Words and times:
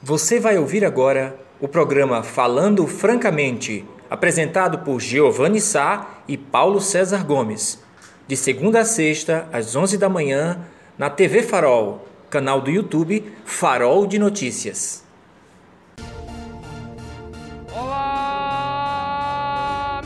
Você 0.00 0.38
vai 0.38 0.56
ouvir 0.56 0.84
agora 0.84 1.36
o 1.60 1.66
programa 1.66 2.22
Falando 2.22 2.86
Francamente, 2.86 3.84
apresentado 4.08 4.78
por 4.78 5.00
Giovanni 5.00 5.60
Sá 5.60 6.20
e 6.28 6.36
Paulo 6.36 6.80
César 6.80 7.24
Gomes, 7.26 7.82
de 8.28 8.36
segunda 8.36 8.82
a 8.82 8.84
sexta, 8.84 9.48
às 9.52 9.74
11 9.74 9.98
da 9.98 10.08
manhã, 10.08 10.60
na 10.96 11.10
TV 11.10 11.42
Farol, 11.42 12.06
canal 12.30 12.60
do 12.60 12.70
YouTube 12.70 13.24
Farol 13.44 14.06
de 14.06 14.20
Notícias. 14.20 15.02
Olá, 17.76 18.80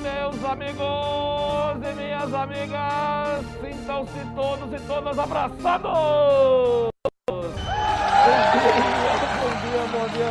meus 0.01 0.43
amigos 0.43 1.77
e 1.83 1.95
minhas 2.03 2.33
amigas, 2.33 3.45
sintam-se 3.61 4.25
todos 4.35 4.73
e 4.73 4.79
todas 4.87 5.19
abraçados! 5.19 6.93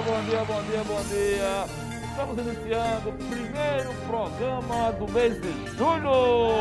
Bom 0.03 0.23
dia, 0.23 0.43
bom 0.43 0.61
dia, 0.63 0.83
bom 0.83 1.03
dia. 1.03 1.65
Estamos 2.09 2.37
iniciando 2.37 3.09
o 3.09 3.13
primeiro 3.13 3.93
programa 4.07 4.91
do 4.93 5.11
mês 5.11 5.39
de 5.39 5.51
julho. 5.77 6.57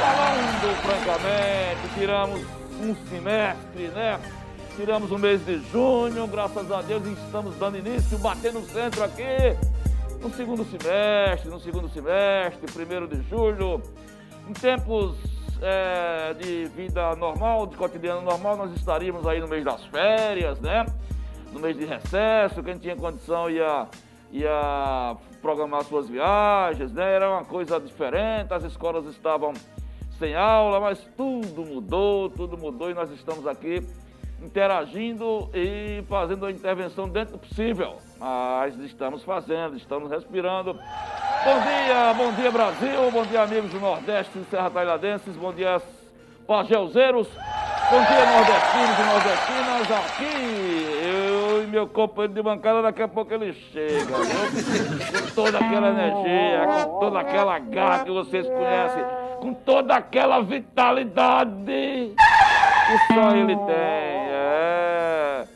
Falando 0.00 0.76
francamente, 0.82 1.94
tiramos 1.94 2.40
um 2.80 2.96
semestre, 3.08 3.88
né? 3.88 4.18
Tiramos 4.76 5.12
o 5.12 5.18
mês 5.18 5.44
de 5.44 5.60
junho, 5.70 6.26
graças 6.26 6.70
a 6.72 6.82
Deus 6.82 7.06
estamos 7.06 7.54
dando 7.56 7.78
início, 7.78 8.18
batendo 8.18 8.58
o 8.58 8.66
centro 8.66 9.04
aqui 9.04 9.56
no 10.20 10.32
segundo 10.34 10.64
semestre, 10.64 11.50
no 11.50 11.60
segundo 11.60 11.88
semestre, 11.88 12.72
primeiro 12.72 13.06
de 13.06 13.22
julho. 13.28 13.80
Em 14.48 14.52
tempos 14.52 15.16
é, 15.60 16.34
de 16.34 16.64
vida 16.74 17.14
normal, 17.14 17.66
de 17.66 17.76
cotidiano 17.76 18.22
normal, 18.22 18.56
nós 18.56 18.74
estaríamos 18.74 19.24
aí 19.26 19.38
no 19.40 19.46
mês 19.46 19.64
das 19.64 19.84
férias, 19.84 20.58
né? 20.60 20.84
No 21.52 21.60
mês 21.60 21.76
de 21.76 21.84
recesso, 21.84 22.62
quem 22.62 22.78
tinha 22.78 22.96
condição 22.96 23.48
ia, 23.50 23.86
ia 24.32 25.16
programar 25.40 25.84
suas 25.84 26.08
viagens, 26.08 26.92
né? 26.92 27.14
Era 27.14 27.30
uma 27.30 27.44
coisa 27.44 27.78
diferente, 27.78 28.52
as 28.52 28.64
escolas 28.64 29.06
estavam 29.06 29.52
sem 30.18 30.34
aula, 30.34 30.80
mas 30.80 30.98
tudo 31.16 31.64
mudou, 31.64 32.30
tudo 32.30 32.56
mudou 32.56 32.90
e 32.90 32.94
nós 32.94 33.10
estamos 33.10 33.46
aqui 33.46 33.84
interagindo 34.40 35.48
e 35.54 36.02
fazendo 36.08 36.46
a 36.46 36.50
intervenção 36.50 37.08
dentro 37.08 37.34
do 37.36 37.38
possível. 37.38 37.98
Mas 38.18 38.76
estamos 38.80 39.22
fazendo, 39.22 39.76
estamos 39.76 40.10
respirando. 40.10 40.74
Bom 40.74 41.60
dia, 41.60 42.14
bom 42.14 42.32
dia 42.32 42.50
Brasil, 42.50 43.10
bom 43.12 43.24
dia 43.24 43.42
amigos 43.42 43.70
do 43.70 43.80
Nordeste 43.80 44.38
e 44.38 44.44
Serra 44.44 44.70
Talhadenses, 44.70 45.36
bom 45.36 45.52
dia 45.52 45.80
pageuzeiros, 46.46 47.28
bom 47.90 48.04
dia 48.04 48.26
nordestinos 48.26 48.98
e 48.98 49.02
nordestinas, 49.02 49.90
aqui 49.90 50.91
meu 51.72 51.88
companheiro 51.88 52.34
de 52.34 52.42
bancada, 52.42 52.82
daqui 52.82 53.02
a 53.02 53.08
pouco 53.08 53.32
ele 53.32 53.54
chega? 53.54 54.04
Com 54.04 55.34
toda 55.34 55.58
aquela 55.58 55.88
energia, 55.88 56.66
com 56.66 57.00
toda 57.00 57.20
aquela 57.20 57.58
garra 57.58 58.04
que 58.04 58.10
vocês 58.10 58.46
conhecem, 58.46 59.02
com 59.40 59.54
toda 59.54 59.96
aquela 59.96 60.42
vitalidade 60.42 61.54
que 61.64 63.14
só 63.14 63.34
ele 63.34 63.56
tem. 63.56 63.72
É. 64.34 65.46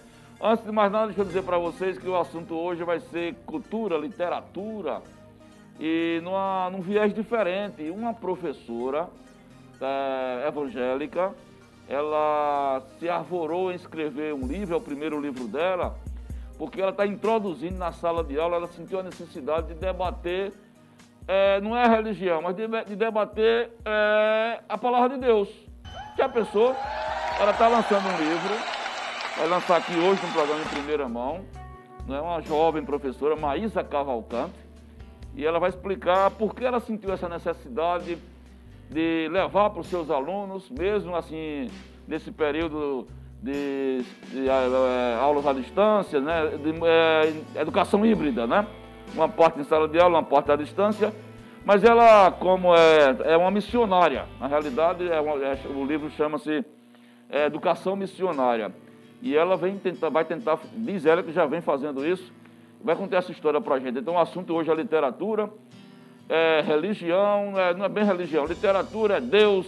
Antes 0.41 0.65
de 0.65 0.73
mais 0.73 0.91
nada, 0.91 1.07
deixa 1.09 1.21
eu 1.21 1.27
dizer 1.27 1.43
para 1.43 1.59
vocês 1.59 1.99
que 1.99 2.09
o 2.09 2.17
assunto 2.17 2.55
hoje 2.55 2.83
vai 2.83 2.99
ser 2.99 3.35
cultura, 3.45 3.99
literatura 3.99 5.03
e 5.79 6.19
numa, 6.23 6.71
num 6.71 6.81
viés 6.81 7.15
diferente. 7.15 7.91
Uma 7.91 8.15
professora 8.15 9.07
é, 9.83 10.49
evangélica 10.49 11.35
ela 11.89 12.83
se 12.99 13.09
arvorou 13.09 13.71
em 13.71 13.77
escrever 13.77 14.35
um 14.35 14.47
livro, 14.47 14.75
é 14.75 14.77
o 14.77 14.81
primeiro 14.81 15.21
livro 15.21 15.47
dela, 15.47 15.97
porque 16.59 16.81
ela 16.81 16.91
está 16.91 17.07
introduzindo 17.07 17.77
na 17.77 17.93
sala 17.93 18.25
de 18.25 18.39
aula, 18.39 18.57
ela 18.57 18.69
sentiu 18.69 19.01
a 19.01 19.03
necessidade 19.03 19.69
de 19.69 19.75
debater, 19.75 20.53
é, 21.29 21.61
não 21.61 21.77
é 21.77 21.85
a 21.85 21.89
religião, 21.89 22.41
mas 22.43 22.57
de, 22.57 22.67
de 22.87 22.97
debater 22.97 23.71
é, 23.85 24.61
a 24.69 24.79
palavra 24.79 25.11
de 25.11 25.19
Deus. 25.19 25.49
Já 26.17 26.29
pensou? 26.29 26.75
Ela 27.39 27.51
está 27.51 27.69
lançando 27.69 28.07
um 28.07 28.19
livro, 28.19 28.55
vai 29.37 29.49
lançar 29.49 29.77
aqui 29.77 29.93
hoje 29.99 30.25
um 30.25 30.33
programa 30.33 30.63
em 30.63 30.69
primeira 30.69 31.09
mão, 31.09 31.45
é 32.09 32.21
uma 32.21 32.41
jovem 32.41 32.85
professora, 32.85 33.37
Maísa 33.37 33.85
Cavalcante, 33.85 34.55
e 35.35 35.45
ela 35.45 35.59
vai 35.59 35.69
explicar 35.69 36.31
por 36.31 36.55
que 36.55 36.65
ela 36.65 36.81
sentiu 36.81 37.13
essa 37.13 37.29
necessidade 37.29 38.17
de 38.89 39.29
levar 39.31 39.71
para 39.71 39.81
os 39.81 39.89
seus 39.89 40.11
alunos, 40.11 40.71
mesmo 40.71 41.15
assim, 41.15 41.71
nesse 42.07 42.31
período 42.31 43.07
de, 43.47 44.03
de 44.33 44.49
é, 44.49 45.15
aulas 45.21 45.47
à 45.47 45.53
distância, 45.53 46.21
né, 46.21 46.49
de 46.63 46.75
é, 46.85 47.61
educação 47.61 48.05
híbrida, 48.05 48.45
né? 48.47 48.67
Uma 49.15 49.29
parte 49.29 49.61
em 49.61 49.65
sala 49.65 49.87
de 49.87 50.01
aula, 50.01 50.19
uma 50.19 50.25
parte 50.25 50.51
à 50.51 50.57
distância, 50.57 51.15
mas 51.65 51.85
ela, 51.85 52.33
como 52.33 52.75
é, 52.75 53.17
é 53.25 53.37
uma 53.37 53.51
missionária, 53.53 54.27
na 54.41 54.49
realidade, 54.49 55.09
é 55.09 55.21
uma, 55.21 55.35
é, 55.45 55.57
o 55.73 55.85
livro 55.85 56.11
chama-se 56.11 56.65
Educação 57.31 57.97
Missionária. 57.97 58.73
E 59.23 59.37
ela 59.37 59.57
vem 59.57 59.79
tentar, 59.79 60.09
vai 60.11 60.25
tentar, 60.25 60.59
diz 60.75 61.07
ela 61.07 61.23
que 61.23 61.33
já 61.33 61.47
vem 61.47 61.61
fazendo 61.61 62.07
isso, 62.07 62.33
vai 62.83 62.95
contar 62.97 63.19
essa 63.19 63.33
história 63.33 63.61
para 63.61 63.77
a 63.77 63.79
gente. 63.79 63.99
Então, 63.99 64.15
o 64.15 64.19
assunto 64.19 64.55
hoje 64.55 64.71
é 64.71 64.75
literatura, 64.75 65.49
é 66.29 66.63
religião, 66.67 67.59
é, 67.59 67.75
não 67.75 67.85
é 67.85 67.89
bem 67.89 68.05
religião, 68.05 68.45
literatura 68.45 69.19
é 69.19 69.21
Deus, 69.21 69.67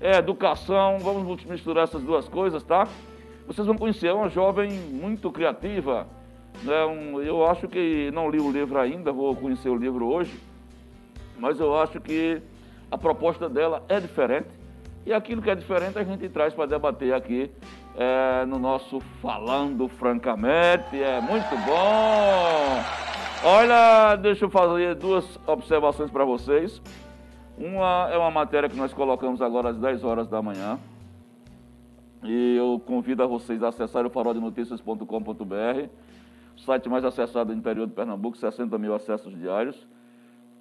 é 0.00 0.18
educação, 0.18 0.98
vamos 0.98 1.44
misturar 1.44 1.84
essas 1.84 2.02
duas 2.02 2.28
coisas, 2.28 2.62
tá? 2.62 2.86
Vocês 3.46 3.66
vão 3.66 3.76
conhecer, 3.76 4.08
é 4.08 4.12
uma 4.12 4.28
jovem 4.28 4.70
muito 4.72 5.30
criativa, 5.30 6.06
né? 6.62 6.84
Um, 6.84 7.20
eu 7.20 7.46
acho 7.46 7.68
que, 7.68 8.10
não 8.12 8.30
li 8.30 8.40
o 8.40 8.50
livro 8.50 8.78
ainda, 8.78 9.12
vou 9.12 9.36
conhecer 9.36 9.68
o 9.68 9.76
livro 9.76 10.06
hoje, 10.06 10.38
mas 11.38 11.60
eu 11.60 11.76
acho 11.76 12.00
que 12.00 12.40
a 12.90 12.96
proposta 12.96 13.48
dela 13.48 13.82
é 13.88 14.00
diferente, 14.00 14.48
e 15.04 15.12
aquilo 15.12 15.42
que 15.42 15.50
é 15.50 15.54
diferente 15.54 15.98
a 15.98 16.04
gente 16.04 16.26
traz 16.30 16.54
para 16.54 16.66
debater 16.66 17.12
aqui 17.12 17.50
é, 17.96 18.46
no 18.46 18.58
nosso 18.58 19.00
Falando 19.20 19.88
Francamente, 19.88 21.02
é 21.02 21.20
muito 21.20 21.50
bom! 21.66 23.04
Olha, 23.46 24.16
deixa 24.16 24.46
eu 24.46 24.50
fazer 24.50 24.94
duas 24.94 25.38
observações 25.46 26.10
para 26.10 26.24
vocês. 26.24 26.80
Uma 27.58 28.08
é 28.10 28.16
uma 28.16 28.30
matéria 28.30 28.70
que 28.70 28.76
nós 28.76 28.94
colocamos 28.94 29.42
agora 29.42 29.68
às 29.68 29.76
10 29.76 30.02
horas 30.02 30.28
da 30.28 30.40
manhã. 30.40 30.78
E 32.24 32.56
eu 32.56 32.80
convido 32.86 33.22
a 33.22 33.26
vocês 33.26 33.62
a 33.62 33.68
acessarem 33.68 34.08
o 34.08 34.10
faroldenoticias.com.br, 34.10 35.88
site 36.56 36.88
mais 36.88 37.04
acessado 37.04 37.52
do 37.52 37.58
interior 37.58 37.86
de 37.86 37.92
Pernambuco, 37.92 38.36
60 38.36 38.78
mil 38.78 38.94
acessos 38.94 39.38
diários. 39.38 39.86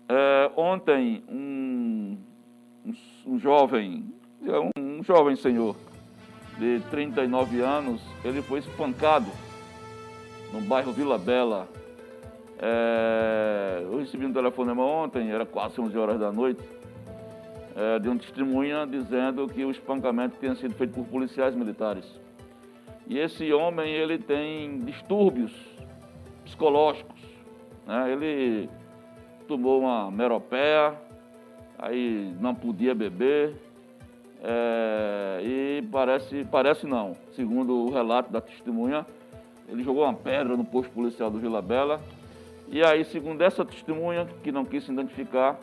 É, 0.09 0.51
ontem, 0.57 1.24
um, 1.29 2.18
um, 3.25 3.40
jovem, 3.40 4.13
um, 4.41 4.97
um 5.00 5.03
jovem 5.03 5.38
senhor 5.38 5.78
de 6.59 6.81
39 6.91 7.62
anos, 7.62 8.01
ele 8.25 8.41
foi 8.41 8.59
espancado 8.59 9.31
no 10.51 10.59
bairro 10.62 10.91
Vila 10.91 11.18
Bela, 11.18 11.69
é, 12.59 13.81
eu 13.84 14.00
recebi 14.00 14.25
um 14.25 14.34
telefonema 14.34 14.84
ontem, 14.84 15.31
era 15.31 15.45
quase 15.45 15.80
11 15.81 15.97
horas 15.97 16.19
da 16.19 16.31
noite, 16.31 16.62
é, 17.76 18.00
de 18.00 18.10
um 18.10 18.18
testemunha 18.18 18.86
dizendo 18.86 19.48
que 19.48 19.64
o 19.66 19.72
espancamento 19.72 20.38
tinha 20.40 20.56
sido 20.56 20.74
feito 20.76 20.94
por 20.94 21.06
policiais 21.06 21.56
militares. 21.56 22.06
E 23.08 23.18
esse 23.18 23.52
homem, 23.52 23.92
ele 23.92 24.18
tem 24.18 24.80
distúrbios 24.80 25.54
psicológicos. 26.44 27.20
Né? 27.86 28.12
Ele 28.12 28.70
tomou 29.48 29.82
uma 29.82 30.10
meropéia, 30.10 30.94
aí 31.78 32.34
não 32.40 32.56
podia 32.56 32.96
beber, 32.96 33.56
é, 34.42 35.40
e 35.42 35.88
parece, 35.92 36.46
parece 36.46 36.86
não, 36.86 37.16
segundo 37.32 37.86
o 37.86 37.92
relato 37.92 38.32
da 38.32 38.42
testemunha, 38.42 39.06
ele 39.70 39.84
jogou 39.84 40.04
uma 40.04 40.14
pedra 40.14 40.58
no 40.58 40.66
posto 40.66 40.92
policial 40.92 41.31
do 41.31 41.40
Vila 41.40 41.62
Bela, 41.62 42.02
e 42.69 42.84
aí, 42.84 43.06
segundo 43.06 43.42
essa 43.42 43.64
testemunha, 43.64 44.28
que 44.44 44.52
não 44.52 44.66
quis 44.66 44.84
se 44.84 44.92
identificar, 44.92 45.60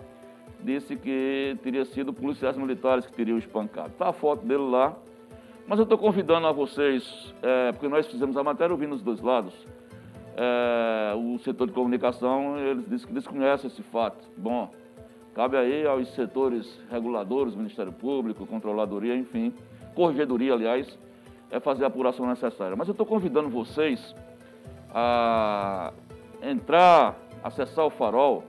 disse 0.63 0.97
que 0.97 1.57
teria 1.63 1.85
sido 1.85 2.13
policiais 2.13 2.57
militares 2.57 3.07
que 3.07 3.13
teriam 3.13 3.39
espancado. 3.39 3.89
Está 3.89 4.09
a 4.09 4.13
foto 4.13 4.45
dele 4.45 4.71
lá. 4.71 4.97
Mas 5.67 5.79
eu 5.79 5.85
estou 5.85 5.99
convidando 5.99 6.47
a 6.47 6.53
vocês, 6.53 7.33
é, 7.43 7.71
porque 7.71 7.87
nós 7.87 8.07
fizemos 8.07 8.37
a 8.37 8.43
matéria 8.43 8.73
ouvindo 8.73 8.95
os 8.95 9.03
dois 9.03 9.21
lados. 9.21 9.55
É, 10.37 11.15
o 11.15 11.39
setor 11.39 11.69
de 11.69 11.73
comunicação, 11.73 12.59
eles 12.59 12.89
dizem 12.89 13.07
que 13.07 13.13
desconhece 13.13 13.69
esse 13.69 13.83
fato. 13.85 14.19
Bom, 14.37 14.69
cabe 15.33 15.57
aí 15.57 15.87
aos 15.87 16.09
setores 16.15 16.81
reguladores, 16.91 17.55
Ministério 17.55 17.93
Público, 17.93 18.47
Controladoria, 18.47 19.15
enfim, 19.15 19.55
Corregedoria, 19.95 20.55
aliás, 20.55 20.99
é 21.51 21.61
fazer 21.61 21.85
a 21.85 21.87
apuração 21.87 22.27
necessária. 22.27 22.75
Mas 22.77 22.89
eu 22.89 22.93
estou 22.93 23.07
convidando 23.07 23.49
vocês 23.49 24.15
a 24.93 25.93
entrar, 26.43 27.17
acessar 27.45 27.85
o 27.87 27.91
farol, 27.91 28.45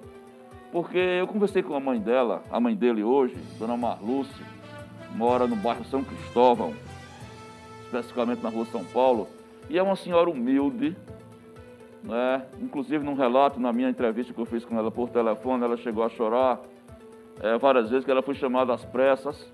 porque 0.72 0.98
eu 0.98 1.28
conversei 1.28 1.62
com 1.62 1.76
a 1.76 1.80
mãe 1.80 2.00
dela, 2.00 2.44
a 2.50 2.60
mãe 2.60 2.76
dele 2.76 3.04
hoje, 3.04 3.36
dona 3.60 3.76
Marlúcia, 3.76 4.46
mora 5.16 5.46
no 5.46 5.56
bairro 5.56 5.84
São 5.86 6.04
Cristóvão, 6.04 6.74
especificamente 7.86 8.42
na 8.42 8.50
rua 8.50 8.66
São 8.66 8.84
Paulo, 8.86 9.28
E 9.70 9.78
é 9.78 9.84
uma 9.84 9.96
senhora 9.96 10.30
humilde, 10.30 10.96
né? 12.04 12.46
inclusive 12.60 13.04
num 13.04 13.14
relato 13.14 13.60
na 13.60 13.72
minha 13.72 13.90
entrevista 13.90 14.34
que 14.34 14.40
eu 14.40 14.46
fiz 14.46 14.66
com 14.66 14.78
ela 14.78 14.90
por 14.90 15.10
telefone, 15.10 15.64
ela 15.64 15.78
chegou 15.78 16.04
a 16.04 16.10
chorar 16.10 16.60
é, 17.42 17.58
várias 17.58 17.90
vezes 17.90 18.06
que 18.06 18.12
ela 18.12 18.22
foi 18.22 18.36
chamada 18.36 18.74
às 18.74 18.84
pressas 18.84 19.50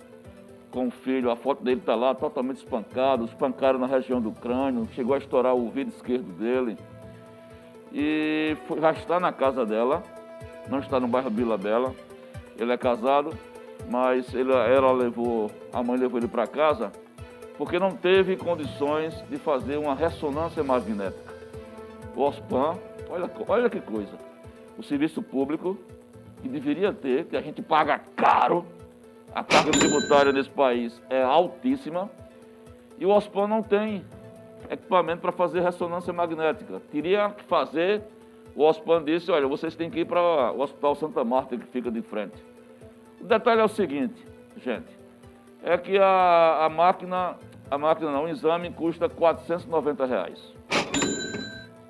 com 0.72 0.88
o 0.88 0.92
filho, 0.92 1.32
a 1.32 1.36
foto 1.36 1.64
dele 1.64 1.80
está 1.80 1.96
lá 1.96 2.14
totalmente 2.14 2.58
espancado, 2.58 3.26
espancaram 3.26 3.80
na 3.80 3.88
região 3.88 4.22
do 4.22 4.32
crânio, 4.32 4.88
chegou 4.94 5.16
a 5.16 5.18
estourar 5.18 5.56
o 5.56 5.64
ouvido 5.64 5.90
esquerdo 5.90 6.32
dele. 6.38 6.78
E 7.94 8.56
foi, 8.68 8.80
já 8.82 8.92
está 8.92 9.20
na 9.20 9.32
casa 9.32 9.66
dela, 9.66 10.04
não 10.70 10.80
está 10.80 11.00
no 11.00 11.08
bairro 11.08 11.30
Vila 11.30 11.58
Bela. 11.58 11.94
Ele 12.58 12.72
é 12.72 12.78
casado, 12.78 13.32
mas 13.90 14.34
ele, 14.34 14.52
ela 14.52 14.92
levou, 14.92 15.52
a 15.72 15.84
mãe 15.84 15.98
levou 15.98 16.20
ele 16.20 16.28
para 16.28 16.48
casa 16.48 16.92
porque 17.58 17.80
não 17.80 17.92
teve 17.92 18.38
condições 18.38 19.14
de 19.30 19.38
fazer 19.38 19.78
uma 19.78 19.96
ressonância 19.96 20.64
magnética. 20.64 21.34
O 22.16 22.22
OSPAN, 22.22 22.78
olha, 23.10 23.32
olha 23.48 23.70
que 23.70 23.82
coisa, 23.82 24.14
o 24.78 24.84
serviço 24.84 25.22
público 25.24 25.78
que 26.42 26.48
deveria 26.48 26.94
ter, 26.94 27.26
que 27.26 27.36
a 27.36 27.42
gente 27.42 27.62
paga 27.62 28.00
caro, 28.16 28.66
a 29.34 29.44
carga 29.44 29.72
tributária 29.72 30.32
nesse 30.32 30.50
país 30.50 31.02
é 31.10 31.22
altíssima, 31.24 32.10
e 33.00 33.06
o 33.06 33.10
OSPAN 33.10 33.48
não 33.48 33.64
tem 33.64 34.06
equipamento 34.70 35.22
para 35.22 35.32
fazer 35.32 35.62
ressonância 35.62 36.14
magnética. 36.14 36.80
Teria 36.92 37.30
que 37.30 37.44
fazer, 37.44 38.04
o 38.58 38.64
OSPAN 38.64 39.04
disse, 39.04 39.32
olha, 39.32 39.48
vocês 39.48 39.76
têm 39.76 39.88
que 39.88 40.00
ir 40.00 40.06
para 40.06 40.20
o 40.52 40.62
Hospital 40.62 40.96
Santa 40.96 41.24
Marta, 41.24 41.56
que 41.56 41.68
fica 41.68 41.92
de 41.92 42.02
frente. 42.02 42.44
O 43.22 43.24
detalhe 43.24 43.62
é 43.62 43.64
o 43.64 43.68
seguinte, 43.68 44.20
gente, 44.64 44.98
é 45.64 45.78
que 45.78 45.96
a, 46.00 46.66
a 46.66 46.68
máquina, 46.68 47.36
a 47.70 47.78
máquina 47.78 48.12
não, 48.12 48.24
o 48.24 48.28
exame 48.28 48.72
custa 48.72 49.08
490 49.08 50.06
reais. 50.08 50.54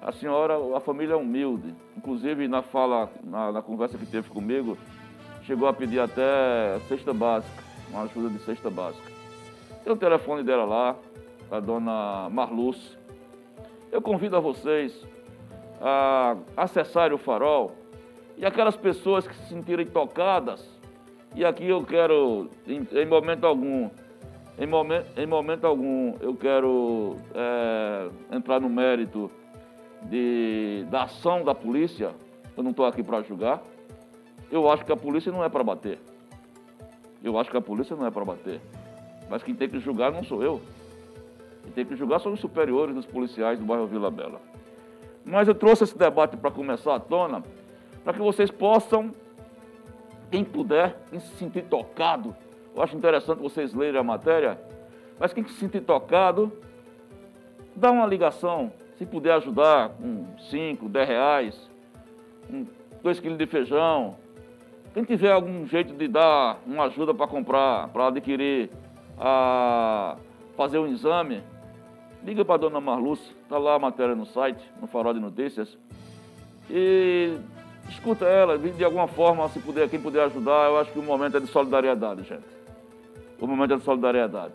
A 0.01 0.11
senhora, 0.11 0.55
a 0.75 0.81
família 0.81 1.13
é 1.13 1.15
humilde, 1.15 1.73
inclusive 1.95 2.49
na 2.49 2.61
fala, 2.61 3.09
na, 3.23 3.53
na 3.53 3.61
conversa 3.61 3.97
que 3.97 4.05
teve 4.05 4.29
comigo, 4.29 4.77
chegou 5.43 5.69
a 5.69 5.73
pedir 5.73 6.01
até 6.01 6.79
cesta 6.89 7.13
básica, 7.13 7.63
uma 7.89 8.01
ajuda 8.01 8.29
de 8.29 8.39
cesta 8.39 8.69
básica. 8.69 9.09
Tem 9.85 9.93
o 9.93 9.95
telefone 9.95 10.43
dela 10.43 10.65
lá, 10.65 10.95
a 11.49 11.61
dona 11.61 12.29
Marluce. 12.29 12.97
Eu 13.89 14.01
convido 14.01 14.35
a 14.35 14.41
vocês 14.41 15.07
a 15.81 16.37
acessarem 16.55 17.15
o 17.15 17.17
farol 17.17 17.75
e 18.37 18.45
aquelas 18.45 18.75
pessoas 18.75 19.27
que 19.27 19.35
se 19.35 19.49
sentirem 19.49 19.85
tocadas, 19.85 20.67
e 21.35 21.43
aqui 21.43 21.67
eu 21.67 21.83
quero, 21.83 22.49
em, 22.65 22.87
em 22.91 23.05
momento 23.05 23.45
algum, 23.45 23.89
em 24.57 24.65
momento, 24.65 25.07
em 25.19 25.25
momento 25.25 25.65
algum, 25.65 26.15
eu 26.19 26.35
quero 26.35 27.15
é, 27.33 28.35
entrar 28.35 28.59
no 28.59 28.69
mérito 28.69 29.29
de, 30.03 30.85
da 30.89 31.03
ação 31.03 31.43
da 31.43 31.53
polícia, 31.53 32.11
eu 32.55 32.63
não 32.63 32.71
estou 32.71 32.85
aqui 32.85 33.03
para 33.03 33.21
julgar. 33.21 33.61
Eu 34.51 34.69
acho 34.71 34.85
que 34.85 34.91
a 34.91 34.97
polícia 34.97 35.31
não 35.31 35.43
é 35.43 35.49
para 35.49 35.63
bater. 35.63 35.99
Eu 37.23 37.37
acho 37.37 37.51
que 37.51 37.57
a 37.57 37.61
polícia 37.61 37.95
não 37.95 38.05
é 38.05 38.11
para 38.11 38.23
bater. 38.23 38.61
Mas 39.29 39.43
quem 39.43 39.53
tem 39.53 39.67
que 39.67 39.79
julgar 39.79 40.11
não 40.11 40.23
sou 40.23 40.41
eu. 40.41 40.61
Quem 41.63 41.71
tem 41.73 41.85
que 41.85 41.95
julgar 41.95 42.19
são 42.19 42.31
os 42.33 42.39
superiores 42.39 42.95
dos 42.95 43.05
policiais 43.05 43.59
do 43.59 43.65
bairro 43.65 43.87
Vila 43.87 44.09
Bela. 44.09 44.41
Mas 45.27 45.45
eu 45.47 45.53
trouxe 45.53 45.83
esse 45.83 45.97
debate 45.97 46.37
para 46.37 46.49
começar 46.49 46.95
à 46.95 46.99
tona, 46.99 47.43
para 48.01 48.13
que 48.13 48.19
vocês 48.19 48.49
possam, 48.49 49.11
quem 50.31 50.43
puder, 50.43 50.95
se 51.11 51.19
sentir 51.35 51.63
tocado, 51.63 52.33
eu 52.73 52.81
acho 52.81 52.95
interessante 52.95 53.39
vocês 53.39 53.73
lerem 53.73 53.99
a 53.99 54.03
matéria, 54.03 54.57
mas 55.19 55.33
quem 55.33 55.45
se 55.45 55.53
sentir 55.55 55.81
tocado, 55.81 56.49
dá 57.75 57.91
uma 57.91 58.05
ligação, 58.05 58.71
se 58.97 59.05
puder 59.05 59.33
ajudar 59.33 59.89
com 59.89 60.25
5, 60.49 60.87
10 60.87 61.07
reais, 61.07 61.69
2 63.03 63.19
quilos 63.19 63.37
de 63.37 63.45
feijão, 63.45 64.15
quem 64.93 65.03
tiver 65.03 65.31
algum 65.31 65.67
jeito 65.67 65.93
de 65.93 66.07
dar 66.07 66.57
uma 66.65 66.85
ajuda 66.85 67.13
para 67.13 67.27
comprar, 67.27 67.89
para 67.89 68.07
adquirir, 68.07 68.69
a 69.19 70.15
fazer 70.55 70.79
um 70.79 70.87
exame, 70.87 71.43
liga 72.23 72.45
para 72.45 72.55
a 72.55 72.57
dona 72.57 72.79
Marluce, 72.79 73.35
está 73.47 73.57
lá 73.57 73.75
a 73.75 73.79
matéria 73.79 74.13
no 74.13 74.25
site, 74.25 74.61
no 74.81 74.87
Farol 74.87 75.13
de 75.13 75.21
Notícias, 75.21 75.77
e 76.69 77.37
escuta 77.89 78.25
ela, 78.25 78.57
de 78.57 78.83
alguma 78.83 79.07
forma, 79.07 79.47
se 79.47 79.59
puder, 79.59 79.89
quem 79.89 80.01
puder 80.01 80.25
ajudar, 80.25 80.69
eu 80.69 80.77
acho 80.77 80.91
que 80.91 80.99
o 80.99 81.03
momento 81.03 81.37
é 81.37 81.39
de 81.39 81.47
solidariedade, 81.47 82.23
gente. 82.23 82.43
O 83.39 83.47
momento 83.47 83.73
é 83.73 83.77
de 83.77 83.83
solidariedade. 83.83 84.53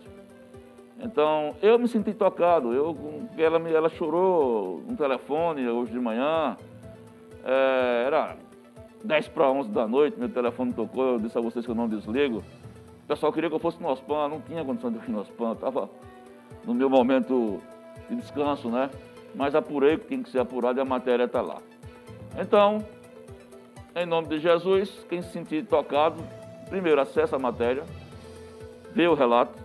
Então, 1.01 1.57
eu 1.63 1.79
me 1.79 1.89
senti 1.89 2.13
tocado, 2.13 2.75
eu, 2.75 3.27
ela, 3.39 3.59
ela 3.69 3.89
chorou 3.89 4.83
no 4.87 4.95
telefone 4.95 5.67
hoje 5.67 5.91
de 5.91 5.99
manhã, 5.99 6.57
é, 7.45 8.05
era 8.07 8.37
10 9.03 9.29
para 9.29 9.51
11 9.51 9.71
da 9.71 9.89
noite, 9.89 10.19
meu 10.19 10.29
telefone 10.29 10.71
tocou, 10.75 11.15
eu 11.15 11.19
disse 11.19 11.39
a 11.39 11.41
vocês 11.41 11.65
que 11.65 11.71
eu 11.71 11.75
não 11.75 11.89
desligo. 11.89 12.45
O 13.05 13.09
pessoal 13.09 13.33
queria 13.33 13.49
que 13.49 13.57
eu 13.57 13.59
fosse 13.59 13.83
no 13.83 13.89
OSPAN, 13.89 14.29
não 14.29 14.41
tinha 14.43 14.63
condição 14.63 14.93
de 14.93 14.99
ir 14.99 15.11
no 15.11 15.21
OSPAN, 15.21 15.53
estava 15.53 15.89
no 16.65 16.75
meu 16.75 16.91
momento 16.91 17.59
de 18.09 18.17
descanso, 18.17 18.69
né? 18.69 18.91
Mas 19.35 19.55
apurei 19.55 19.97
que 19.97 20.07
tem 20.07 20.23
que 20.23 20.31
ser 20.31 20.39
apurado 20.39 20.79
e 20.79 20.83
a 20.83 20.85
matéria 20.85 21.25
está 21.25 21.41
lá. 21.41 21.59
Então, 22.39 22.85
em 23.95 24.07
nome 24.07 24.29
de 24.29 24.39
Jesus, 24.39 25.05
quem 25.09 25.23
se 25.23 25.31
sentir 25.31 25.65
tocado, 25.67 26.23
primeiro 26.69 27.01
acessa 27.01 27.37
a 27.37 27.39
matéria, 27.39 27.85
vê 28.93 29.07
o 29.07 29.15
relato, 29.15 29.59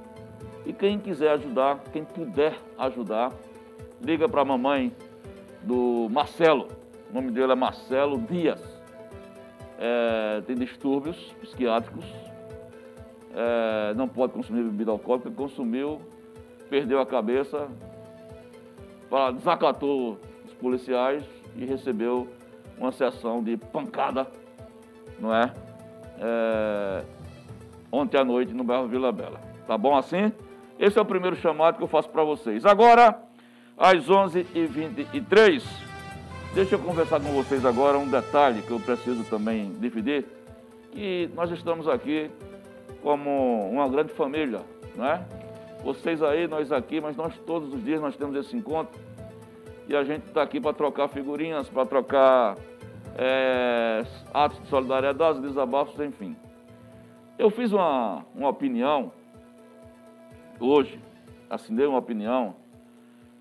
e 0.65 0.73
quem 0.73 0.99
quiser 0.99 1.31
ajudar, 1.31 1.79
quem 1.91 2.03
puder 2.03 2.55
ajudar, 2.77 3.31
liga 4.01 4.27
para 4.27 4.41
a 4.41 4.45
mamãe 4.45 4.93
do 5.63 6.07
Marcelo, 6.09 6.67
o 7.09 7.13
nome 7.13 7.31
dele 7.31 7.53
é 7.53 7.55
Marcelo 7.55 8.17
Dias 8.19 8.77
é, 9.77 10.41
tem 10.41 10.55
distúrbios 10.55 11.15
psiquiátricos, 11.39 12.05
é, 13.33 13.93
não 13.93 14.07
pode 14.07 14.33
consumir 14.33 14.63
bebida 14.63 14.91
alcoólica, 14.91 15.29
consumiu, 15.29 16.01
perdeu 16.69 16.99
a 16.99 17.05
cabeça, 17.05 17.67
desacatou 19.35 20.19
os 20.45 20.53
policiais 20.53 21.23
e 21.55 21.65
recebeu 21.65 22.27
uma 22.77 22.91
sessão 22.91 23.43
de 23.43 23.57
pancada, 23.57 24.27
não 25.19 25.33
é? 25.33 25.51
é 26.19 27.03
ontem 27.91 28.17
à 28.17 28.23
noite 28.23 28.53
no 28.53 28.63
bairro 28.63 28.87
Vila 28.87 29.11
Bela. 29.11 29.39
Tá 29.65 29.77
bom 29.77 29.95
assim? 29.95 30.31
Esse 30.77 30.99
é 30.99 31.01
o 31.01 31.05
primeiro 31.05 31.35
chamado 31.35 31.77
que 31.77 31.83
eu 31.83 31.87
faço 31.87 32.09
para 32.09 32.23
vocês. 32.23 32.65
Agora, 32.65 33.19
às 33.77 34.07
11h23, 34.07 35.63
Deixa 36.57 36.73
eu 36.73 36.79
conversar 36.79 37.19
com 37.19 37.29
vocês 37.33 37.63
agora 37.63 37.99
um 37.99 38.09
detalhe 38.09 38.63
que 38.63 38.71
eu 38.71 38.79
preciso 38.79 39.23
também 39.25 39.73
dividir, 39.79 40.25
que 40.91 41.29
nós 41.35 41.51
estamos 41.51 41.87
aqui 41.87 42.31
como 43.03 43.69
uma 43.69 43.87
grande 43.87 44.11
família, 44.13 44.61
né? 44.95 45.23
Vocês 45.83 46.21
aí, 46.21 46.47
nós 46.47 46.71
aqui, 46.71 46.99
mas 46.99 47.15
nós 47.15 47.37
todos 47.45 47.73
os 47.73 47.83
dias 47.83 48.01
nós 48.01 48.15
temos 48.15 48.35
esse 48.35 48.55
encontro 48.55 48.99
e 49.87 49.95
a 49.95 50.03
gente 50.03 50.27
está 50.27 50.41
aqui 50.41 50.59
para 50.59 50.73
trocar 50.73 51.07
figurinhas, 51.07 51.69
para 51.69 51.85
trocar 51.85 52.57
é, 53.17 54.03
atos 54.33 54.59
de 54.61 54.67
solidariedade, 54.67 55.41
desabafos, 55.41 55.97
enfim. 55.99 56.35
Eu 57.37 57.49
fiz 57.49 57.71
uma, 57.71 58.25
uma 58.35 58.49
opinião 58.49 59.11
hoje, 60.59 60.99
assinei 61.49 61.85
uma 61.85 61.99
opinião 61.99 62.55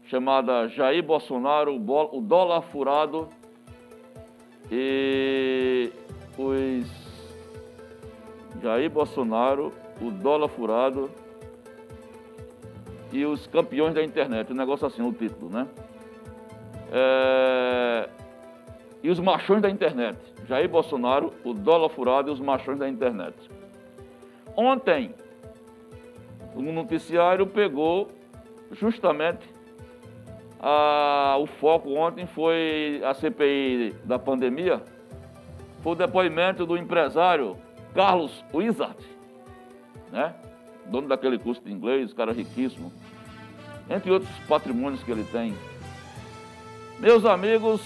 chamada 0.05 0.69
Jair 0.69 1.03
Bolsonaro, 1.03 1.75
o 1.75 2.21
dólar 2.21 2.63
furado 2.63 3.29
e 4.71 5.91
os 6.39 6.87
Jair 8.63 8.91
Bolsonaro, 8.91 9.73
o 10.01 10.11
dólar 10.11 10.49
furado 10.49 11.11
e 13.13 13.25
os 13.25 13.47
campeões 13.47 13.95
da 13.95 14.03
internet. 14.03 14.53
Um 14.53 14.57
negócio 14.57 14.87
assim, 14.87 15.03
o 15.03 15.13
título, 15.13 15.51
né? 15.51 15.67
É... 16.93 18.09
E 19.03 19.11
os 19.11 19.21
machões 19.21 19.63
da 19.63 19.71
internet. 19.71 20.19
Jair 20.49 20.69
Bolsonaro, 20.69 21.33
o 21.45 21.53
dólar 21.53 21.89
furado 21.89 22.31
e 22.31 22.33
os 22.33 22.41
machões 22.41 22.79
da 22.79 22.89
internet. 22.89 23.37
Ontem, 24.57 25.15
o 26.55 26.63
noticiário 26.63 27.47
pegou 27.47 28.09
justamente 28.73 29.57
ah, 30.61 31.37
o 31.39 31.47
foco 31.47 31.95
ontem 31.95 32.27
foi 32.27 33.01
a 33.05 33.13
CPI 33.13 33.95
da 34.05 34.19
pandemia, 34.19 34.83
foi 35.83 35.93
o 35.93 35.95
depoimento 35.95 36.65
do 36.65 36.77
empresário 36.77 37.57
Carlos 37.95 38.45
Wizard, 38.53 38.97
né? 40.11 40.35
Dono 40.91 41.09
daquele 41.09 41.39
curso 41.39 41.63
de 41.65 41.73
inglês, 41.73 42.13
cara 42.13 42.33
riquíssimo, 42.33 42.93
entre 43.89 44.11
outros 44.11 44.31
patrimônios 44.49 45.03
que 45.03 45.11
ele 45.11 45.25
tem. 45.25 45.55
Meus 46.99 47.25
amigos, 47.25 47.83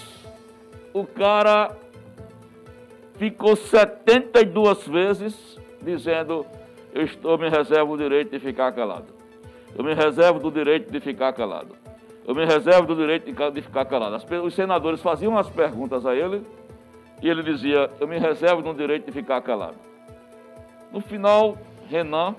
o 0.93 1.05
cara 1.05 1.75
ficou 3.15 3.55
72 3.55 4.87
vezes 4.87 5.57
dizendo: 5.81 6.45
Eu 6.93 7.03
estou 7.03 7.37
me 7.37 7.49
reservo 7.49 7.93
o 7.93 7.97
direito 7.97 8.31
de 8.31 8.39
ficar 8.39 8.71
calado. 8.71 9.07
Eu 9.77 9.83
me 9.83 9.93
reservo 9.93 10.39
do 10.39 10.51
direito 10.51 10.91
de 10.91 10.99
ficar 10.99 11.33
calado. 11.33 11.75
eu 12.25 12.35
me 12.35 12.45
reservo 12.45 12.87
do 12.87 12.95
direito 12.95 13.25
de 13.25 13.61
ficar 13.61 13.85
calado. 13.85 14.17
os 14.43 14.53
senadores 14.53 15.01
faziam 15.01 15.37
as 15.37 15.49
perguntas 15.49 16.05
a 16.05 16.15
ele 16.15 16.45
e 17.21 17.29
ele 17.29 17.43
dizia: 17.43 17.89
Eu 17.99 18.07
me 18.07 18.17
reservo 18.17 18.61
do 18.61 18.73
direito 18.73 19.05
de 19.05 19.11
ficar 19.11 19.41
calado. 19.41 19.77
No 20.91 20.99
final, 20.99 21.57
Renan, 21.87 22.35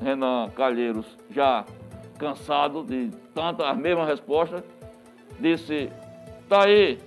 Renan 0.00 0.50
Calheiros, 0.50 1.06
já 1.30 1.64
cansado 2.18 2.84
de 2.84 3.10
tantas 3.34 3.66
as 3.66 3.76
mesmas 3.76 4.08
respostas, 4.08 4.62
disse: 5.40 5.90
Tá 6.48 6.64
aí, 6.64 6.98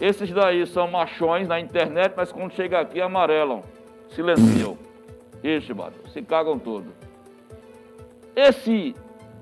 esses 0.00 0.30
daí 0.30 0.66
são 0.66 0.88
machões 0.88 1.46
na 1.46 1.60
internet, 1.60 2.14
mas 2.16 2.32
quando 2.32 2.52
chega 2.52 2.80
aqui 2.80 3.00
amarelam, 3.00 3.62
silenciam. 4.10 4.76
Ixi, 5.42 5.72
bato, 5.72 6.08
se 6.10 6.22
cagam 6.22 6.58
todo. 6.58 6.92
Esse 8.34 8.94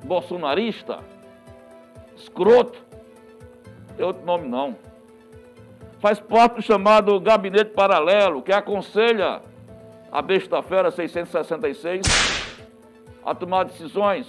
bolsonarista, 0.04 1.00
escroto, 2.16 2.78
tem 3.96 4.04
outro 4.04 4.25
nome 4.25 4.46
não. 4.46 4.76
Faz 5.99 6.20
parte 6.20 6.56
do 6.56 6.62
chamado 6.62 7.18
gabinete 7.18 7.70
paralelo, 7.70 8.42
que 8.42 8.52
aconselha 8.52 9.40
a 10.12 10.20
besta 10.20 10.62
fera 10.62 10.90
666 10.90 12.43
a 13.25 13.35
tomar 13.35 13.64
decisões. 13.64 14.26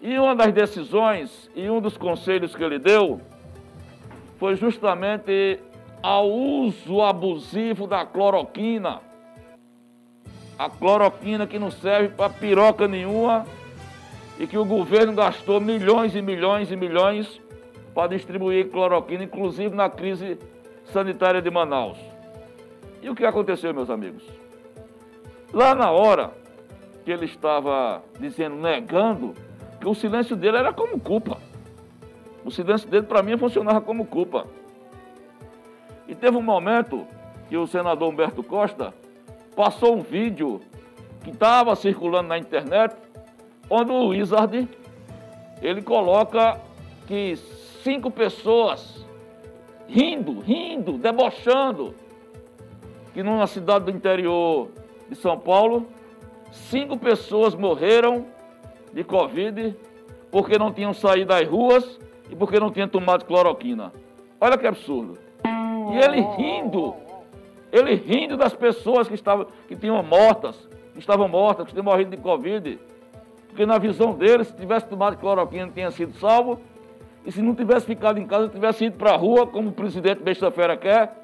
E 0.00 0.18
uma 0.18 0.34
das 0.34 0.52
decisões 0.52 1.50
e 1.54 1.68
um 1.68 1.80
dos 1.80 1.96
conselhos 1.96 2.56
que 2.56 2.64
ele 2.64 2.78
deu 2.78 3.20
foi 4.38 4.56
justamente 4.56 5.60
ao 6.02 6.28
uso 6.28 7.00
abusivo 7.02 7.86
da 7.86 8.04
cloroquina. 8.04 9.00
A 10.58 10.68
cloroquina 10.68 11.46
que 11.46 11.58
não 11.58 11.70
serve 11.70 12.08
para 12.08 12.30
piroca 12.30 12.88
nenhuma 12.88 13.46
e 14.38 14.46
que 14.46 14.58
o 14.58 14.64
governo 14.64 15.12
gastou 15.14 15.60
milhões 15.60 16.16
e 16.16 16.22
milhões 16.22 16.72
e 16.72 16.76
milhões 16.76 17.40
para 17.94 18.08
distribuir 18.08 18.70
cloroquina, 18.70 19.22
inclusive 19.22 19.74
na 19.74 19.88
crise 19.88 20.38
sanitária 20.86 21.40
de 21.40 21.50
Manaus. 21.50 21.98
E 23.00 23.08
o 23.08 23.14
que 23.14 23.24
aconteceu, 23.24 23.72
meus 23.72 23.90
amigos? 23.90 24.24
Lá 25.52 25.74
na 25.74 25.90
hora 25.90 26.41
que 27.04 27.10
ele 27.10 27.24
estava 27.24 28.02
dizendo, 28.18 28.56
negando, 28.56 29.34
que 29.80 29.88
o 29.88 29.94
silêncio 29.94 30.36
dele 30.36 30.58
era 30.58 30.72
como 30.72 31.00
culpa. 31.00 31.38
O 32.44 32.50
silêncio 32.50 32.88
dele, 32.88 33.06
para 33.06 33.22
mim, 33.22 33.36
funcionava 33.36 33.80
como 33.80 34.06
culpa. 34.06 34.46
E 36.06 36.14
teve 36.14 36.36
um 36.36 36.42
momento 36.42 37.06
que 37.48 37.56
o 37.56 37.66
senador 37.66 38.08
Humberto 38.08 38.42
Costa 38.42 38.94
passou 39.54 39.96
um 39.96 40.00
vídeo 40.00 40.60
que 41.22 41.30
estava 41.30 41.74
circulando 41.76 42.28
na 42.28 42.38
internet, 42.38 42.94
onde 43.68 43.90
o 43.92 44.08
Wizard 44.08 44.68
ele 45.60 45.82
coloca 45.82 46.60
que 47.06 47.36
cinco 47.82 48.10
pessoas 48.10 49.06
rindo, 49.88 50.40
rindo, 50.40 50.98
debochando, 50.98 51.94
que 53.12 53.22
numa 53.22 53.46
cidade 53.46 53.84
do 53.84 53.90
interior 53.90 54.68
de 55.08 55.14
São 55.14 55.38
Paulo, 55.38 55.86
cinco 56.52 56.96
pessoas 56.96 57.54
morreram 57.54 58.26
de 58.92 59.02
Covid 59.02 59.74
porque 60.30 60.58
não 60.58 60.72
tinham 60.72 60.92
saído 60.92 61.28
das 61.28 61.48
ruas 61.48 61.98
e 62.30 62.36
porque 62.36 62.60
não 62.60 62.70
tinha 62.70 62.86
tomado 62.86 63.24
cloroquina. 63.24 63.92
Olha 64.40 64.56
que 64.56 64.66
absurdo. 64.66 65.18
E 65.92 65.96
ele 65.98 66.20
rindo, 66.20 66.94
ele 67.70 67.94
rindo 67.94 68.36
das 68.36 68.54
pessoas 68.54 69.08
que, 69.08 69.14
estavam, 69.14 69.46
que 69.66 69.76
tinham 69.76 70.02
mortas, 70.02 70.68
que 70.92 70.98
estavam 70.98 71.28
mortas, 71.28 71.66
que 71.66 71.72
tinham 71.72 71.84
morrido 71.84 72.10
de 72.10 72.16
Covid. 72.16 72.78
Porque 73.48 73.66
na 73.66 73.78
visão 73.78 74.14
dele, 74.14 74.44
se 74.44 74.54
tivesse 74.54 74.86
tomado 74.86 75.18
cloroquina, 75.18 75.70
tinha 75.72 75.90
sido 75.90 76.14
salvo. 76.18 76.60
E 77.24 77.30
se 77.30 77.42
não 77.42 77.54
tivesse 77.54 77.86
ficado 77.86 78.18
em 78.18 78.26
casa, 78.26 78.48
tivesse 78.48 78.86
ido 78.86 78.96
para 78.96 79.12
a 79.12 79.16
rua, 79.16 79.46
como 79.46 79.68
o 79.68 79.72
presidente 79.72 80.22
besta-feira 80.22 80.76
quer, 80.76 81.14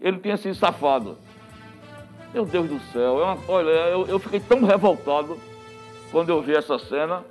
ele 0.00 0.18
tinha 0.18 0.36
sido 0.36 0.54
safado. 0.54 1.18
Meu 2.32 2.44
Deus 2.44 2.68
do 2.68 2.78
céu, 2.92 3.20
é 3.20 3.24
uma, 3.24 3.38
olha, 3.48 3.70
eu, 3.70 4.06
eu 4.06 4.18
fiquei 4.18 4.38
tão 4.38 4.62
revoltado 4.62 5.36
quando 6.12 6.28
eu 6.28 6.40
vi 6.40 6.54
essa 6.54 6.78
cena 6.78 7.24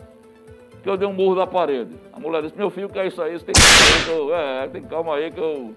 que 0.83 0.89
eu 0.89 0.97
dei 0.97 1.07
um 1.07 1.13
murro 1.13 1.35
na 1.35 1.47
parede. 1.47 1.95
A 2.11 2.19
mulher 2.19 2.41
disse, 2.41 2.57
meu 2.57 2.69
filho, 2.69 2.89
que 2.89 2.99
é 2.99 3.07
isso 3.07 3.21
aí? 3.21 3.37
Você 3.37 3.45
tem 3.45 3.53
que 3.53 4.09
eu, 4.11 4.35
é, 4.35 4.67
tem 4.67 4.83
calma 4.83 5.15
aí 5.15 5.31
que 5.31 5.39
eu 5.39 5.73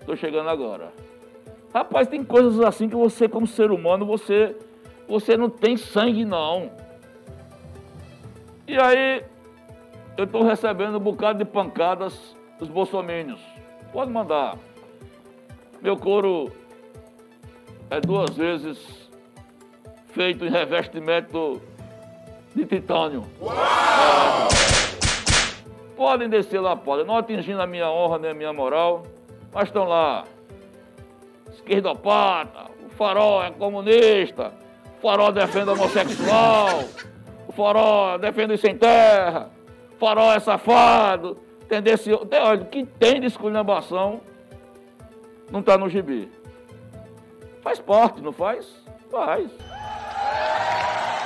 estou 0.00 0.16
chegando 0.16 0.48
agora. 0.48 0.92
Rapaz, 1.74 2.08
tem 2.08 2.22
coisas 2.22 2.60
assim 2.60 2.88
que 2.88 2.96
você, 2.96 3.28
como 3.28 3.46
ser 3.46 3.70
humano, 3.70 4.04
você, 4.06 4.56
você 5.08 5.36
não 5.36 5.48
tem 5.48 5.76
sangue, 5.76 6.24
não. 6.24 6.70
E 8.66 8.78
aí, 8.78 9.22
eu 10.16 10.24
estou 10.24 10.42
recebendo 10.42 10.96
um 10.96 11.00
bocado 11.00 11.38
de 11.38 11.44
pancadas 11.44 12.36
dos 12.58 12.68
bolsomínios. 12.68 13.40
Pode 13.92 14.10
mandar. 14.10 14.56
Meu 15.80 15.96
couro 15.96 16.52
é 17.92 18.00
duas 18.00 18.34
vezes 18.34 18.78
feito 20.06 20.46
em 20.46 20.48
revestimento 20.48 21.60
de 22.54 22.64
titânio. 22.64 23.26
Uau! 23.38 24.48
Podem 25.94 26.30
descer 26.30 26.58
lá, 26.58 26.74
podem. 26.74 27.04
Não 27.04 27.18
atingindo 27.18 27.60
a 27.60 27.66
minha 27.66 27.90
honra 27.90 28.18
nem 28.18 28.30
a 28.30 28.34
minha 28.34 28.52
moral, 28.52 29.02
mas 29.52 29.64
estão 29.64 29.84
lá. 29.84 30.24
Esquerdopata, 31.52 32.70
o 32.86 32.88
farol 32.88 33.44
é 33.44 33.50
comunista, 33.50 34.54
o 34.96 35.02
farol 35.02 35.30
defende 35.30 35.68
homossexual, 35.68 36.84
o 37.46 37.52
farol 37.52 38.18
defende 38.18 38.56
sem 38.56 38.74
terra, 38.74 39.50
o 39.94 39.98
farol 39.98 40.32
é 40.32 40.40
safado. 40.40 41.36
Tendencioso. 41.68 42.26
Olha, 42.32 42.62
o 42.62 42.66
que 42.66 42.86
tem 42.86 43.20
de 43.20 43.26
esculhambação 43.26 44.22
não 45.50 45.60
está 45.60 45.76
no 45.76 45.90
gibi. 45.90 46.41
Faz 47.62 47.78
parte, 47.80 48.20
não 48.20 48.32
faz? 48.32 48.66
Faz 49.10 49.50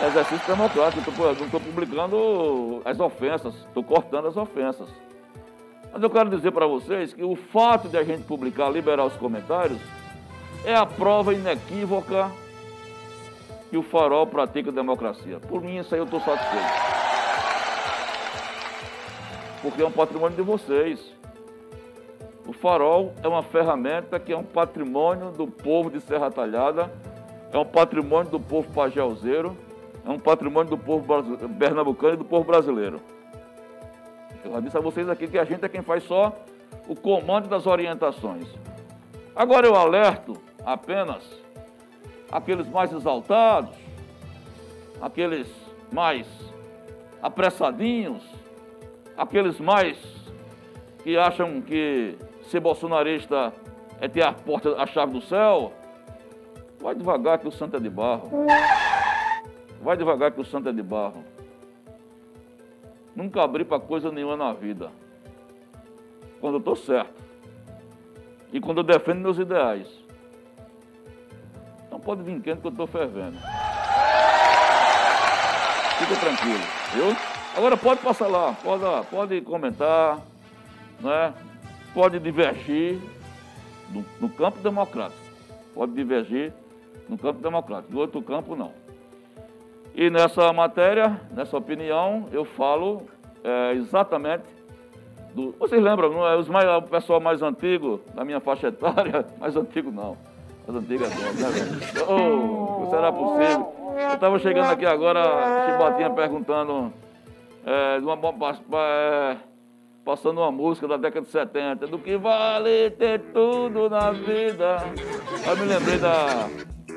exercício 0.05 0.47
democrático. 0.47 1.11
Eu 1.11 1.35
não 1.35 1.47
estou 1.47 1.61
publicando 1.61 2.83
as 2.85 3.01
ofensas, 3.01 3.55
estou 3.55 3.83
cortando 3.83 4.29
as 4.29 4.37
ofensas. 4.37 4.89
Mas 5.93 6.03
eu 6.03 6.11
quero 6.11 6.29
dizer 6.29 6.53
para 6.53 6.67
vocês 6.67 7.15
que 7.15 7.25
o 7.25 7.35
fato 7.35 7.89
de 7.89 7.97
a 7.97 8.05
gente 8.05 8.25
publicar, 8.25 8.69
liberar 8.69 9.05
os 9.05 9.17
comentários, 9.17 9.81
é 10.65 10.75
a 10.75 10.85
prova 10.85 11.33
inequívoca 11.33 12.31
que 13.71 13.77
o 13.77 13.83
farol 13.83 14.27
pratica 14.27 14.71
a 14.71 14.73
democracia. 14.73 15.41
Por 15.41 15.63
mim, 15.63 15.79
isso 15.79 15.95
aí 15.95 16.01
eu 16.01 16.05
estou 16.05 16.21
satisfeito. 16.21 16.97
Porque 19.63 19.83
é 19.83 19.87
um 19.87 19.93
patrimônio 19.93 20.37
de 20.37 20.43
vocês. 20.43 21.16
O 22.47 22.53
farol 22.53 23.13
é 23.23 23.29
uma 23.29 23.43
ferramenta 23.43 24.19
que 24.19 24.33
é 24.33 24.37
um 24.37 24.45
patrimônio 24.45 25.31
do 25.33 25.47
povo 25.47 25.91
de 25.91 26.01
Serra 26.01 26.31
Talhada, 26.31 26.93
é 27.53 27.59
um 27.59 27.65
patrimônio 27.65 28.31
do 28.31 28.41
povo 28.41 28.73
pagelzeiro 28.73 29.57
é 30.07 30.11
um 30.11 30.21
patrimônio 30.21 30.71
do 30.71 30.79
povo 30.79 31.05
pernambucano 31.59 32.15
e 32.15 32.17
do 32.17 32.25
povo 32.25 32.45
brasileiro. 32.45 33.01
Eu 34.45 34.61
disse 34.61 34.77
a 34.77 34.81
vocês 34.81 35.09
aqui 35.09 35.27
que 35.27 35.37
a 35.37 35.45
gente 35.45 35.65
é 35.65 35.69
quem 35.69 35.83
faz 35.83 36.05
só 36.05 36.33
o 36.87 36.95
comando 36.95 37.49
das 37.49 37.67
orientações. 37.67 38.47
Agora 39.35 39.67
eu 39.67 39.75
alerto 39.75 40.41
apenas 40.65 41.25
aqueles 42.31 42.69
mais 42.69 42.93
exaltados, 42.93 43.75
aqueles 45.01 45.49
mais 45.91 46.25
apressadinhos, 47.21 48.23
aqueles 49.17 49.59
mais 49.59 49.99
que 51.03 51.19
acham 51.19 51.61
que 51.61 52.17
ser 52.47 52.61
bolsonarista 52.61 53.53
é 54.01 54.09
ter 54.09 54.23
a 54.23 54.33
porta, 54.33 54.81
a 54.81 54.87
chave 54.87 55.13
do 55.13 55.21
céu. 55.21 55.73
Vai 56.81 56.95
devagar 56.95 57.39
que 57.39 57.49
o 57.49 57.53
santo 57.53 57.77
é 57.77 57.81
de 57.81 57.91
barro. 57.91 58.31
Vai 59.83 59.97
devagar 59.97 60.33
que 60.33 60.41
o 60.41 60.45
santo 60.45 60.69
é 60.69 60.73
de 60.73 60.83
barro. 60.83 61.25
Nunca 63.15 63.43
abri 63.43 63.65
para 63.65 63.81
coisa 63.81 64.11
nenhuma 64.13 64.37
na 64.37 64.53
vida. 64.53 64.91
Quando 66.41 66.55
eu 66.55 66.59
estou 66.59 66.77
certo. 66.77 67.25
E 68.53 68.61
quando 68.61 68.79
eu 68.79 68.85
defendo 68.85 69.21
meus 69.21 69.39
ideais. 69.39 69.89
Não 71.91 71.99
pode 71.99 72.23
vir 72.23 72.41
quente 72.41 72.61
que 72.61 72.67
eu 72.67 72.71
estou 72.71 72.87
fervendo. 72.87 73.39
Fica 75.99 76.17
tranquilo, 76.21 76.61
viu? 76.93 77.17
Agora 77.57 77.75
pode 77.75 78.01
passar 78.03 78.27
lá, 78.27 78.55
pode, 78.63 79.07
pode 79.07 79.41
comentar, 79.41 80.19
né? 81.01 81.33
Pode 81.97 82.19
divergir 82.19 83.01
no, 83.91 84.05
no 84.21 84.29
campo 84.29 84.59
democrático. 84.59 85.19
Pode 85.75 85.93
divergir 85.93 86.53
no 87.09 87.17
campo 87.17 87.41
democrático. 87.41 87.91
No 87.91 88.01
outro 88.01 88.21
campo, 88.21 88.55
não. 88.55 88.71
E 89.95 90.11
nessa 90.11 90.53
matéria, 90.53 91.19
nessa 91.31 91.57
opinião, 91.57 92.29
eu 92.31 92.45
falo 92.45 93.01
é, 93.43 93.73
exatamente 93.73 94.45
do. 95.35 95.55
Vocês 95.59 95.83
lembram, 95.83 96.11
não 96.11 96.27
é? 96.27 96.37
Os 96.37 96.51
mais, 96.51 96.69
o 96.69 96.83
pessoal 96.83 97.19
mais 97.19 97.41
antigo, 97.41 98.03
da 98.15 98.27
minha 98.27 98.41
faixa 98.41 98.69
etária, 98.69 99.25
mais 99.41 99.57
antigo 99.57 99.91
não. 99.91 100.19
Mais 100.69 100.83
antigo 100.83 101.03
é 101.03 101.09
né, 101.09 102.05
Oh, 102.07 102.89
será 102.93 103.11
possível? 103.11 103.75
Eu 103.97 104.15
estava 104.15 104.39
chegando 104.39 104.71
aqui 104.71 104.85
agora, 104.85 105.23
Chibatinha 105.65 106.11
perguntando 106.11 106.93
é, 107.65 107.99
uma, 107.99 108.59
é, 108.83 109.37
passando 110.07 110.41
uma 110.41 110.53
música 110.53 110.87
da 110.87 110.97
década 110.97 111.27
de 111.27 111.33
70, 111.33 111.89
do 111.89 111.99
que 111.99 112.17
vale 112.17 112.91
ter 112.93 113.21
tudo 113.33 113.91
na 113.91 114.13
vida. 114.13 114.77
Aí 115.45 115.59
me 115.59 115.65
lembrei 115.67 115.99
da, 115.99 116.49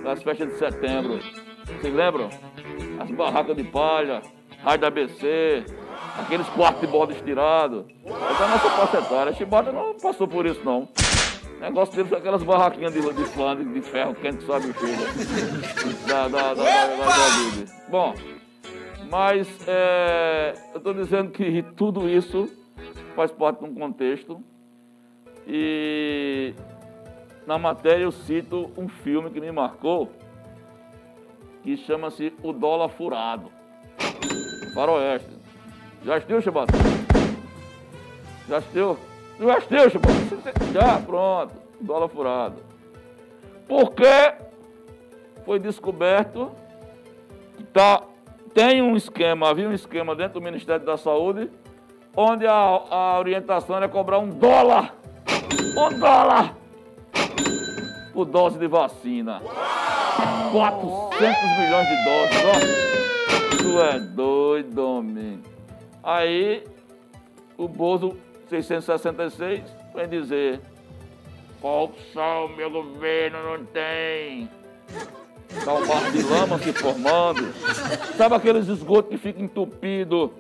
das 0.04 0.22
festas 0.22 0.48
de 0.50 0.60
setembro. 0.60 1.20
Vocês 1.66 1.92
lembram? 1.92 2.30
As 3.00 3.10
barracas 3.10 3.58
de 3.58 3.64
palha, 3.64 4.22
rádio 4.64 4.86
ABC, 4.86 5.66
aqueles 6.20 6.48
quartos 6.50 6.82
de 6.82 6.88
borda 6.88 7.14
estirado. 7.14 7.88
É 8.06 8.44
a 8.44 8.48
nossa 8.48 8.70
porcentagem. 8.70 9.30
A 9.30 9.34
Chibata 9.34 9.72
não 9.72 9.96
passou 9.96 10.28
por 10.28 10.46
isso, 10.46 10.62
não. 10.64 10.88
O 11.58 11.62
negócio 11.62 11.96
deles 11.96 12.10
são 12.10 12.20
aquelas 12.20 12.44
barraquinhas 12.44 12.94
de, 12.94 13.02
de 13.02 13.26
flan, 13.26 13.56
de, 13.56 13.82
ferro 13.82 14.14
quente, 14.14 14.46
sabe 14.46 14.68
o 14.68 14.74
cheiro. 14.76 15.02
Da, 16.08 16.28
da, 16.28 16.54
da, 16.54 16.64
da, 16.64 16.86
da, 16.86 17.90
Bom, 17.90 18.14
mas 19.10 19.48
é, 19.68 20.54
eu 20.74 20.78
estou 20.78 20.94
dizendo 20.94 21.32
que 21.32 21.64
tudo 21.76 22.08
isso 22.08 22.59
faz 23.16 23.32
parte 23.32 23.60
de 23.60 23.66
um 23.66 23.74
contexto. 23.74 24.44
E 25.48 26.54
na 27.46 27.58
matéria 27.58 28.04
eu 28.04 28.12
cito 28.12 28.72
um 28.78 28.88
filme 28.88 29.30
que 29.30 29.42
me 29.42 29.52
marcou, 29.52 30.12
que 31.64 31.76
chama-se 31.78 32.34
O 32.44 32.54
Dólar 32.54 32.90
Furado. 32.90 33.52
Faroeste. 34.74 35.38
Já 36.04 36.16
assistiu, 36.16 36.42
Chibato? 36.42 36.74
Já 38.48 38.58
assistiu? 38.58 38.98
Já 39.40 39.58
assistiu, 39.58 39.90
Chibato? 39.90 40.74
Já, 40.74 41.00
pronto. 41.00 41.54
Dólar 41.82 42.08
Furado. 42.10 42.62
Porque 43.68 44.34
foi 45.46 45.60
descoberto 45.60 46.52
que 47.58 47.64
tá, 47.64 48.04
tem 48.54 48.82
um 48.82 48.96
esquema, 48.96 49.50
havia 49.50 49.68
um 49.68 49.74
esquema 49.74 50.16
dentro 50.16 50.40
do 50.40 50.44
Ministério 50.44 50.86
da 50.86 50.98
Saúde 50.98 51.50
onde 52.16 52.46
a, 52.46 52.54
a 52.54 53.20
orientação 53.20 53.78
era 53.78 53.88
cobrar 53.88 54.20
um 54.20 54.30
dólar. 54.30 54.94
Um 55.78 56.00
dólar! 56.00 56.56
Por 58.14 58.26
dose 58.26 58.58
de 58.58 58.68
vacina. 58.68 59.42
400 60.52 61.58
milhões 61.58 61.88
de 61.88 62.04
doses, 62.04 62.44
ó. 62.46 63.58
Tu 63.58 63.82
é 63.82 64.00
doido, 64.00 64.80
homem. 64.80 65.42
Aí, 66.04 66.64
o 67.58 67.68
Bozo 67.68 68.18
666 68.50 69.62
vem 69.94 70.10
dizer: 70.10 70.60
corrupção, 71.62 72.50
meu 72.50 72.70
governo 72.70 73.38
não 73.44 73.66
tem. 73.66 74.50
Tá 75.64 75.74
um 75.74 75.86
mar 75.86 76.12
de 76.12 76.24
lama 76.24 76.60
se 76.60 76.74
formando. 76.74 77.54
Sabe 78.18 78.36
aqueles 78.36 78.68
esgotos 78.68 79.12
que 79.12 79.18
ficam 79.18 79.44
entupidos 79.44 80.32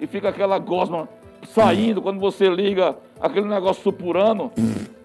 e 0.00 0.06
fica 0.06 0.28
aquela 0.28 0.58
gosma 0.58 1.08
saindo 1.48 2.02
quando 2.02 2.20
você 2.20 2.48
liga 2.48 2.96
aquele 3.20 3.46
negócio 3.46 3.82
supurando, 3.82 4.50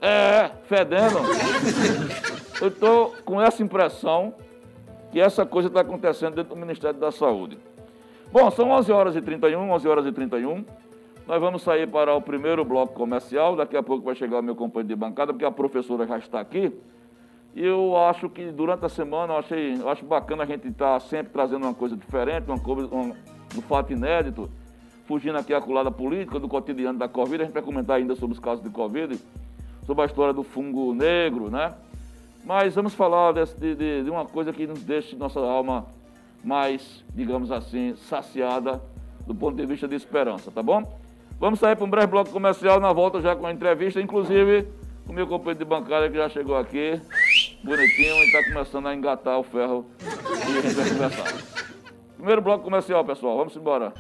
é, 0.02 0.52
fedendo. 0.66 1.20
Eu 2.62 2.68
estou 2.68 3.14
com 3.26 3.42
essa 3.42 3.62
impressão 3.62 4.34
que 5.12 5.20
essa 5.20 5.46
coisa 5.46 5.68
está 5.68 5.82
acontecendo 5.82 6.36
dentro 6.36 6.56
do 6.56 6.60
Ministério 6.60 7.00
da 7.00 7.12
Saúde. 7.12 7.58
Bom, 8.32 8.50
são 8.52 8.72
11 8.72 8.92
horas 8.92 9.16
e 9.16 9.22
31, 9.22 9.72
11 9.72 9.88
horas 9.88 10.06
e 10.06 10.12
31. 10.12 10.66
Nós 11.28 11.40
vamos 11.40 11.62
sair 11.62 11.88
para 11.88 12.16
o 12.16 12.22
primeiro 12.22 12.66
bloco 12.66 12.94
comercial. 12.94 13.56
Daqui 13.56 13.78
a 13.78 13.84
pouco 13.84 14.04
vai 14.04 14.16
chegar 14.16 14.40
o 14.40 14.44
meu 14.44 14.56
companheiro 14.56 14.90
de 14.90 14.96
bancada, 14.96 15.32
porque 15.32 15.46
a 15.46 15.52
professora 15.52 16.06
já 16.08 16.18
está 16.18 16.40
aqui. 16.40 16.74
E 17.56 17.64
eu 17.64 17.96
acho 17.96 18.28
que 18.30 18.52
durante 18.52 18.84
a 18.86 18.90
semana, 18.90 19.34
eu, 19.34 19.38
achei, 19.38 19.76
eu 19.80 19.88
acho 19.88 20.04
bacana 20.04 20.44
a 20.44 20.46
gente 20.46 20.68
estar 20.68 20.94
tá 20.94 21.00
sempre 21.00 21.32
trazendo 21.32 21.64
uma 21.64 21.74
coisa 21.74 21.96
diferente, 21.96 22.46
uma 22.48 22.60
coisa, 22.60 22.94
um, 22.94 23.14
um 23.56 23.62
fato 23.62 23.94
inédito 23.94 24.50
fugindo 25.06 25.38
aqui 25.38 25.54
a 25.54 25.62
colada 25.62 25.92
política, 25.92 26.40
do 26.40 26.48
cotidiano 26.48 26.98
da 26.98 27.08
Covid. 27.08 27.44
A 27.44 27.46
gente 27.46 27.54
vai 27.54 27.64
comentar 27.64 27.98
ainda 27.98 28.16
sobre 28.16 28.34
os 28.34 28.40
casos 28.40 28.64
de 28.64 28.70
Covid, 28.70 29.20
sobre 29.86 30.04
a 30.04 30.06
história 30.06 30.34
do 30.34 30.44
fungo 30.44 30.94
negro, 30.94 31.50
né? 31.50 31.74
Mas 32.46 32.76
vamos 32.76 32.94
falar 32.94 33.32
desse, 33.32 33.56
de, 33.56 34.04
de, 34.04 34.10
uma 34.10 34.26
coisa 34.26 34.52
que 34.52 34.68
nos 34.68 34.82
deixe 34.82 35.16
nossa 35.16 35.40
alma 35.40 35.86
mais, 36.44 37.04
digamos 37.16 37.52
assim, 37.52 37.96
saciada 37.96 38.82
do 39.26 39.34
ponto 39.34 39.56
de 39.56 39.66
vista 39.66 39.88
de 39.88 39.96
esperança, 39.96 40.52
tá 40.52 40.62
bom? 40.62 41.00
Vamos 41.40 41.60
sair 41.60 41.76
para 41.76 41.86
um 41.86 41.90
breve 41.90 42.08
bloco 42.08 42.32
comercial, 42.32 42.80
na 42.80 42.92
volta 42.92 43.22
já 43.22 43.36
com 43.36 43.46
a 43.46 43.52
entrevista, 43.52 44.02
inclusive 44.02 44.68
com 45.06 45.12
o 45.12 45.16
meu 45.16 45.28
companheiro 45.28 45.60
de 45.60 45.66
bancada 45.66 46.10
que 46.10 46.18
já 46.18 46.30
chegou 46.30 46.58
aqui, 46.58 47.00
bonitinho, 47.64 48.16
e 48.16 48.26
está 48.26 48.44
começando 48.44 48.88
a 48.88 48.96
engatar 48.96 49.40
o 49.40 49.44
ferro 49.44 49.86
e 50.02 50.58
a 50.58 50.62
gente 50.62 50.76
vai 50.76 50.90
conversar. 50.90 51.64
Primeiro 52.16 52.42
bloco 52.42 52.64
comercial, 52.64 53.04
pessoal, 53.04 53.38
vamos 53.38 53.56
embora. 53.56 53.94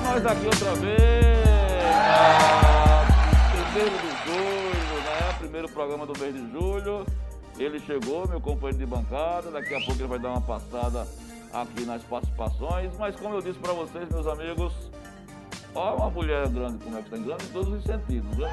Nós 0.00 0.24
aqui 0.24 0.46
outra 0.46 0.74
vez. 0.76 1.00
primeiro 3.50 3.98
de 3.98 4.08
julho, 4.24 5.02
né? 5.04 5.34
Primeiro 5.38 5.68
programa 5.68 6.06
do 6.06 6.18
mês 6.18 6.34
de 6.34 6.50
julho. 6.52 7.06
Ele 7.58 7.78
chegou, 7.80 8.26
meu 8.26 8.40
companheiro 8.40 8.78
de 8.78 8.86
bancada. 8.86 9.50
Daqui 9.50 9.74
a 9.74 9.80
pouco 9.80 10.00
ele 10.00 10.08
vai 10.08 10.18
dar 10.18 10.30
uma 10.30 10.40
passada 10.40 11.06
aqui 11.52 11.84
nas 11.84 12.02
participações. 12.04 12.92
Mas 12.98 13.16
como 13.16 13.34
eu 13.34 13.42
disse 13.42 13.58
para 13.58 13.72
vocês, 13.72 14.08
meus 14.10 14.26
amigos, 14.26 14.72
ó 15.74 15.96
uma 15.96 16.10
mulher 16.10 16.48
grande 16.48 16.82
como 16.82 16.96
é 16.96 17.02
que 17.02 17.14
está 17.14 17.18
grande 17.18 17.44
em 17.44 17.48
todos 17.48 17.72
os 17.72 17.84
sentidos. 17.84 18.38
Né? 18.38 18.48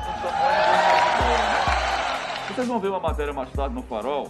Vocês 2.49 2.67
vão 2.67 2.79
ver 2.79 2.89
uma 2.89 2.99
matéria 2.99 3.33
mais 3.33 3.49
tarde 3.51 3.73
no 3.73 3.83
Farol. 3.83 4.29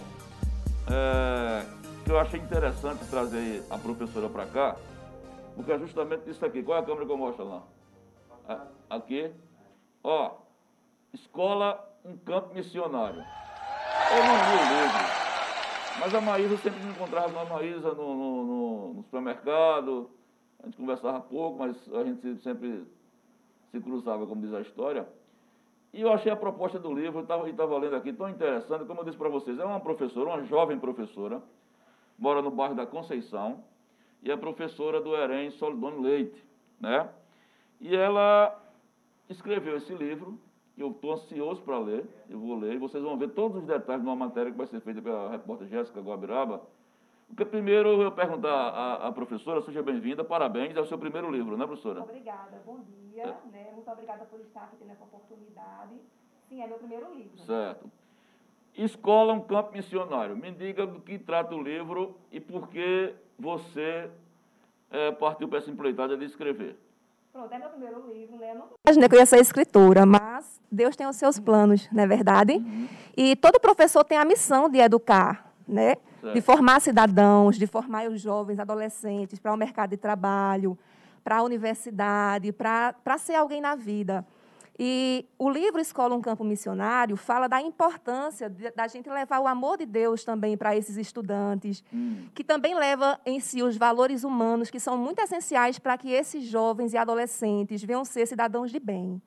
É, 0.88 1.64
que 2.04 2.10
eu 2.10 2.18
achei 2.18 2.40
interessante 2.40 3.04
trazer 3.06 3.62
a 3.70 3.78
professora 3.78 4.28
para 4.28 4.46
cá 4.46 4.76
porque 5.54 5.72
é 5.72 5.78
justamente 5.78 6.28
isso 6.30 6.44
aqui. 6.44 6.62
Qual 6.62 6.78
é 6.78 6.80
a 6.80 6.84
câmera 6.84 7.06
que 7.06 7.12
eu 7.12 7.16
mostro 7.16 7.44
lá? 7.44 7.62
Aqui. 8.88 9.32
Ó, 10.02 10.32
escola, 11.12 11.88
um 12.04 12.16
campo 12.16 12.54
missionário. 12.54 13.22
Eu 14.12 14.24
não 14.24 14.34
vi 14.34 14.56
o 14.56 14.82
livro. 14.82 15.20
Mas 16.00 16.14
a 16.14 16.20
Maísa 16.20 16.56
sempre 16.56 16.82
me 16.82 16.90
encontrava 16.90 17.40
a 17.40 17.44
Maísa 17.44 17.92
no, 17.92 18.14
no, 18.14 18.44
no, 18.44 18.94
no, 18.94 19.02
supermercado. 19.02 20.10
A 20.62 20.66
gente 20.66 20.76
conversava 20.76 21.20
pouco, 21.20 21.58
mas 21.58 21.76
a 21.92 22.04
gente 22.04 22.36
sempre 22.42 22.86
se 23.70 23.80
cruzava, 23.80 24.26
como 24.26 24.40
diz 24.40 24.54
a 24.54 24.60
história. 24.60 25.06
E 25.92 26.00
eu 26.00 26.12
achei 26.12 26.30
a 26.30 26.36
proposta 26.36 26.78
do 26.78 26.92
livro, 26.94 27.20
estava 27.20 27.48
estava 27.48 27.76
lendo 27.76 27.96
aqui, 27.96 28.12
tão 28.12 28.28
interessante, 28.28 28.84
como 28.84 29.00
eu 29.00 29.04
disse 29.04 29.18
para 29.18 29.28
vocês, 29.28 29.58
é 29.58 29.64
uma 29.64 29.80
professora, 29.80 30.30
uma 30.30 30.44
jovem 30.44 30.78
professora, 30.78 31.42
mora 32.16 32.40
no 32.40 32.50
bairro 32.50 32.76
da 32.76 32.86
Conceição, 32.86 33.64
e 34.22 34.30
a 34.30 34.36
professora 34.36 35.00
do 35.00 35.14
EREM, 35.16 35.50
Solidone 35.52 36.02
Leite. 36.02 36.44
Né? 36.78 37.08
E 37.80 37.94
ela 37.96 38.60
escreveu 39.28 39.76
esse 39.76 39.94
livro, 39.94 40.38
que 40.74 40.82
eu 40.82 40.90
estou 40.90 41.12
ansioso 41.12 41.62
para 41.62 41.78
ler, 41.78 42.04
eu 42.28 42.38
vou 42.38 42.56
ler, 42.56 42.74
e 42.74 42.78
vocês 42.78 43.02
vão 43.02 43.16
ver 43.16 43.30
todos 43.30 43.58
os 43.58 43.66
detalhes 43.66 44.02
de 44.02 44.08
uma 44.08 44.16
matéria 44.16 44.50
que 44.50 44.58
vai 44.58 44.66
ser 44.66 44.80
feita 44.80 45.00
pela 45.00 45.30
repórter 45.30 45.68
Jéssica 45.68 46.00
Guabiraba. 46.00 46.62
Porque 47.28 47.44
primeiro 47.44 48.02
eu 48.02 48.10
perguntar 48.10 48.50
à, 48.50 49.06
à 49.06 49.12
professora, 49.12 49.62
seja 49.62 49.82
bem-vinda, 49.82 50.24
parabéns, 50.24 50.76
é 50.76 50.80
o 50.80 50.86
seu 50.86 50.98
primeiro 50.98 51.30
livro, 51.30 51.56
né, 51.56 51.64
professora? 51.64 52.00
Muito 52.00 52.10
obrigada, 52.10 52.60
bom 52.66 52.80
dia, 52.80 53.22
é. 53.22 53.50
né? 53.52 53.70
muito 53.72 53.88
obrigada 53.88 54.24
por 54.24 54.40
estar 54.40 54.64
aqui 54.64 54.76
tendo 54.76 54.90
essa 54.90 55.04
oportunidade. 55.04 55.94
Sim, 56.48 56.60
é 56.60 56.66
meu 56.66 56.78
primeiro 56.78 57.14
livro. 57.14 57.38
Certo. 57.38 57.88
Escola, 58.76 59.32
um 59.32 59.40
campo 59.40 59.72
missionário. 59.72 60.36
Me 60.36 60.50
diga 60.50 60.86
do 60.86 61.00
que 61.00 61.18
trata 61.18 61.54
o 61.54 61.62
livro 61.62 62.16
e 62.30 62.40
por 62.40 62.68
que 62.68 63.14
você 63.38 64.10
é, 64.90 65.10
partiu 65.12 65.48
para 65.48 65.58
essa 65.58 65.70
empreitada 65.70 66.16
de 66.16 66.24
escrever? 66.24 66.76
Pronto, 67.32 67.52
é 67.52 67.58
meu 67.58 67.68
primeiro 67.68 68.12
livro, 68.12 68.36
né? 68.38 68.50
Eu 68.50 68.54
não 68.56 68.68
imaginei 68.84 69.08
que 69.08 69.14
eu 69.14 69.20
ia 69.20 69.26
ser 69.26 69.38
escritora, 69.38 70.04
mas 70.04 70.60
Deus 70.70 70.96
tem 70.96 71.06
os 71.06 71.16
seus 71.16 71.38
planos, 71.38 71.88
não 71.92 72.02
é 72.02 72.06
verdade? 72.06 72.54
Uhum. 72.54 72.88
E 73.16 73.36
todo 73.36 73.60
professor 73.60 74.02
tem 74.02 74.18
a 74.18 74.24
missão 74.24 74.68
de 74.68 74.78
educar, 74.78 75.52
né? 75.66 75.94
Certo. 76.20 76.34
De 76.34 76.40
formar 76.40 76.80
cidadãos, 76.80 77.56
de 77.56 77.66
formar 77.66 78.08
os 78.10 78.20
jovens, 78.20 78.58
adolescentes 78.58 79.38
para 79.38 79.54
o 79.54 79.56
mercado 79.56 79.90
de 79.90 79.96
trabalho, 79.96 80.76
para 81.22 81.38
a 81.38 81.42
universidade, 81.42 82.52
para 82.52 83.18
ser 83.18 83.36
alguém 83.36 83.60
na 83.60 83.74
vida. 83.74 84.26
E 84.82 85.26
o 85.38 85.50
livro 85.50 85.78
Escola 85.78 86.14
um 86.14 86.22
Campo 86.22 86.42
Missionário 86.42 87.14
fala 87.14 87.46
da 87.46 87.60
importância 87.60 88.48
de, 88.48 88.70
da 88.70 88.88
gente 88.88 89.10
levar 89.10 89.38
o 89.38 89.46
amor 89.46 89.76
de 89.76 89.84
Deus 89.84 90.24
também 90.24 90.56
para 90.56 90.74
esses 90.74 90.96
estudantes, 90.96 91.84
hum. 91.92 92.28
que 92.34 92.42
também 92.42 92.74
leva 92.74 93.20
em 93.26 93.38
si 93.40 93.62
os 93.62 93.76
valores 93.76 94.24
humanos 94.24 94.70
que 94.70 94.80
são 94.80 94.96
muito 94.96 95.18
essenciais 95.18 95.78
para 95.78 95.98
que 95.98 96.10
esses 96.10 96.44
jovens 96.44 96.94
e 96.94 96.96
adolescentes 96.96 97.84
venham 97.84 98.06
ser 98.06 98.24
cidadãos 98.24 98.70
de 98.70 98.80
bem. 98.80 99.20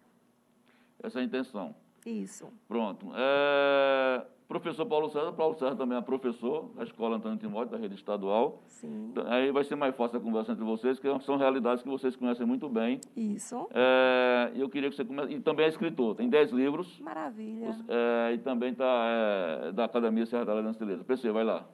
Essa 1.03 1.19
é 1.19 1.21
a 1.21 1.25
intenção. 1.25 1.75
Isso. 2.03 2.51
Pronto. 2.67 3.11
É... 3.13 4.25
Professor 4.53 4.85
Paulo 4.85 5.09
César, 5.09 5.31
Paulo 5.31 5.55
César 5.55 5.75
também 5.75 5.97
é 5.97 6.01
professor 6.01 6.69
da 6.75 6.83
Escola 6.83 7.15
Antônio 7.15 7.39
Timóteo, 7.39 7.71
da 7.71 7.77
rede 7.77 7.95
estadual. 7.95 8.61
Sim. 8.67 9.07
Então, 9.09 9.25
aí 9.27 9.51
vai 9.51 9.63
ser 9.63 9.75
mais 9.75 9.95
fácil 9.95 10.19
a 10.19 10.21
conversa 10.21 10.51
entre 10.51 10.63
vocês, 10.63 10.99
que 10.99 11.07
são 11.21 11.37
realidades 11.37 11.81
que 11.81 11.89
vocês 11.89 12.15
conhecem 12.15 12.45
muito 12.45 12.69
bem. 12.69 13.01
Isso. 13.17 13.67
É, 13.73 14.51
eu 14.55 14.69
queria 14.69 14.91
que 14.91 14.95
você 14.95 15.03
comece. 15.03 15.33
E 15.33 15.39
também 15.39 15.65
é 15.65 15.69
escritor, 15.69 16.15
tem 16.15 16.29
10 16.29 16.51
livros. 16.51 16.99
Maravilha. 16.99 17.75
É, 17.87 18.33
e 18.35 18.37
também 18.37 18.73
está 18.73 18.85
é, 18.85 19.71
da 19.71 19.85
Academia 19.85 20.27
Serra 20.27 20.45
da 20.45 20.61
Beleza. 20.61 21.03
PC, 21.03 21.31
vai 21.31 21.43
lá. 21.43 21.65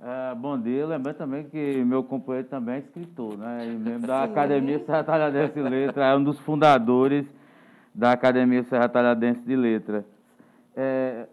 É, 0.00 0.34
bom 0.36 0.56
dia, 0.56 0.86
lembrando 0.86 1.16
também 1.16 1.48
que 1.48 1.82
meu 1.84 2.04
companheiro 2.04 2.46
também 2.46 2.76
é 2.76 2.78
escritor, 2.78 3.36
né? 3.36 3.66
E 3.66 3.70
membro 3.70 4.06
da 4.06 4.22
Academia 4.22 4.78
Serra 4.78 5.02
Talhadense 5.02 5.54
de 5.54 5.62
Letra, 5.62 6.06
é 6.06 6.16
um 6.16 6.22
dos 6.22 6.38
fundadores 6.38 7.26
da 7.92 8.12
Academia 8.12 8.62
Serra 8.62 8.88
Talhadense 8.88 9.40
de 9.40 9.56
Letra. 9.56 10.06
É, 10.76 11.26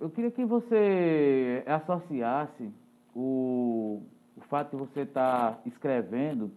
eu 0.00 0.08
queria 0.08 0.30
que 0.30 0.44
você 0.44 1.62
associasse 1.66 2.70
o, 3.14 4.02
o 4.36 4.40
fato 4.48 4.70
de 4.70 4.76
você 4.76 5.00
estar 5.02 5.52
tá 5.52 5.58
escrevendo 5.66 6.50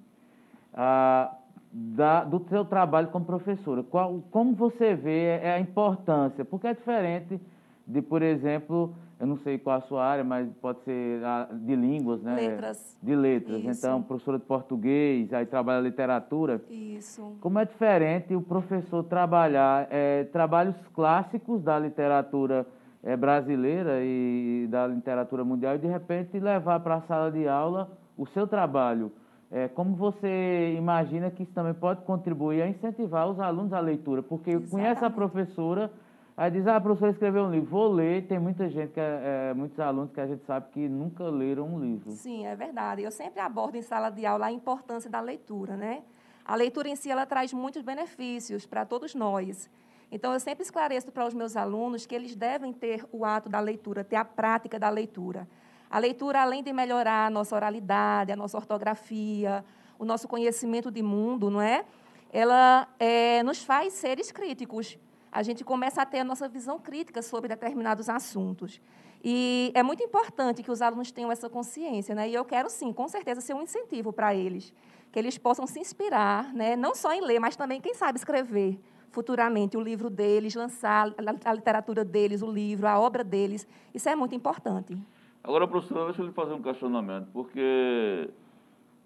a, 0.74 1.36
da, 1.72 2.24
do 2.24 2.40
seu 2.48 2.64
trabalho 2.64 3.10
como 3.10 3.26
professora. 3.26 3.84
Qual, 3.84 4.24
como 4.32 4.54
você 4.54 4.96
vê 4.96 5.42
a 5.44 5.60
importância? 5.60 6.46
Porque 6.46 6.68
é 6.68 6.74
diferente 6.74 7.40
de, 7.86 8.02
por 8.02 8.22
exemplo, 8.22 8.96
eu 9.20 9.28
não 9.28 9.38
sei 9.40 9.58
qual 9.58 9.78
a 9.78 9.82
sua 9.82 10.06
área, 10.06 10.24
mas 10.24 10.50
pode 10.62 10.80
ser 10.86 11.20
de 11.52 11.76
línguas, 11.76 12.22
né? 12.22 12.36
Letras. 12.36 12.98
De 13.04 13.14
letras. 13.14 13.62
Isso. 13.62 13.86
Então, 13.86 14.02
professora 14.02 14.40
de 14.40 14.46
português, 14.46 15.34
aí 15.34 15.46
trabalha 15.46 15.82
literatura. 15.82 16.64
Isso. 16.70 17.36
Como 17.42 17.60
é 17.60 17.66
diferente 17.66 18.34
o 18.34 18.42
professor 18.42 19.04
trabalhar 19.04 19.88
é, 19.92 20.24
trabalhos 20.26 20.76
clássicos 20.94 21.62
da 21.62 21.78
literatura 21.78 22.66
é, 23.04 23.18
brasileira 23.18 24.00
e 24.02 24.68
da 24.70 24.88
literatura 24.88 25.44
mundial 25.44 25.76
e, 25.76 25.80
de 25.80 25.88
repente, 25.88 26.40
levar 26.40 26.80
para 26.80 26.96
a 26.96 27.02
sala 27.02 27.32
de 27.32 27.48
aula 27.48 27.92
o 28.18 28.26
seu 28.26 28.48
trabalho. 28.48 29.12
É, 29.52 29.68
como 29.68 29.96
você 29.96 30.74
imagina 30.76 31.30
que 31.30 31.44
isso 31.44 31.52
também 31.54 31.74
pode 31.74 32.02
contribuir 32.06 32.62
a 32.64 32.68
incentivar 32.68 33.30
os 33.30 33.40
alunos 33.40 33.74
à 33.74 33.80
leitura? 33.80 34.24
Porque 34.24 34.52
Exatamente. 34.52 34.72
conhece 34.72 35.06
a 35.06 35.10
professora, 35.10 35.92
aí 36.36 36.50
diz, 36.50 36.66
ah, 36.66 36.78
a 36.78 36.82
professora 36.82 37.12
escreveu 37.12 37.44
um 37.44 37.52
livro, 37.52 37.70
vou 37.70 37.92
ler. 37.92 38.26
Tem 38.26 38.40
muita 38.40 38.68
gente, 38.68 38.94
que 38.94 39.00
é, 39.00 39.50
é, 39.52 39.54
muitos 39.54 39.80
alunos 39.80 40.12
que 40.12 40.20
a 40.20 40.26
gente 40.26 40.44
sabe 40.46 40.72
que 40.72 40.90
nunca 40.90 41.26
leram 41.26 41.68
um 41.68 41.80
livro. 41.80 42.10
Sim, 42.14 42.48
é 42.48 42.56
verdade. 42.56 43.04
Eu 43.04 43.12
sempre 43.12 43.42
abordo 43.42 43.76
em 43.76 43.84
sala 43.84 44.10
de 44.10 44.26
aula 44.26 44.48
a 44.48 44.52
importância 44.52 45.10
da 45.10 45.20
leitura, 45.20 45.78
né? 45.78 46.02
A 46.46 46.56
leitura 46.56 46.90
em 46.90 46.96
si, 46.96 47.12
ela 47.12 47.26
traz 47.26 47.54
muitos 47.54 47.84
benefícios 47.84 48.66
para 48.66 48.86
todos 48.86 49.14
nós. 49.14 49.70
Então, 50.14 50.32
eu 50.32 50.40
sempre 50.40 50.62
esclareço 50.64 51.12
para 51.12 51.26
os 51.26 51.34
meus 51.34 51.58
alunos 51.58 52.06
que 52.06 52.14
eles 52.14 52.36
devem 52.36 52.72
ter 52.72 53.04
o 53.12 53.26
ato 53.26 53.50
da 53.50 53.60
leitura, 53.60 54.04
ter 54.04 54.16
a 54.16 54.24
prática 54.24 54.78
da 54.78 54.88
leitura. 54.88 55.50
A 55.90 55.98
leitura, 55.98 56.40
além 56.40 56.62
de 56.62 56.72
melhorar 56.72 57.26
a 57.26 57.30
nossa 57.32 57.56
oralidade, 57.56 58.32
a 58.32 58.36
nossa 58.36 58.56
ortografia, 58.56 59.66
o 59.98 60.06
nosso 60.06 60.28
conhecimento 60.28 60.92
de 60.92 61.02
mundo, 61.02 61.50
não 61.50 61.60
é? 61.60 61.84
Ela 62.32 62.88
é, 63.00 63.42
nos 63.42 63.64
faz 63.64 63.94
seres 63.94 64.32
críticos. 64.32 65.00
A 65.32 65.42
gente 65.42 65.64
começa 65.64 66.04
a 66.04 66.06
ter 66.06 66.20
a 66.20 66.24
nossa 66.24 66.48
visão 66.48 66.78
crítica 66.78 67.24
sobre 67.24 67.48
determinados 67.48 68.08
assuntos. 68.08 68.80
E 69.24 69.72
é 69.74 69.82
muito 69.82 70.04
importante 70.04 70.62
que 70.62 70.70
os 70.70 70.84
alunos 70.84 71.12
tenham 71.12 71.32
essa 71.32 71.50
consciência, 71.50 72.14
né? 72.14 72.30
E 72.30 72.36
eu 72.36 72.46
quero, 72.46 72.70
sim, 72.70 72.94
com 72.94 73.08
certeza, 73.08 73.42
ser 73.42 73.56
um 73.56 73.64
incentivo 73.64 74.14
para 74.14 74.36
eles, 74.36 74.72
que 75.12 75.18
eles 75.18 75.40
possam 75.40 75.66
se 75.66 75.80
inspirar, 75.80 76.54
né? 76.54 76.76
não 76.76 76.94
só 76.94 77.12
em 77.14 77.22
ler, 77.22 77.40
mas 77.40 77.56
também, 77.56 77.82
quem 77.82 77.96
sabe, 77.96 78.20
escrever 78.20 78.80
futuramente 79.14 79.78
o 79.78 79.82
livro 79.82 80.10
deles, 80.10 80.56
lançar 80.56 81.14
a 81.46 81.54
literatura 81.54 82.04
deles, 82.04 82.42
o 82.42 82.52
livro, 82.52 82.88
a 82.88 83.00
obra 83.00 83.24
deles. 83.24 83.68
Isso 83.94 84.10
é 84.10 84.16
muito 84.16 84.34
importante. 84.34 84.98
Agora, 85.44 85.68
professora, 85.68 86.06
deixa 86.06 86.22
eu 86.22 86.26
lhe 86.26 86.34
fazer 86.34 86.54
um 86.54 86.62
questionamento, 86.62 87.28
porque 87.32 88.30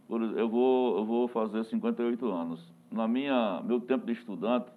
eu 0.10 0.48
vou, 0.50 0.98
eu 1.00 1.06
vou 1.06 1.28
fazer 1.28 1.64
58 1.66 2.26
anos. 2.32 2.74
Na 2.90 3.06
minha 3.06 3.62
meu 3.66 3.82
tempo 3.82 4.06
de 4.06 4.14
estudante, 4.14 4.72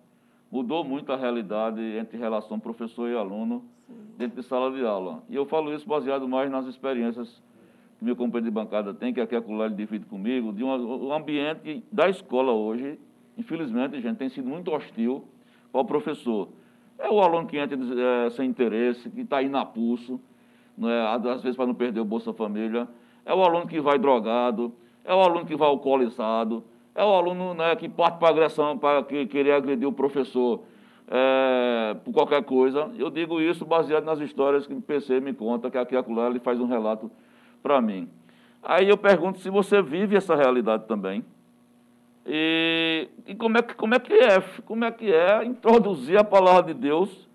mudou 0.51 0.83
muito 0.83 1.13
a 1.13 1.17
realidade 1.17 1.81
entre 1.81 2.19
relação 2.19 2.59
professor 2.59 3.09
e 3.09 3.17
aluno 3.17 3.65
Sim. 3.87 3.95
dentro 4.19 4.41
de 4.41 4.47
sala 4.49 4.73
de 4.73 4.85
aula. 4.85 5.23
E 5.29 5.37
eu 5.37 5.47
falo 5.47 5.73
isso 5.73 5.87
baseado 5.87 6.27
mais 6.27 6.51
nas 6.51 6.67
experiências 6.67 7.41
que 7.99 8.05
meu 8.05 8.17
companheiro 8.17 8.47
de 8.47 8.51
bancada 8.51 8.93
tem, 8.93 9.15
que 9.15 9.21
aqui 9.21 9.37
a 9.37 9.43
Cular 9.43 9.71
divide 9.71 10.07
comigo, 10.07 10.53
de 10.53 10.65
um, 10.65 11.07
um 11.07 11.13
ambiente 11.13 11.85
da 11.93 12.09
escola 12.09 12.51
hoje 12.51 12.99
infelizmente, 13.37 14.01
gente, 14.01 14.17
tem 14.17 14.29
sido 14.29 14.49
muito 14.49 14.71
hostil 14.71 15.25
ao 15.73 15.85
professor. 15.85 16.49
É 16.99 17.09
o 17.09 17.21
aluno 17.21 17.47
que 17.47 17.57
entra 17.57 17.79
é, 18.27 18.31
sem 18.31 18.49
interesse, 18.49 19.09
que 19.11 19.23
está 19.23 19.39
aí 19.39 19.51
pulso, 19.73 20.21
né, 20.77 21.07
às 21.09 21.43
vezes 21.43 21.57
para 21.57 21.67
não 21.67 21.75
perder 21.75 22.01
o 22.01 22.05
Bolsa 22.05 22.33
Família. 22.33 22.89
É 23.25 23.35
o 23.35 23.43
aluno 23.43 23.67
que 23.67 23.81
vai 23.81 23.99
drogado, 23.99 24.73
é 25.05 25.15
o 25.15 25.21
aluno 25.21 25.47
que 25.47 25.57
vai 25.57 25.69
alcoolizado, 25.69 26.65
é 26.95 27.05
o 27.05 27.09
aluno 27.09 27.55
né, 27.55 27.75
que 27.77 27.89
parte 27.89 28.19
para 28.19 28.29
agressão, 28.29 28.77
para 28.77 29.03
que, 29.03 29.27
querer 29.27 29.53
agredir 29.53 29.89
o 29.89 29.93
professor 29.93 30.63
é, 31.09 31.97
por 32.05 32.13
qualquer 32.13 32.45
coisa. 32.45 32.91
Eu 32.97 33.11
digo 33.11 33.41
isso 33.41 33.65
baseado 33.65 34.05
nas 34.05 34.21
histórias 34.21 34.67
que 34.67 34.75
o 34.75 34.81
PC 34.81 35.21
me 35.21 35.33
conta, 35.33 35.71
que 35.71 35.79
aqui 35.79 35.97
a 35.97 36.05
ele 36.29 36.39
faz 36.39 36.61
um 36.61 36.67
relato 36.67 37.11
para 37.63 37.81
mim. 37.81 38.09
Aí 38.63 38.89
eu 38.89 38.97
pergunto 38.97 39.39
se 39.39 39.49
você 39.49 39.81
vive 39.81 40.17
essa 40.17 40.35
realidade 40.35 40.87
também. 40.87 41.25
E, 42.27 43.09
e 43.27 43.35
como, 43.35 43.59
é 43.59 43.63
que, 43.63 43.75
como, 43.75 43.95
é 43.95 43.99
que 43.99 44.13
é, 44.13 44.41
como 44.65 44.85
é 44.85 44.91
que 44.91 45.13
é 45.13 45.45
introduzir 45.45 46.19
a 46.19 46.25
palavra 46.25 46.73
de 46.73 46.81
Deus? 46.81 47.29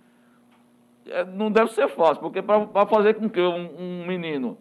É, 1.08 1.24
não 1.24 1.52
deve 1.52 1.72
ser 1.72 1.88
fácil, 1.90 2.22
porque 2.22 2.42
para 2.42 2.86
fazer 2.86 3.16
com 3.16 3.30
que 3.30 3.42
um, 3.42 3.70
um, 3.78 4.08
menino 4.08 4.58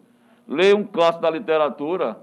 leia 0.47 0.75
um 0.75 0.83
clássico 0.83 1.21
da 1.21 1.29
literatura, 1.29 2.19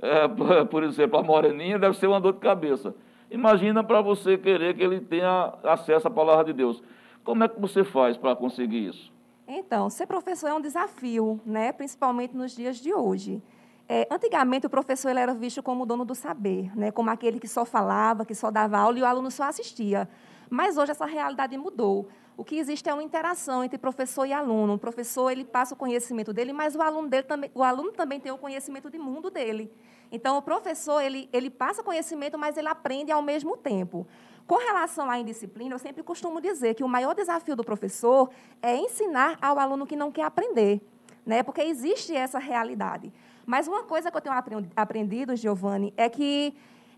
é, 0.00 0.28
por 0.70 0.82
exemplo, 0.82 1.18
a 1.18 1.22
Moreninha, 1.22 1.78
deve 1.78 1.96
ser 1.96 2.06
uma 2.06 2.20
dor 2.20 2.34
de 2.34 2.40
cabeça. 2.40 2.94
Imagina 3.30 3.84
para 3.84 4.00
você 4.00 4.38
querer 4.38 4.74
que 4.74 4.82
ele 4.82 5.00
tenha 5.00 5.52
acesso 5.62 6.08
à 6.08 6.10
palavra 6.10 6.44
de 6.44 6.52
Deus. 6.52 6.82
Como 7.24 7.44
é 7.44 7.48
que 7.48 7.60
você 7.60 7.84
faz 7.84 8.16
para 8.16 8.34
conseguir 8.34 8.86
isso? 8.86 9.12
Então, 9.46 9.88
ser 9.90 10.06
professor 10.06 10.48
é 10.48 10.54
um 10.54 10.60
desafio, 10.60 11.40
né? 11.44 11.72
principalmente 11.72 12.36
nos 12.36 12.54
dias 12.54 12.76
de 12.76 12.92
hoje. 12.92 13.42
É, 13.88 14.06
antigamente, 14.10 14.66
o 14.66 14.70
professor 14.70 15.08
ele 15.08 15.20
era 15.20 15.32
visto 15.32 15.62
como 15.62 15.84
o 15.84 15.86
dono 15.86 16.04
do 16.04 16.14
saber, 16.14 16.76
né? 16.76 16.90
como 16.90 17.08
aquele 17.08 17.40
que 17.40 17.48
só 17.48 17.64
falava, 17.64 18.26
que 18.26 18.34
só 18.34 18.50
dava 18.50 18.76
aula 18.76 18.98
e 18.98 19.02
o 19.02 19.06
aluno 19.06 19.30
só 19.30 19.44
assistia. 19.44 20.06
Mas 20.50 20.76
hoje 20.76 20.90
essa 20.90 21.06
realidade 21.06 21.56
mudou. 21.56 22.08
O 22.36 22.44
que 22.44 22.56
existe 22.56 22.88
é 22.88 22.92
uma 22.92 23.02
interação 23.02 23.64
entre 23.64 23.78
professor 23.78 24.26
e 24.26 24.32
aluno. 24.32 24.74
O 24.74 24.78
professor 24.78 25.30
ele 25.30 25.44
passa 25.44 25.74
o 25.74 25.76
conhecimento 25.76 26.32
dele, 26.32 26.52
mas 26.52 26.76
o 26.76 26.82
aluno, 26.82 27.08
dele 27.08 27.24
também, 27.24 27.50
o 27.54 27.62
aluno 27.62 27.90
também 27.90 28.20
tem 28.20 28.30
o 28.30 28.38
conhecimento 28.38 28.90
de 28.90 28.98
mundo 28.98 29.30
dele. 29.30 29.72
Então, 30.12 30.36
o 30.36 30.42
professor 30.42 31.00
ele, 31.00 31.28
ele 31.32 31.50
passa 31.50 31.82
conhecimento, 31.82 32.38
mas 32.38 32.56
ele 32.56 32.68
aprende 32.68 33.10
ao 33.10 33.22
mesmo 33.22 33.56
tempo. 33.56 34.06
Com 34.46 34.56
relação 34.56 35.10
à 35.10 35.18
indisciplina, 35.18 35.74
eu 35.74 35.78
sempre 35.78 36.02
costumo 36.02 36.40
dizer 36.40 36.74
que 36.74 36.84
o 36.84 36.88
maior 36.88 37.14
desafio 37.14 37.56
do 37.56 37.64
professor 37.64 38.30
é 38.62 38.76
ensinar 38.76 39.36
ao 39.42 39.58
aluno 39.58 39.86
que 39.86 39.96
não 39.96 40.12
quer 40.12 40.24
aprender, 40.24 40.80
né? 41.26 41.42
porque 41.42 41.60
existe 41.60 42.14
essa 42.14 42.38
realidade. 42.38 43.12
Mas 43.48 43.66
uma 43.66 43.82
coisa 43.82 44.10
que 44.10 44.16
eu 44.18 44.20
tenho 44.20 44.36
aprendido, 44.76 45.34
Giovanni, 45.34 45.94
é 45.96 46.06
que 46.10 46.54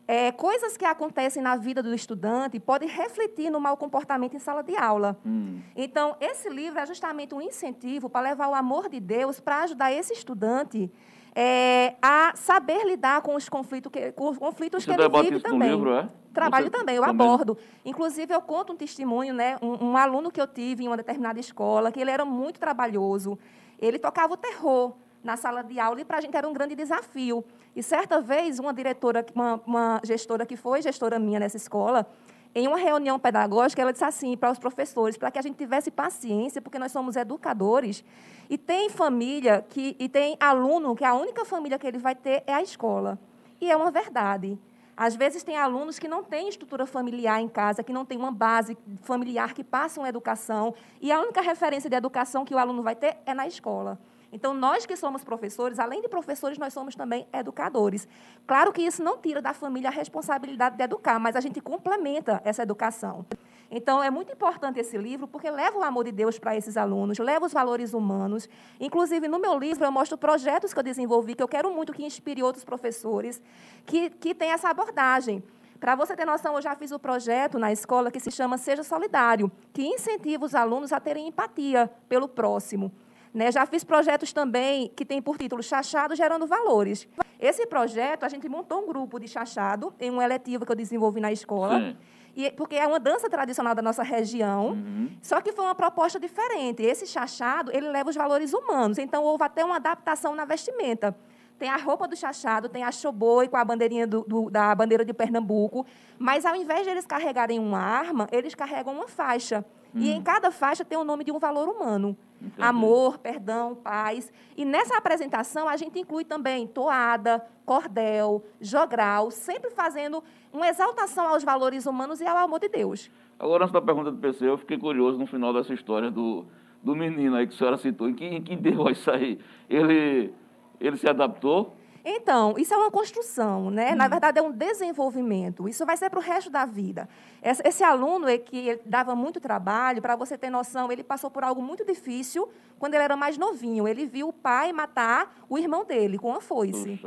é, 0.09 0.33
coisas 0.33 0.77
que 0.77 0.85
acontecem 0.85 1.41
na 1.41 1.55
vida 1.55 1.81
do 1.81 1.95
estudante 1.95 2.59
podem 2.59 2.89
refletir 2.89 3.51
no 3.51 3.61
mau 3.61 3.77
comportamento 3.77 4.35
em 4.35 4.41
sala 4.41 4.61
de 4.61 4.77
aula. 4.77 5.17
Hum. 5.25 5.61
Então, 5.77 6.17
esse 6.21 6.51
livro 6.51 6.81
é 6.81 6.85
justamente 6.85 7.33
um 7.33 7.41
incentivo 7.41 8.11
para 8.11 8.31
levar 8.31 8.49
o 8.49 8.55
amor 8.57 8.89
de 8.89 8.99
Deus 8.99 9.39
para 9.39 9.63
ajudar 9.63 9.93
esse 9.93 10.13
estudante 10.13 10.91
é, 11.37 11.95
a 12.03 12.33
saber 12.35 12.85
lidar 12.85 13.23
com 13.23 13.37
os 13.37 13.49
conflitos 13.49 13.93
que, 13.93 14.13
os 14.17 14.37
conflitos 14.37 14.85
Você 14.85 14.93
que 14.93 15.01
ele 15.01 15.23
vive 15.23 15.39
também. 15.39 15.71
Livro, 15.71 15.95
é? 15.95 16.09
Trabalho 16.35 16.65
Você 16.65 16.71
também, 16.73 16.97
eu 16.97 17.05
também. 17.05 17.27
abordo. 17.29 17.57
Inclusive, 17.85 18.35
eu 18.35 18.43
conto 18.43 18.73
um 18.73 18.77
testemunho, 18.77 19.33
né, 19.33 19.57
um, 19.63 19.91
um 19.91 19.97
aluno 19.97 20.33
que 20.33 20.41
eu 20.41 20.49
tive 20.49 20.83
em 20.83 20.89
uma 20.89 20.97
determinada 20.97 21.39
escola, 21.39 21.93
que 21.93 22.01
ele 22.01 22.11
era 22.11 22.25
muito 22.25 22.59
trabalhoso. 22.59 23.39
Ele 23.79 24.01
tocava 24.01 24.35
o 24.35 24.37
terror 24.37 24.97
na 25.23 25.37
sala 25.37 25.63
de 25.63 25.79
aula 25.79 26.01
e 26.01 26.05
para 26.05 26.19
a 26.19 26.21
gente 26.21 26.37
era 26.37 26.49
um 26.49 26.53
grande 26.53 26.75
desafio. 26.75 27.45
E 27.75 27.83
certa 27.83 28.21
vez, 28.21 28.59
uma 28.59 28.73
diretora, 28.73 29.25
uma, 29.35 29.61
uma 29.67 30.01
gestora 30.05 30.47
que 30.47 30.57
foi 30.57 30.83
gestora 30.83 31.19
minha 31.19 31.39
nessa 31.39 31.57
escola, 31.57 32.07
em 32.55 32.67
uma 32.67 32.77
reunião 32.77 33.19
pedagógica, 33.19 33.81
ela 33.81 33.93
disse 33.93 34.05
assim 34.05 34.37
para 34.37 34.51
os 34.51 34.59
professores, 34.59 35.17
para 35.17 35.31
que 35.31 35.39
a 35.39 35.43
gente 35.43 35.57
tivesse 35.57 35.91
paciência, 35.91 36.61
porque 36.61 36.79
nós 36.79 36.91
somos 36.91 37.15
educadores, 37.15 38.05
e 38.49 38.59
tem 38.59 38.89
família 38.89 39.65
que 39.69 39.95
e 39.99 40.09
tem 40.09 40.37
aluno 40.41 40.97
que 40.97 41.05
a 41.05 41.15
única 41.15 41.45
família 41.45 41.79
que 41.79 41.87
ele 41.87 41.99
vai 41.99 42.15
ter 42.15 42.43
é 42.47 42.53
a 42.53 42.63
escola. 42.63 43.19
E 43.61 43.71
é 43.71 43.77
uma 43.77 43.91
verdade. 43.91 44.59
Às 44.97 45.15
vezes 45.15 45.43
tem 45.43 45.57
alunos 45.57 45.99
que 45.99 46.09
não 46.09 46.25
têm 46.25 46.49
estrutura 46.49 46.87
familiar 46.87 47.41
em 47.41 47.49
casa, 47.49 47.83
que 47.83 47.93
não 47.93 48.05
têm 48.05 48.19
uma 48.19 48.33
base 48.33 48.77
familiar 49.03 49.55
que 49.55 49.63
passam 49.63 50.07
educação, 50.07 50.75
e 51.01 51.13
a 51.13 51.21
única 51.21 51.41
referência 51.41 51.89
de 51.89 51.97
educação 51.97 52.45
que 52.45 52.55
o 52.55 52.59
aluno 52.59 52.83
vai 52.83 52.97
ter 52.97 53.17
é 53.25 53.33
na 53.33 53.47
escola. 53.47 53.99
Então, 54.33 54.55
nós 54.55 54.87
que 54.87 54.97
somos 54.97 55.25
professores, 55.25 55.79
além 55.79 56.01
de 56.01 56.09
professores, 56.09 56.57
nós 56.57 56.73
somos 56.73 56.95
também 56.95 57.27
educadores. 57.33 58.07
Claro 58.47 58.73
que 58.73 58.83
isso 58.83 59.03
não 59.03 59.19
tira 59.19 59.43
da 59.43 59.53
família 59.53 59.91
a 59.91 59.93
responsabilidade 59.93 60.77
de 60.77 60.83
educar, 60.85 61.19
mas 61.19 61.35
a 61.35 61.41
gente 61.41 61.61
complementa 61.61 62.41
essa 62.45 62.63
educação. 62.63 63.27
Então, 63.71 64.03
é 64.03 64.11
muito 64.11 64.33
importante 64.33 64.81
esse 64.81 64.99
livro, 64.99 65.29
porque 65.29 65.49
leva 65.51 65.79
o 65.79 65.83
amor 65.83 66.05
de 66.05 66.13
Deus 66.13 66.39
para 66.39 66.57
esses 66.57 66.77
alunos, 66.77 67.19
leva 67.19 67.47
os 67.47 67.53
valores 67.53 67.93
humanos. 67.93 68.49
Inclusive, 68.81 69.29
no 69.29 69.39
meu 69.39 69.57
livro, 69.59 69.85
eu 69.85 69.93
mostro 69.93 70.19
projetos 70.19 70.73
que 70.73 70.79
eu 70.79 70.83
desenvolvi, 70.83 71.35
que 71.35 71.43
eu 71.43 71.49
quero 71.49 71.73
muito 71.73 71.93
que 71.93 72.05
inspire 72.05 72.43
outros 72.43 72.65
professores, 72.65 73.41
que, 73.87 74.11
que 74.11 74.35
têm 74.35 74.51
essa 74.51 74.69
abordagem. 74.69 75.43
Para 75.79 75.95
você 75.95 76.15
ter 76.15 76.25
noção, 76.25 76.57
eu 76.57 76.63
já 76.63 76.75
fiz 76.75 76.91
o 76.91 76.97
um 76.97 76.99
projeto 76.99 77.59
na 77.59 77.73
escola 77.73 78.11
que 78.11 78.21
se 78.21 78.31
chama 78.31 78.59
Seja 78.59 78.83
Solidário, 78.83 79.51
que 79.73 79.83
incentiva 79.83 80.45
os 80.45 80.55
alunos 80.55 80.93
a 80.93 81.01
terem 81.01 81.29
empatia 81.29 81.91
pelo 82.09 82.29
próximo. 82.29 82.93
Né? 83.33 83.51
Já 83.53 83.65
fiz 83.65 83.85
projetos 83.85 84.33
também 84.33 84.89
que 84.97 85.05
tem 85.05 85.23
por 85.23 85.39
título 85.39 85.63
Chachado 85.63 86.17
Gerando 86.17 86.47
Valores. 86.47 87.07
Esse 87.39 87.67
projeto, 87.67 88.25
a 88.25 88.29
gente 88.29 88.49
montou 88.49 88.83
um 88.83 88.87
grupo 88.87 89.19
de 89.21 89.29
chachado 89.29 89.95
em 90.01 90.11
um 90.11 90.21
eletivo 90.21 90.67
que 90.67 90.73
eu 90.73 90.77
desenvolvi 90.77 91.21
na 91.21 91.31
escola. 91.31 91.79
Sim. 91.79 91.97
E, 92.37 92.51
porque 92.53 92.77
é 92.77 92.87
uma 92.87 93.01
dança 93.01 93.29
tradicional 93.29 93.75
da 93.75 93.83
nossa 93.83 94.03
região, 94.03 94.69
Uhum. 94.71 95.11
só 95.21 95.41
que 95.41 95.53
foi 95.53 95.65
uma 95.65 95.75
proposta 95.75 96.19
diferente. 96.19 96.83
Esse 96.83 97.07
chachado, 97.07 97.71
ele 97.75 97.89
leva 97.89 98.11
os 98.11 98.17
valores 98.17 98.53
humanos. 98.53 98.99
Então, 98.99 99.25
houve 99.25 99.43
até 99.45 99.65
uma 99.65 99.77
adaptação 99.77 100.35
na 100.35 100.45
vestimenta. 100.45 101.17
Tem 101.59 101.69
a 101.69 101.77
roupa 101.77 102.07
do 102.09 102.17
chachado, 102.17 102.69
tem 102.69 102.85
a 102.85 102.91
choboi 102.93 103.47
com 103.49 103.57
a 103.57 103.65
bandeirinha 103.65 104.07
do- 104.07 104.25
do- 104.27 104.49
da 104.51 104.73
bandeira 104.75 105.05
de 105.05 105.13
Pernambuco. 105.13 105.85
Mas, 106.19 106.47
ao 106.47 106.55
invés 106.55 106.85
de 106.85 106.91
eles 106.91 107.05
carregarem 107.05 107.59
uma 107.59 107.79
arma, 107.81 108.29
eles 108.33 108.55
carregam 108.55 108.95
uma 108.95 109.09
faixa. 109.09 109.65
E 109.95 110.11
em 110.11 110.23
cada 110.23 110.51
faixa 110.51 110.85
tem 110.85 110.97
o 110.97 111.05
nome 111.05 111.25
de 111.25 111.33
um 111.33 111.39
valor 111.39 111.69
humano. 111.69 112.17
Entendi. 112.41 112.63
Amor, 112.63 113.19
perdão, 113.19 113.75
paz. 113.75 114.33
E 114.57 114.65
nessa 114.65 114.97
apresentação, 114.97 115.69
a 115.69 115.77
gente 115.77 115.99
inclui 115.99 116.25
também 116.25 116.67
toada, 116.67 117.45
cordel, 117.67 118.43
jogral, 118.61 119.31
sempre 119.31 119.71
fazendo 119.71 120.23
uma 120.53 120.69
exaltação 120.69 121.29
aos 121.29 121.45
valores 121.45 121.87
humanos 121.87 122.21
e 122.21 122.27
ao 122.27 122.37
amor 122.37 122.61
de 122.61 122.69
Deus. 122.69 123.11
Agora, 123.39 123.65
antes 123.65 123.73
da 123.73 123.81
pergunta 123.81 124.11
do 124.11 124.19
PC, 124.19 124.49
eu 124.49 124.59
fiquei 124.59 124.79
curioso 124.79 125.19
no 125.19 125.27
final 125.27 125.53
dessa 125.53 125.75
história 125.75 126.11
do, 126.11 126.47
do 126.83 126.95
menino 126.95 127.37
aí 127.37 127.47
que 127.47 127.55
a 127.55 127.59
senhora 127.59 127.77
citou. 127.77 128.09
Em 128.09 128.15
que, 128.15 128.25
em 128.25 128.43
que 128.43 128.57
deu 128.57 128.89
isso 128.91 129.11
aí? 129.11 129.39
Ele, 129.69 130.33
ele 130.81 130.97
se 130.97 131.09
adaptou? 131.09 131.75
Então, 132.05 132.55
isso 132.57 132.73
é 132.73 132.77
uma 132.77 132.91
construção, 132.91 133.71
né? 133.71 133.95
Na 133.95 134.09
verdade, 134.09 134.39
é 134.39 134.43
um 134.43 134.51
desenvolvimento. 134.51 135.69
Isso 135.69 135.85
vai 135.85 135.97
ser 135.97 136.09
para 136.09 136.19
o 136.19 136.23
resto 136.23 136.51
da 136.51 136.65
vida. 136.65 137.09
Esse, 137.43 137.63
esse 137.67 137.85
aluno 137.85 138.29
é 138.29 138.39
que 138.39 138.81
dava 138.87 139.15
muito 139.15 139.41
trabalho, 139.41 140.01
para 140.01 140.17
você 140.17 140.39
ter 140.39 140.51
noção, 140.51 140.91
ele 140.91 141.05
passou 141.05 141.31
por 141.31 141.45
algo 141.45 141.61
muito 141.61 141.85
difícil 141.85 142.49
quando 142.79 142.95
ele 142.95 143.05
era 143.05 143.17
mais 143.17 143.37
novinho. 143.37 143.87
Ele 143.87 144.07
viu 144.07 144.29
o 144.29 144.33
pai 144.33 144.73
matar 144.73 145.35
o 145.49 145.59
irmão 145.59 145.85
dele 145.85 146.19
com 146.19 146.35
a 146.35 146.41
foice. 146.41 146.99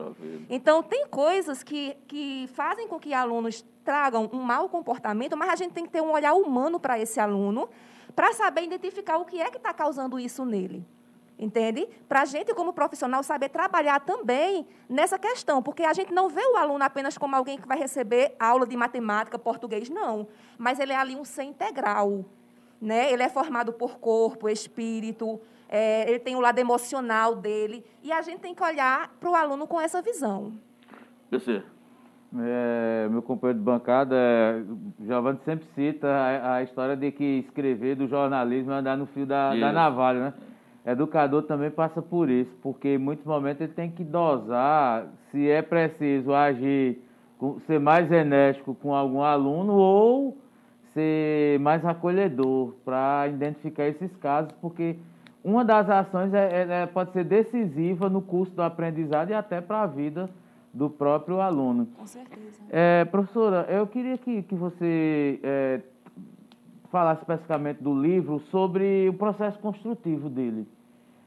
Então, 0.49 0.83
tem 0.83 1.07
coisas 1.07 1.63
que, 1.63 1.97
que 2.07 2.47
fazem 2.53 2.87
com 2.87 2.99
que 2.99 3.13
alunos 3.13 3.65
tragam 3.83 4.29
um 4.31 4.41
mau 4.41 4.69
comportamento, 4.69 5.35
mas 5.35 5.49
a 5.49 5.55
gente 5.55 5.73
tem 5.73 5.85
que 5.85 5.91
ter 5.91 6.01
um 6.01 6.11
olhar 6.11 6.33
humano 6.33 6.79
para 6.79 6.99
esse 6.99 7.19
aluno, 7.19 7.69
para 8.15 8.31
saber 8.33 8.63
identificar 8.63 9.17
o 9.17 9.25
que 9.25 9.41
é 9.41 9.49
que 9.49 9.57
está 9.57 9.73
causando 9.73 10.19
isso 10.19 10.45
nele. 10.45 10.85
Entende? 11.43 11.85
Para 12.07 12.21
a 12.21 12.25
gente, 12.25 12.53
como 12.53 12.71
profissional, 12.71 13.21
saber 13.21 13.49
trabalhar 13.49 13.99
também 13.99 14.65
nessa 14.87 15.19
questão, 15.19 15.61
porque 15.61 15.83
a 15.83 15.91
gente 15.91 16.13
não 16.13 16.29
vê 16.29 16.41
o 16.41 16.55
aluno 16.55 16.81
apenas 16.81 17.17
como 17.17 17.35
alguém 17.35 17.57
que 17.57 17.67
vai 17.67 17.77
receber 17.77 18.33
aula 18.39 18.65
de 18.65 18.77
matemática, 18.77 19.37
português, 19.37 19.89
não. 19.89 20.25
Mas 20.57 20.79
ele 20.79 20.93
é 20.93 20.95
ali 20.95 21.17
um 21.17 21.25
ser 21.25 21.43
integral. 21.43 22.23
Né? 22.81 23.11
Ele 23.11 23.23
é 23.23 23.27
formado 23.27 23.73
por 23.73 23.99
corpo, 23.99 24.47
espírito, 24.47 25.37
é, 25.67 26.09
ele 26.09 26.19
tem 26.19 26.37
o 26.37 26.39
lado 26.39 26.59
emocional 26.59 27.35
dele, 27.35 27.85
e 28.01 28.11
a 28.11 28.21
gente 28.21 28.39
tem 28.39 28.55
que 28.55 28.63
olhar 28.63 29.13
para 29.19 29.29
o 29.29 29.35
aluno 29.35 29.67
com 29.67 29.81
essa 29.81 30.01
visão. 30.01 30.53
PC. 31.29 31.61
É, 32.39 33.07
meu 33.11 33.21
companheiro 33.21 33.59
de 33.59 33.65
bancada, 33.65 34.15
Giovanni 34.99 35.39
sempre 35.43 35.65
cita 35.75 36.07
a, 36.07 36.55
a 36.55 36.63
história 36.63 36.95
de 36.95 37.11
que 37.11 37.43
escrever 37.45 37.95
do 37.95 38.07
jornalismo 38.07 38.71
é 38.71 38.75
andar 38.75 38.97
no 38.97 39.05
fio 39.07 39.25
da, 39.25 39.53
da 39.53 39.71
navalha, 39.71 40.19
né? 40.19 40.33
Educador 40.85 41.43
também 41.43 41.71
passa 41.71 42.01
por 42.01 42.29
isso, 42.29 42.53
porque 42.61 42.89
em 42.95 42.97
muitos 42.97 43.25
momentos 43.25 43.61
ele 43.61 43.71
tem 43.71 43.89
que 43.89 44.03
dosar 44.03 45.07
se 45.31 45.49
é 45.49 45.61
preciso 45.61 46.33
agir, 46.33 47.01
ser 47.65 47.79
mais 47.79 48.11
enérgico 48.11 48.75
com 48.75 48.93
algum 48.93 49.21
aluno 49.21 49.73
ou 49.73 50.37
ser 50.93 51.57
mais 51.59 51.85
acolhedor 51.85 52.73
para 52.83 53.27
identificar 53.29 53.87
esses 53.87 54.15
casos, 54.17 54.51
porque 54.61 54.97
uma 55.43 55.63
das 55.65 55.89
ações 55.89 56.33
é- 56.33 56.49
é- 56.51 56.81
é- 56.83 56.85
pode 56.85 57.11
ser 57.11 57.23
decisiva 57.23 58.09
no 58.09 58.21
curso 58.21 58.53
do 58.53 58.61
aprendizado 58.61 59.29
e 59.29 59.33
até 59.33 59.61
para 59.61 59.81
a 59.81 59.87
vida 59.87 60.29
do 60.73 60.89
próprio 60.89 61.39
aluno. 61.39 61.87
Com 61.97 62.05
certeza. 62.05 62.61
É, 62.69 63.05
professora, 63.05 63.65
eu 63.69 63.85
queria 63.87 64.17
que, 64.17 64.41
que 64.43 64.55
você 64.55 65.39
falasse 66.93 67.21
especificamente 67.21 67.81
do 67.81 67.99
livro 67.99 68.39
sobre 68.51 69.09
o 69.09 69.13
processo 69.13 69.57
construtivo 69.57 70.29
dele. 70.29 70.67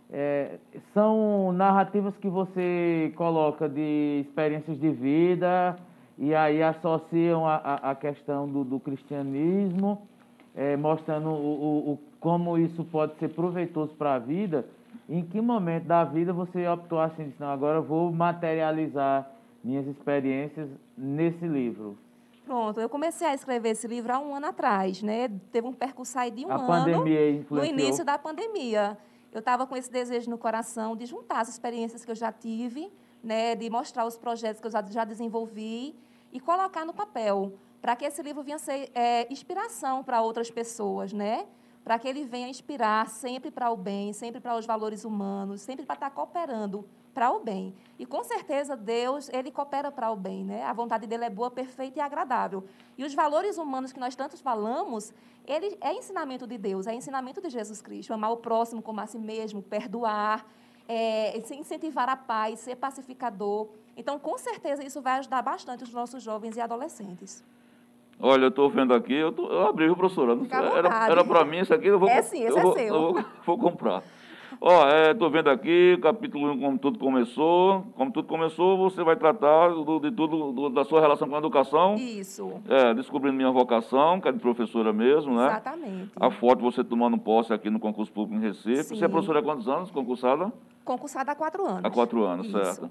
É, 0.09 0.59
são 0.95 1.51
narrativas 1.53 2.17
que 2.19 2.29
você 2.29 3.13
coloca 3.17 3.69
de 3.69 4.21
experiências 4.25 4.79
de 4.79 4.89
vida 4.91 5.77
e 6.17 6.33
aí 6.33 6.63
associam 6.63 7.45
a, 7.45 7.57
a, 7.57 7.91
a 7.91 7.95
questão 7.97 8.49
do, 8.49 8.63
do 8.63 8.79
cristianismo, 8.79 10.07
é, 10.55 10.77
mostrando 10.77 11.31
o, 11.31 11.33
o, 11.33 11.93
o- 11.95 11.99
como 12.21 12.57
isso 12.57 12.85
pode 12.85 13.17
ser 13.17 13.31
proveitoso 13.31 13.93
para 13.97 14.15
a 14.15 14.19
vida. 14.21 14.65
Em 15.09 15.23
que 15.25 15.41
momento 15.41 15.85
da 15.85 16.05
vida 16.05 16.33
você 16.33 16.65
optou 16.69 17.01
assim, 17.01 17.25
disse, 17.25 17.41
não, 17.41 17.49
agora 17.51 17.79
eu 17.79 17.83
vou 17.83 18.13
materializar 18.13 19.29
minhas 19.65 19.87
experiências 19.89 20.69
nesse 20.97 21.45
livro? 21.45 21.97
Pronto, 22.47 22.81
eu 22.81 22.89
comecei 22.89 23.27
a 23.27 23.35
escrever 23.35 23.71
esse 23.71 23.89
livro 23.89 24.13
há 24.13 24.21
um 24.21 24.33
ano 24.33 24.47
atrás, 24.47 25.03
né? 25.03 25.29
Teve 25.51 25.67
um 25.67 25.73
percurso 25.73 26.17
aí 26.17 26.31
de 26.31 26.47
um 26.47 26.53
A 26.53 26.55
ano. 26.55 26.67
pandemia 26.67 27.45
no 27.51 27.65
início 27.65 28.05
da 28.05 28.17
pandemia. 28.17 28.97
Eu 29.33 29.41
estava 29.41 29.67
com 29.67 29.77
esse 29.77 29.91
desejo 29.91 30.31
no 30.31 30.39
coração 30.39 30.95
de 30.95 31.07
juntar 31.07 31.41
as 31.41 31.49
experiências 31.49 32.05
que 32.05 32.11
eu 32.11 32.15
já 32.15 32.31
tive, 32.31 32.93
né, 33.21 33.57
de 33.57 33.69
mostrar 33.69 34.07
os 34.07 34.17
projetos 34.17 34.61
que 34.61 34.67
eu 34.69 34.71
já, 34.71 34.81
já 34.89 35.05
desenvolvi 35.05 35.97
e 36.33 36.39
colocar 36.39 36.85
no 36.85 36.95
papel, 36.95 37.53
para 37.83 37.97
que 37.97 38.05
esse 38.05 38.23
livro 38.23 38.45
venha 38.45 38.59
ser 38.59 38.91
é, 38.95 39.27
inspiração 39.31 40.05
para 40.05 40.23
outras 40.23 40.49
pessoas, 40.49 41.13
né? 41.13 41.47
Para 41.83 41.99
que 41.99 42.07
ele 42.07 42.25
venha 42.25 42.49
inspirar 42.49 43.09
sempre 43.09 43.51
para 43.51 43.73
o 43.73 43.77
bem, 43.77 44.13
sempre 44.13 44.41
para 44.41 44.57
os 44.57 44.65
valores 44.65 45.05
humanos, 45.05 45.63
sempre 45.63 45.85
para 45.85 45.95
estar 45.95 46.11
cooperando 46.11 46.89
para 47.17 47.33
o 47.33 47.41
bem. 47.41 47.75
E 47.99 48.05
com 48.05 48.23
certeza 48.23 48.77
Deus, 48.77 49.31
ele 49.31 49.51
coopera 49.51 49.91
para 49.91 50.11
o 50.11 50.17
bem, 50.17 50.45
né? 50.45 50.65
A 50.65 50.75
vontade 50.75 51.07
dele 51.07 51.25
é 51.25 51.31
boa, 51.31 51.51
perfeita 51.51 51.99
e 51.99 52.03
agradável. 52.03 52.63
E 52.99 53.05
os 53.05 53.15
valores 53.15 53.57
humanos 53.57 53.91
que 53.91 53.99
nós 53.99 54.15
tantos 54.15 54.39
falamos, 54.43 55.15
ele 55.47 55.79
é 55.81 55.95
ensinamento 55.95 56.47
de 56.47 56.59
Deus, 56.59 56.87
é 56.87 56.93
ensinamento 56.93 57.41
de 57.41 57.49
Jesus 57.49 57.81
Cristo. 57.81 58.13
Amar 58.13 58.33
o 58.33 58.37
próximo 58.37 58.83
como 58.83 59.01
a 59.01 59.07
si 59.07 59.19
mesmo, 59.19 59.63
perdoar, 59.63 60.45
é, 60.87 61.39
incentivar 61.39 62.07
a 62.11 62.17
paz, 62.19 62.61
ser 62.61 62.77
pacificador. 62.77 63.69
Então, 63.97 64.19
com 64.19 64.37
certeza, 64.37 64.85
isso 64.85 65.01
vai 65.01 65.19
ajudar 65.21 65.41
bastante 65.41 65.85
os 65.85 65.93
nossos 65.95 66.23
jovens 66.23 66.55
e 66.59 66.61
adolescentes. 66.61 67.43
Olha, 68.21 68.45
eu 68.45 68.49
estou 68.49 68.69
vendo 68.69 68.93
aqui, 68.93 69.15
eu, 69.15 69.33
tô, 69.33 69.51
eu 69.51 69.67
abri, 69.67 69.87
viu, 69.87 69.97
professora? 69.97 70.35
Não 70.35 70.77
era 70.77 71.25
para 71.25 71.45
mim, 71.47 71.61
isso 71.61 71.73
aqui 71.73 71.87
eu 71.87 71.99
vou 71.99 72.11
É 72.11 72.21
sim, 72.21 72.43
esse 72.43 72.53
eu 72.53 72.59
é 72.59 72.63
vou, 72.63 72.75
seu. 72.75 72.95
Eu 72.95 73.13
vou, 73.15 73.25
vou 73.47 73.59
comprar. 73.59 74.03
Ó, 74.61 74.89
estou 75.11 75.31
vendo 75.31 75.49
aqui, 75.51 75.99
capítulo 76.03 76.51
1, 76.53 76.59
como 76.61 76.79
tudo 76.79 76.99
começou. 76.99 77.85
Como 77.95 78.11
tudo 78.11 78.27
começou, 78.27 78.77
você 78.79 79.05
vai 79.05 79.15
tratar 79.15 79.69
do- 79.69 80.01
de 80.01 80.11
tudo, 80.11 80.51
do- 80.51 80.71
da 80.71 80.83
sua 80.85 81.01
relação 81.01 81.29
com 81.29 81.35
a 81.35 81.39
educação. 81.39 81.95
Isso, 81.97 82.53
É, 82.69 82.95
descobrindo 82.95 83.37
minha 83.37 83.51
vocação, 83.51 84.21
que 84.21 84.29
é 84.29 84.33
de 84.33 84.39
professora 84.39 84.93
mesmo, 84.93 85.37
né? 85.37 85.47
exatamente. 85.47 86.11
A 86.19 86.31
foto 86.31 86.61
você 86.63 86.83
tomando 86.83 87.19
posse 87.19 87.53
aqui 87.53 87.69
no 87.69 87.79
concurso 87.79 88.11
público 88.11 88.43
em 88.43 88.47
Recife. 88.47 88.83
Sim. 88.85 88.97
Você 88.97 89.05
é 89.05 89.09
professora 89.09 89.41
há 89.41 89.43
quantos 89.43 89.69
anos, 89.69 89.91
concursada? 89.91 90.51
Concursada 90.85 91.33
há 91.33 91.35
quatro 91.35 91.67
anos. 91.67 91.85
Há 91.85 91.91
quatro 91.91 92.25
anos, 92.25 92.47
Isso. 92.47 92.59
certo. 92.59 92.91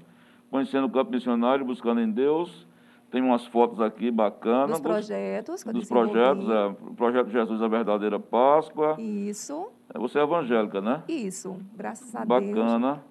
Conhecendo 0.52 0.86
o 0.86 0.90
campo 0.90 1.12
missionário, 1.12 1.66
buscando 1.66 2.00
em 2.00 2.12
Deus. 2.12 2.68
Tem 3.16 3.24
umas 3.24 3.46
fotos 3.46 3.80
aqui 3.80 4.12
bacanas. 4.12 4.72
Dos 4.72 4.82
projetos 4.82 5.64
Dos 5.64 5.74
desenvolvi. 5.74 6.12
projetos, 6.12 6.50
é, 6.50 6.76
projeto 6.98 7.30
Jesus 7.30 7.62
a 7.62 7.68
Verdadeira 7.70 8.20
Páscoa. 8.20 8.98
Isso, 9.00 9.70
É, 9.94 9.98
Você 9.98 10.20
é 10.20 10.24
evangélica, 10.24 10.82
né? 10.82 11.02
isso. 11.08 11.56
Graças 11.78 12.14
a 12.14 12.26
Deus. 12.26 12.50
Bacana. 12.50 13.02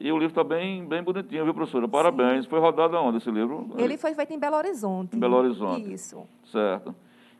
E 0.00 0.10
o 0.10 0.16
livro 0.18 0.32
está 0.32 0.42
bem, 0.42 0.84
bem 0.84 1.00
bonitinho, 1.00 1.44
viu, 1.44 1.54
professora? 1.54 1.86
Parabéns. 1.86 2.44
Foi 2.46 2.58
rodado 2.58 2.96
aonde 2.96 3.18
esse 3.18 3.30
livro? 3.30 3.68
Ele 3.78 3.96
foi 3.96 4.12
feito 4.14 4.32
em 4.32 4.38
Belo 4.40 4.56
Horizonte. 4.56 5.14
Em 5.16 5.20
Belo 5.20 5.36
Horizonte. 5.36 5.92
Isso. 5.92 6.24
Certo. 6.42 6.92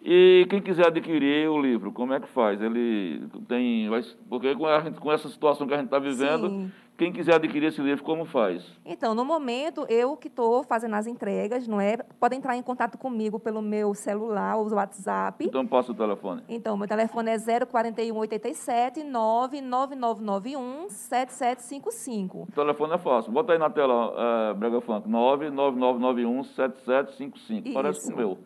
E 0.05 0.45
quem 0.51 0.61
quiser 0.61 0.89
adquirir 0.89 1.49
o 1.49 1.61
livro, 1.61 1.93
como 1.93 2.13
é 2.13 2.19
que 2.19 2.27
faz? 2.29 2.61
Ele 2.61 3.23
tem. 3.47 3.89
porque 4.29 4.53
com, 4.57 4.67
gente- 4.83 4.99
com 5.01 5.13
essa 5.13 5.29
situação 5.29 5.65
que 5.67 5.75
a 5.75 5.77
gente 5.77 5.85
está 5.87 6.01
vivendo, 6.01 6.49
Sim. 6.49 6.73
quem 6.99 7.13
quiser 7.13 7.37
adquirir 7.37 7.69
esse 7.69 7.81
livro, 7.81 8.03
como 8.03 8.25
faz? 8.25 8.65
Então, 8.85 9.15
no 9.15 9.25
momento, 9.25 9.87
eu 9.89 10.17
que 10.17 10.27
estou 10.27 10.65
fazendo 10.65 10.97
as 10.97 11.07
entregas, 11.07 11.69
não 11.69 11.81
é? 11.81 11.99
Pode 12.19 12.35
entrar 12.35 12.57
em 12.57 12.63
contato 12.63 12.99
comigo 12.99 13.39
pelo 13.39 13.63
meu 13.63 13.95
celular 13.95 14.57
ou 14.57 14.69
WhatsApp. 14.75 15.45
Então 15.47 15.65
passa 15.65 15.93
o 15.93 15.95
telefone. 15.95 16.43
Então, 16.49 16.77
meu 16.77 16.89
telefone 16.89 17.31
é 17.31 17.39
04187 17.39 19.05
99991 19.05 20.89
7755. 20.89 22.49
O 22.49 22.53
telefone 22.53 22.95
é 22.95 22.99
fácil. 22.99 23.31
Bota 23.31 23.53
aí 23.53 23.59
na 23.59 23.71
tela, 23.71 24.15
é, 24.51 24.55
Brega 24.55 24.81
Funk, 24.81 25.09
999917755. 25.09 27.73
Parece 27.73 28.09
com 28.09 28.15
o 28.15 28.17
meu. 28.17 28.39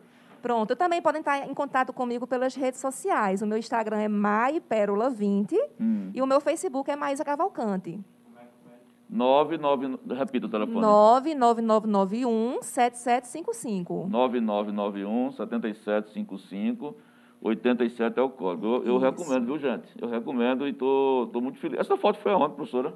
Pronto, 0.47 0.77
também 0.77 1.01
podem 1.01 1.19
entrar 1.19 1.45
em 1.45 1.53
contato 1.53 1.91
comigo 1.91 2.25
pelas 2.25 2.55
redes 2.55 2.79
sociais. 2.79 3.41
O 3.41 3.45
meu 3.45 3.57
Instagram 3.57 3.97
é 3.97 4.07
maiperola20 4.07 5.53
Hum. 5.77 6.09
e 6.13 6.21
o 6.21 6.25
meu 6.25 6.39
Facebook 6.39 6.89
é 6.89 6.95
Maísa 6.95 7.25
Cavalcante. 7.25 7.99
99, 9.09 9.99
repita 10.15 10.45
o 10.45 10.49
telefone. 10.49 10.79
99991 10.79 12.61
7755. 12.61 14.07
9991 14.09 15.31
7755. 15.33 16.95
87 17.41 18.17
é 18.17 18.21
o 18.21 18.29
código. 18.29 18.65
Eu, 18.67 18.85
eu 18.85 18.97
recomendo, 18.99 19.47
viu, 19.47 19.59
gente? 19.59 19.89
Eu 20.01 20.07
recomendo 20.07 20.65
e 20.65 20.69
estou 20.71 21.25
tô, 21.25 21.33
tô 21.33 21.41
muito 21.41 21.59
feliz. 21.59 21.77
Essa 21.77 21.97
foto 21.97 22.19
foi 22.19 22.31
aonde, 22.31 22.55
professora? 22.55 22.93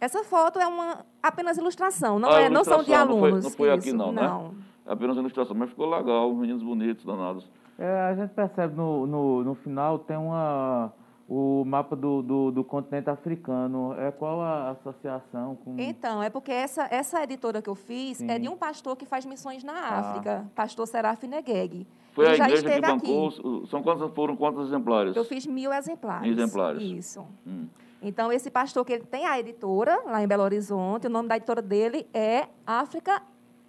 Essa 0.00 0.24
foto 0.24 0.58
é 0.58 0.66
uma 0.66 1.04
apenas 1.22 1.58
ilustração, 1.58 2.18
não, 2.18 2.30
ah, 2.30 2.40
é, 2.40 2.46
ilustração, 2.46 2.78
não 2.78 2.84
são 2.84 2.84
de 2.84 2.94
alunos. 2.94 3.44
Não 3.44 3.50
foi, 3.50 3.50
não 3.50 3.50
foi 3.50 3.70
aqui, 3.70 3.92
não, 3.92 4.10
né? 4.10 4.22
Não. 4.22 4.54
Apenas 4.86 5.16
ilustração, 5.16 5.56
mas 5.56 5.70
ficou 5.70 5.88
legal, 5.88 6.34
meninos 6.34 6.62
bonitos, 6.62 7.04
danados. 7.04 7.50
É, 7.78 8.00
a 8.02 8.14
gente 8.14 8.30
percebe 8.30 8.76
no, 8.76 9.06
no, 9.06 9.44
no 9.44 9.54
final, 9.54 9.98
tem 9.98 10.16
uma 10.16 10.92
o 11.28 11.64
mapa 11.64 11.96
do, 11.96 12.22
do, 12.22 12.50
do, 12.50 12.64
continente 12.64 13.08
africano. 13.08 13.94
É 13.98 14.10
qual 14.10 14.40
a 14.40 14.70
associação 14.70 15.56
com. 15.56 15.76
Então, 15.78 16.22
é 16.22 16.28
porque 16.28 16.52
essa, 16.52 16.86
essa 16.90 17.22
editora 17.22 17.62
que 17.62 17.70
eu 17.70 17.74
fiz 17.74 18.18
Sim. 18.18 18.30
é 18.30 18.38
de 18.38 18.48
um 18.48 18.56
pastor 18.56 18.96
que 18.96 19.06
faz 19.06 19.24
missões 19.24 19.64
na 19.64 19.72
ah. 19.72 19.98
África, 19.98 20.50
pastor 20.54 20.86
Seraf 20.86 21.26
Negeg. 21.26 21.86
Foi 22.12 22.26
Ele 22.26 22.42
a 22.42 22.46
igreja 22.46 22.70
que 22.70 22.80
bancou. 22.80 23.28
Aqui. 23.28 23.68
São 23.68 23.82
quantos, 23.82 24.14
foram 24.14 24.36
quantos 24.36 24.66
exemplares? 24.66 25.16
Eu 25.16 25.24
fiz 25.24 25.46
mil 25.46 25.72
exemplares. 25.72 26.22
Mil 26.22 26.32
exemplares. 26.32 26.82
Isso. 26.82 27.26
Hum. 27.46 27.66
Então, 28.00 28.30
esse 28.30 28.50
pastor 28.50 28.84
que 28.84 28.92
ele 28.92 29.04
tem 29.04 29.26
a 29.26 29.40
editora 29.40 29.98
lá 30.04 30.22
em 30.22 30.28
Belo 30.28 30.42
Horizonte, 30.42 31.06
o 31.06 31.10
nome 31.10 31.26
da 31.26 31.36
editora 31.38 31.62
dele 31.62 32.06
é 32.12 32.48
África 32.66 33.22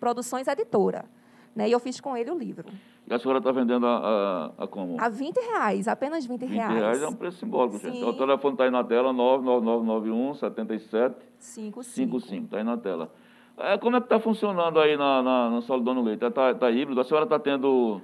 Produções 0.05 0.47
Editora. 0.47 1.05
Né? 1.55 1.67
E 1.67 1.71
eu 1.71 1.79
fiz 1.79 1.99
com 1.99 2.15
ele 2.15 2.29
o 2.29 2.37
livro. 2.37 2.67
E 3.09 3.11
a 3.11 3.17
senhora 3.17 3.39
está 3.39 3.51
vendendo 3.51 3.87
a, 3.87 4.51
a, 4.59 4.63
a, 4.65 4.67
como? 4.67 5.01
A 5.01 5.09
20 5.09 5.35
reais, 5.37 5.87
apenas 5.87 6.27
20, 6.27 6.41
20 6.41 6.49
reais. 6.51 6.73
20 6.73 6.79
reais 6.79 7.01
é 7.01 7.07
um 7.07 7.15
preço 7.15 7.39
simbólico, 7.39 7.79
Sim. 7.79 7.91
gente. 7.91 8.03
O 8.03 8.13
telefone 8.13 8.53
está 8.53 8.65
aí 8.65 8.69
na 8.69 8.83
tela, 8.83 9.11
99991 9.11 10.33
77 10.35 11.15
55. 11.39 12.17
Está 12.45 12.57
aí 12.57 12.63
na 12.63 12.77
tela. 12.77 13.11
É, 13.57 13.79
como 13.79 13.95
é 13.95 13.99
que 13.99 14.05
está 14.05 14.19
funcionando 14.19 14.79
aí 14.79 14.95
na, 14.95 15.23
na, 15.23 15.49
na 15.49 15.61
Solidão 15.61 15.99
Leite? 16.03 16.23
Está 16.23 16.53
tá 16.53 16.69
híbrido? 16.69 17.01
A 17.01 17.03
senhora 17.03 17.25
está 17.25 17.39
tendo 17.39 17.99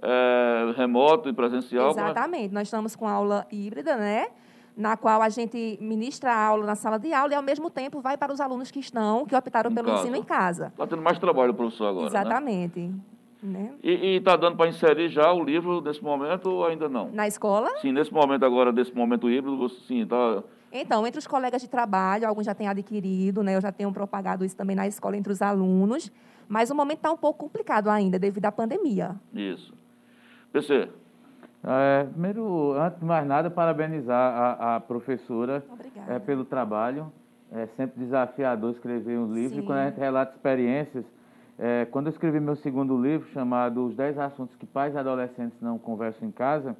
é, 0.00 0.72
remoto 0.76 1.28
e 1.28 1.32
presencial? 1.32 1.88
É? 1.88 1.90
Exatamente. 1.90 2.52
É? 2.52 2.54
Nós 2.54 2.68
estamos 2.68 2.94
com 2.94 3.08
aula 3.08 3.48
híbrida, 3.50 3.96
né? 3.96 4.28
Na 4.76 4.96
qual 4.96 5.20
a 5.20 5.28
gente 5.28 5.78
ministra 5.80 6.32
a 6.32 6.46
aula 6.46 6.66
na 6.66 6.74
sala 6.74 6.98
de 6.98 7.12
aula 7.12 7.32
e, 7.32 7.36
ao 7.36 7.42
mesmo 7.42 7.68
tempo, 7.70 8.00
vai 8.00 8.16
para 8.16 8.32
os 8.32 8.40
alunos 8.40 8.70
que 8.70 8.80
estão, 8.80 9.26
que 9.26 9.36
optaram 9.36 9.70
em 9.70 9.74
pelo 9.74 9.88
casa. 9.88 10.00
ensino 10.00 10.16
em 10.16 10.22
casa. 10.22 10.66
Está 10.68 10.86
tendo 10.86 11.02
mais 11.02 11.18
trabalho, 11.18 11.52
professor, 11.54 11.86
agora, 11.86 12.10
né? 12.10 12.20
Exatamente. 12.20 12.80
Né? 12.80 12.94
Né? 13.42 13.72
E 13.82 14.16
está 14.16 14.36
dando 14.36 14.56
para 14.56 14.68
inserir 14.68 15.08
já 15.08 15.32
o 15.32 15.42
livro 15.42 15.80
nesse 15.80 16.02
momento 16.02 16.48
ou 16.48 16.64
ainda 16.64 16.88
não? 16.88 17.10
Na 17.10 17.26
escola? 17.26 17.68
Sim, 17.80 17.90
nesse 17.90 18.12
momento 18.12 18.44
agora, 18.44 18.70
nesse 18.70 18.94
momento 18.94 19.28
híbrido, 19.28 19.68
sim, 19.68 20.02
está... 20.02 20.44
Então, 20.70 21.06
entre 21.06 21.18
os 21.18 21.26
colegas 21.26 21.60
de 21.60 21.68
trabalho, 21.68 22.26
alguns 22.26 22.46
já 22.46 22.54
têm 22.54 22.68
adquirido, 22.68 23.42
né? 23.42 23.56
Eu 23.56 23.60
já 23.60 23.72
tenho 23.72 23.92
propagado 23.92 24.44
isso 24.44 24.56
também 24.56 24.76
na 24.76 24.86
escola 24.86 25.16
entre 25.16 25.32
os 25.32 25.42
alunos, 25.42 26.10
mas 26.48 26.70
o 26.70 26.74
momento 26.74 26.98
está 26.98 27.12
um 27.12 27.16
pouco 27.16 27.40
complicado 27.40 27.88
ainda, 27.90 28.18
devido 28.18 28.46
à 28.46 28.52
pandemia. 28.52 29.16
Isso. 29.34 29.74
PC. 30.52 30.88
É, 31.64 32.04
primeiro, 32.04 32.72
antes 32.72 32.98
de 32.98 33.04
mais 33.04 33.26
nada, 33.26 33.50
parabenizar 33.50 34.34
a, 34.34 34.76
a 34.76 34.80
professora 34.80 35.64
é, 36.08 36.18
pelo 36.18 36.44
trabalho. 36.44 37.12
É 37.54 37.66
sempre 37.76 38.02
desafiador 38.02 38.72
escrever 38.72 39.18
um 39.18 39.32
livro. 39.32 39.56
Sim. 39.56 39.60
E 39.60 39.66
quando 39.66 39.78
a 39.78 39.84
gente 39.86 39.98
relata 39.98 40.34
experiências, 40.34 41.04
é, 41.58 41.84
quando 41.90 42.06
eu 42.06 42.10
escrevi 42.10 42.40
meu 42.40 42.56
segundo 42.56 43.00
livro, 43.00 43.28
chamado 43.28 43.84
Os 43.84 43.94
10 43.94 44.18
Assuntos 44.18 44.56
que 44.56 44.64
Pais 44.64 44.94
e 44.94 44.98
Adolescentes 44.98 45.60
Não 45.60 45.78
Conversam 45.78 46.28
em 46.28 46.32
Casa, 46.32 46.74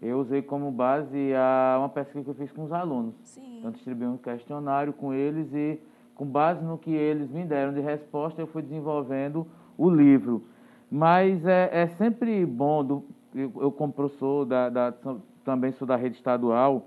eu 0.00 0.18
usei 0.18 0.42
como 0.42 0.70
base 0.70 1.34
a, 1.34 1.76
uma 1.78 1.88
pesquisa 1.88 2.24
que 2.24 2.30
eu 2.30 2.34
fiz 2.34 2.50
com 2.50 2.64
os 2.64 2.72
alunos. 2.72 3.14
Sim. 3.24 3.58
Então, 3.58 3.70
distribuí 3.70 4.06
um 4.06 4.16
questionário 4.16 4.92
com 4.92 5.12
eles 5.12 5.52
e, 5.52 5.78
com 6.14 6.24
base 6.24 6.64
no 6.64 6.78
que 6.78 6.90
eles 6.90 7.30
me 7.30 7.44
deram 7.44 7.72
de 7.74 7.80
resposta, 7.80 8.40
eu 8.40 8.46
fui 8.46 8.62
desenvolvendo 8.62 9.46
o 9.76 9.90
livro. 9.90 10.44
Mas 10.90 11.46
é, 11.46 11.68
é 11.72 11.86
sempre 11.88 12.44
bom, 12.46 12.84
do, 12.84 13.04
eu, 13.36 13.52
eu, 13.60 13.70
como 13.70 13.92
professor, 13.92 14.44
da, 14.44 14.68
da, 14.68 14.94
também 15.44 15.72
sou 15.72 15.86
da 15.86 15.94
rede 15.94 16.16
estadual, 16.16 16.86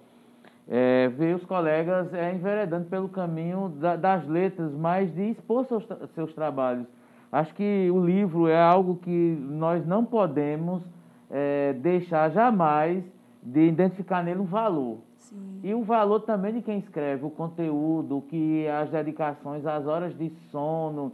é, 0.67 1.07
ver 1.09 1.35
os 1.35 1.45
colegas 1.45 2.13
é, 2.13 2.33
enveredando 2.33 2.85
pelo 2.85 3.07
caminho 3.09 3.69
da, 3.69 3.95
das 3.95 4.27
letras, 4.27 4.73
mas 4.73 5.13
de 5.13 5.31
expor 5.31 5.65
seus, 5.65 5.87
seus 6.13 6.33
trabalhos. 6.33 6.85
Acho 7.31 7.53
que 7.53 7.89
o 7.91 8.03
livro 8.03 8.47
é 8.47 8.59
algo 8.59 8.95
que 8.95 9.37
nós 9.41 9.85
não 9.85 10.03
podemos 10.03 10.83
é, 11.29 11.73
deixar 11.73 12.29
jamais 12.31 13.03
de 13.41 13.67
identificar 13.67 14.23
nele 14.23 14.39
um 14.39 14.45
valor. 14.45 14.97
Sim. 15.17 15.59
E 15.63 15.73
o 15.73 15.83
valor 15.83 16.21
também 16.21 16.53
de 16.53 16.61
quem 16.61 16.79
escreve, 16.79 17.25
o 17.25 17.29
conteúdo, 17.29 18.23
que 18.29 18.67
as 18.67 18.89
dedicações, 18.89 19.65
as 19.65 19.85
horas 19.85 20.17
de 20.17 20.31
sono, 20.51 21.11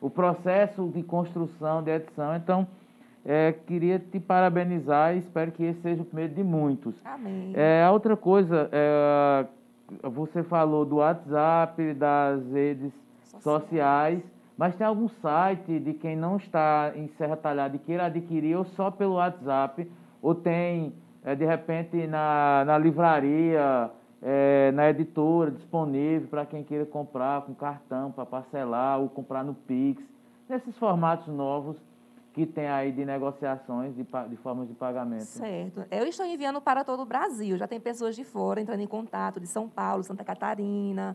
o 0.00 0.08
processo 0.08 0.88
de 0.88 1.02
construção, 1.02 1.82
de 1.82 1.90
edição. 1.90 2.34
Então, 2.36 2.66
é, 3.24 3.52
queria 3.66 3.98
te 3.98 4.18
parabenizar 4.18 5.14
e 5.14 5.18
espero 5.18 5.52
que 5.52 5.64
esse 5.64 5.80
seja 5.80 6.02
o 6.02 6.04
primeiro 6.04 6.34
de 6.34 6.42
muitos. 6.42 6.94
Amém. 7.04 7.52
É, 7.54 7.82
a 7.82 7.90
outra 7.90 8.16
coisa, 8.16 8.68
é, 8.72 9.46
você 10.08 10.42
falou 10.42 10.84
do 10.84 10.96
WhatsApp, 10.96 11.94
das 11.94 12.44
redes 12.52 12.92
sociais 13.40 14.22
mas 14.60 14.76
tem 14.76 14.86
algum 14.86 15.08
site 15.08 15.80
de 15.80 15.94
quem 15.94 16.14
não 16.14 16.36
está 16.36 16.92
em 16.94 17.08
Serra 17.16 17.34
Talhada 17.34 17.76
e 17.76 17.78
queira 17.78 18.04
adquirir 18.04 18.54
ou 18.58 18.66
só 18.66 18.90
pelo 18.90 19.14
WhatsApp, 19.14 19.90
ou 20.20 20.34
tem, 20.34 20.92
é, 21.24 21.34
de 21.34 21.46
repente, 21.46 22.06
na, 22.06 22.62
na 22.66 22.76
livraria, 22.76 23.90
é, 24.20 24.70
na 24.72 24.90
editora, 24.90 25.50
disponível 25.50 26.28
para 26.28 26.44
quem 26.44 26.62
queira 26.62 26.84
comprar 26.84 27.40
com 27.40 27.54
cartão, 27.54 28.12
para 28.12 28.26
parcelar 28.26 29.00
ou 29.00 29.08
comprar 29.08 29.42
no 29.42 29.54
Pix, 29.54 30.02
nesses 30.46 30.76
formatos 30.76 31.26
novos 31.28 31.74
que 32.40 32.46
tem 32.46 32.66
aí 32.66 32.90
de 32.90 33.04
negociações 33.04 33.94
de, 33.94 34.02
de 34.02 34.36
formas 34.36 34.66
de 34.66 34.74
pagamento. 34.74 35.24
Certo. 35.24 35.84
Eu 35.90 36.06
estou 36.06 36.24
enviando 36.24 36.58
para 36.58 36.82
todo 36.82 37.02
o 37.02 37.04
Brasil. 37.04 37.58
Já 37.58 37.66
tem 37.66 37.78
pessoas 37.78 38.16
de 38.16 38.24
fora 38.24 38.60
entrando 38.62 38.80
em 38.80 38.86
contato, 38.86 39.38
de 39.38 39.46
São 39.46 39.68
Paulo, 39.68 40.02
Santa 40.02 40.24
Catarina, 40.24 41.14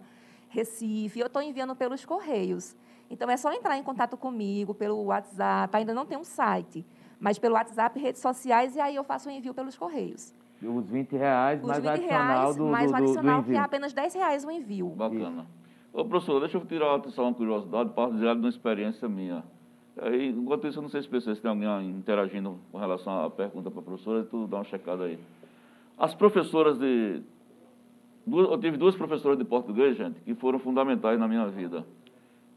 Recife. 0.50 1.20
Eu 1.20 1.26
estou 1.26 1.42
enviando 1.42 1.76
pelos 1.76 2.06
Correios. 2.06 2.76
Então 3.10 3.28
é 3.30 3.38
só 3.38 3.52
entrar 3.52 3.76
em 3.76 3.82
contato 3.82 4.16
comigo 4.16 4.74
pelo 4.74 5.04
WhatsApp, 5.06 5.76
ainda 5.76 5.94
não 5.94 6.06
tem 6.06 6.18
um 6.18 6.24
site, 6.24 6.86
mas 7.20 7.38
pelo 7.38 7.56
WhatsApp, 7.56 8.00
redes 8.00 8.22
sociais, 8.22 8.76
e 8.76 8.80
aí 8.80 8.96
eu 8.96 9.04
faço 9.04 9.30
o 9.30 9.32
envio 9.32 9.54
pelos 9.54 9.78
Correios. 9.78 10.34
Os 10.62 10.90
20 10.90 11.16
reais 11.16 11.62
Os 11.62 11.68
mais 11.68 11.84
20 11.84 11.90
adicional 11.92 12.28
reais, 12.28 12.56
do, 12.56 12.66
mais 12.66 12.92
do, 12.92 12.98
adicional, 12.98 13.42
do 13.42 13.52
que 13.52 13.56
é 13.56 13.60
apenas 13.60 13.94
10 13.94 14.14
reais 14.16 14.46
o 14.46 14.50
envio. 14.50 14.90
Bacana. 14.90 15.46
Ô, 15.94 16.04
professor, 16.04 16.40
deixa 16.40 16.58
eu 16.58 16.66
tirar 16.66 16.96
uma 16.96 17.34
curiosidade 17.34 17.92
para 17.92 18.12
dizer 18.12 18.34
de 18.34 18.40
uma 18.40 18.50
experiência 18.50 19.08
minha. 19.08 19.44
Aí, 20.02 20.30
enquanto 20.30 20.68
isso, 20.68 20.80
eu 20.80 20.82
não 20.84 20.90
sei 20.90 21.02
se 21.02 21.10
vocês 21.10 21.40
tem 21.40 21.50
alguém 21.50 21.90
interagindo 21.90 22.58
com 22.72 22.78
relação 22.78 23.26
à 23.26 23.30
pergunta 23.30 23.72
para 23.72 23.80
a 23.80 23.84
professora, 23.84 24.24
tu 24.24 24.46
dá 24.48 24.58
uma 24.58 24.64
checada 24.66 25.06
aí. 25.06 25.18
As 25.98 26.14
professoras 26.14 26.78
de... 26.78 27.22
Duas, 28.28 28.50
eu 28.50 28.58
tive 28.58 28.76
duas 28.76 28.96
professoras 28.96 29.38
de 29.38 29.46
português, 29.46 29.96
gente, 29.96 30.20
que 30.22 30.34
foram 30.34 30.60
fundamentais 30.60 31.20
na 31.20 31.28
minha 31.28 31.48
vida 31.48 31.86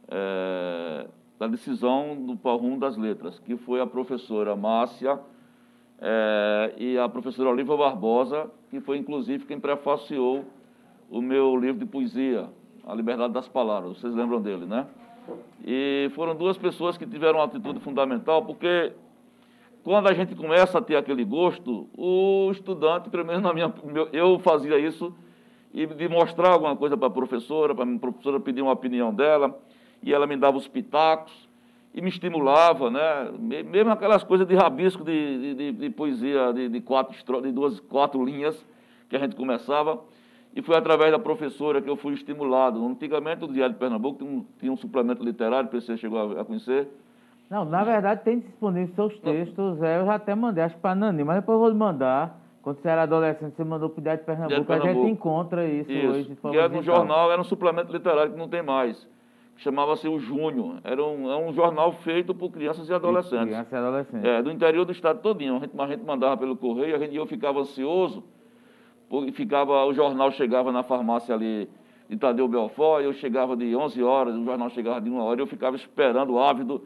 é, 0.08 1.06
da 1.38 1.46
decisão 1.46 2.16
do 2.16 2.36
Palrum 2.36 2.78
das 2.78 2.96
Letras, 2.96 3.38
que 3.40 3.56
foi 3.56 3.80
a 3.80 3.86
professora 3.86 4.56
Márcia 4.56 5.20
é, 6.00 6.74
e 6.76 6.98
a 6.98 7.08
professora 7.08 7.50
Oliva 7.50 7.76
Barbosa, 7.76 8.50
que 8.70 8.80
foi 8.80 8.96
inclusive 8.96 9.44
quem 9.44 9.60
prefaciou 9.60 10.44
o 11.10 11.20
meu 11.20 11.56
livro 11.56 11.78
de 11.78 11.86
poesia, 11.86 12.48
A 12.86 12.94
Liberdade 12.94 13.32
das 13.32 13.48
Palavras. 13.48 13.98
Vocês 13.98 14.14
lembram 14.14 14.40
dele, 14.40 14.66
né? 14.66 14.86
E 15.64 16.10
foram 16.14 16.34
duas 16.34 16.56
pessoas 16.56 16.96
que 16.96 17.06
tiveram 17.06 17.38
uma 17.38 17.44
atitude 17.44 17.80
fundamental, 17.80 18.44
porque 18.44 18.92
quando 19.82 20.08
a 20.08 20.14
gente 20.14 20.34
começa 20.34 20.78
a 20.78 20.82
ter 20.82 20.96
aquele 20.96 21.24
gosto, 21.24 21.88
o 21.96 22.50
estudante, 22.50 23.10
pelo 23.10 23.24
menos 23.24 23.42
na 23.42 23.52
minha, 23.52 23.72
eu 24.12 24.38
fazia 24.38 24.78
isso, 24.78 25.14
e 25.72 25.86
de 25.86 26.08
mostrar 26.08 26.52
alguma 26.52 26.76
coisa 26.76 26.96
para 26.96 27.08
a 27.08 27.10
professora, 27.10 27.74
para 27.74 27.84
a 27.84 27.98
professora 27.98 28.40
pedir 28.40 28.62
uma 28.62 28.72
opinião 28.72 29.12
dela, 29.12 29.58
e 30.02 30.12
ela 30.12 30.26
me 30.26 30.36
dava 30.36 30.56
os 30.56 30.68
pitacos 30.68 31.48
e 31.94 32.00
me 32.00 32.08
estimulava, 32.08 32.90
né? 32.90 33.30
Mesmo 33.38 33.90
aquelas 33.90 34.22
coisas 34.22 34.46
de 34.46 34.54
rabisco 34.54 35.04
de, 35.04 35.54
de, 35.54 35.72
de 35.72 35.90
poesia 35.90 36.52
de, 36.52 36.68
de, 36.68 36.80
quatro, 36.80 37.42
de 37.42 37.50
duas, 37.50 37.80
quatro 37.80 38.24
linhas 38.24 38.64
que 39.08 39.16
a 39.16 39.18
gente 39.18 39.34
começava. 39.34 39.98
E 40.54 40.62
foi 40.62 40.76
através 40.76 41.12
da 41.12 41.18
professora 41.18 41.80
que 41.80 41.88
eu 41.88 41.96
fui 41.96 42.14
estimulado. 42.14 42.84
Antigamente, 42.84 43.44
o 43.44 43.48
Diário 43.48 43.74
de 43.74 43.78
Pernambuco 43.78 44.18
tinha 44.18 44.30
um, 44.30 44.44
tinha 44.58 44.72
um 44.72 44.76
suplemento 44.76 45.22
literário, 45.22 45.68
você 45.70 45.96
chegou 45.96 46.36
a, 46.36 46.40
a, 46.40 46.44
conhecer. 46.44 46.88
Não, 47.48 47.64
na 47.64 47.84
verdade, 47.84 48.22
tem 48.24 48.40
disponível 48.40 48.94
seus 48.94 49.18
textos. 49.20 49.82
É, 49.82 50.00
eu 50.00 50.06
já 50.06 50.14
até 50.14 50.34
mandei, 50.34 50.64
acho 50.64 50.74
que 50.74 50.80
para 50.80 50.94
Nani, 50.94 51.24
mas 51.24 51.36
depois 51.36 51.56
eu 51.56 51.60
vou 51.60 51.74
mandar. 51.74 52.40
Quando 52.60 52.80
você 52.80 52.88
era 52.88 53.02
adolescente, 53.02 53.54
você 53.54 53.64
mandou 53.64 53.88
para 53.88 54.00
o 54.00 54.02
Diário 54.02 54.20
de 54.20 54.26
Pernambuco. 54.26 54.48
Diário 54.48 54.64
de 54.64 54.68
Pernambuco. 54.68 55.00
A 55.00 55.08
gente 55.08 55.12
encontra 55.12 55.66
isso, 55.66 55.90
isso. 55.90 56.06
hoje. 56.08 56.28
De 56.28 56.34
forma 56.36 56.56
que 56.56 56.62
era 56.62 56.78
um 56.78 56.82
jornal, 56.82 57.32
era 57.32 57.40
um 57.40 57.44
suplemento 57.44 57.92
literário 57.92 58.32
que 58.32 58.38
não 58.38 58.48
tem 58.48 58.62
mais 58.62 59.06
chamava-se 59.58 60.08
o 60.08 60.18
Júnior. 60.18 60.80
Era 60.82 61.04
um, 61.04 61.30
é 61.30 61.36
um 61.36 61.52
jornal 61.52 61.92
feito 61.92 62.34
por 62.34 62.50
crianças 62.50 62.88
e 62.88 62.94
adolescentes. 62.94 63.48
Crianças 63.48 63.72
e 63.72 63.76
adolescentes. 63.76 64.24
É, 64.24 64.42
do 64.42 64.50
interior 64.50 64.84
do 64.84 64.92
estado 64.92 65.20
todinho. 65.20 65.56
A 65.56 65.58
gente, 65.58 65.72
a 65.78 65.86
gente 65.86 66.04
mandava 66.04 66.36
pelo 66.36 66.56
correio, 66.56 66.94
a 66.94 66.98
gente, 66.98 67.14
eu 67.14 67.26
ficava 67.26 67.60
ansioso, 67.60 68.24
ficava, 69.32 69.84
o 69.84 69.92
jornal 69.92 70.30
chegava 70.30 70.70
na 70.70 70.82
farmácia 70.82 71.34
ali 71.34 71.68
de 72.08 72.16
Tadeu 72.16 72.48
Belfort, 72.48 73.04
eu 73.04 73.12
chegava 73.12 73.56
de 73.56 73.74
11 73.74 74.02
horas, 74.02 74.34
o 74.34 74.44
jornal 74.44 74.70
chegava 74.70 75.00
de 75.00 75.10
uma 75.10 75.22
hora, 75.22 75.40
eu 75.40 75.46
ficava 75.46 75.76
esperando, 75.76 76.38
ávido, 76.38 76.82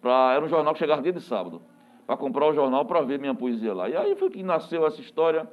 pra, 0.00 0.32
era 0.34 0.44
um 0.44 0.48
jornal 0.48 0.72
que 0.72 0.78
chegava 0.78 1.02
dia 1.02 1.12
de 1.12 1.20
sábado, 1.20 1.60
para 2.06 2.16
comprar 2.16 2.48
o 2.48 2.54
jornal 2.54 2.84
para 2.84 3.00
ver 3.02 3.18
minha 3.18 3.34
poesia 3.34 3.74
lá. 3.74 3.88
E 3.88 3.96
aí 3.96 4.14
foi 4.16 4.30
que 4.30 4.42
nasceu 4.42 4.86
essa 4.86 5.00
história 5.00 5.48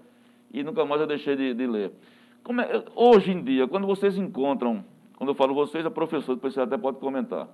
e 0.54 0.64
nunca 0.64 0.86
mais 0.86 1.02
eu 1.02 1.08
deixei 1.08 1.36
de, 1.36 1.54
de 1.54 1.68
ler. 1.68 1.92
É, 2.48 2.84
hoje 2.96 3.32
em 3.32 3.44
dia, 3.44 3.68
quando 3.68 3.86
vocês 3.86 4.18
encontram, 4.18 4.84
quando 5.18 5.30
eu 5.30 5.36
falo 5.36 5.54
vocês, 5.54 5.86
a 5.86 5.92
professora, 5.92 6.36
depois 6.36 6.54
você 6.54 6.62
até 6.62 6.78
pode 6.78 6.98
comentar. 6.98 7.48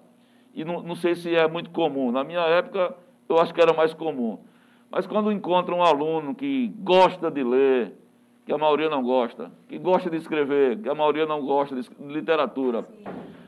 E 0.53 0.63
não, 0.63 0.82
não 0.82 0.95
sei 0.95 1.16
se 1.16 1.36
é 1.36 1.47
muito 1.47 1.70
comum. 1.72 2.11
Na 2.11 2.24
minha 2.24 2.41
época, 2.41 2.95
eu 3.28 3.39
acho 3.39 3.53
que 3.53 3.59
era 3.59 3.74
mais 3.74 3.93
comum. 3.93 4.39
Mas 4.89 5.05
quando 5.05 5.32
encontra 5.32 5.76
um 5.76 5.84
aluno 5.84 6.34
que 6.34 6.68
gosta 6.80 7.30
de 7.30 7.43
ler, 7.43 7.93
que 8.45 8.53
a 8.53 8.57
maioria 8.57 8.89
não 8.89 9.01
gosta, 9.01 9.51
que 9.67 9.77
gosta 9.77 10.09
de 10.09 10.17
escrever, 10.17 10.79
que 10.81 10.87
a 10.87 10.93
maioria 10.93 11.25
não 11.25 11.43
gosta 11.43 11.75
de 11.75 11.89
literatura, 12.07 12.87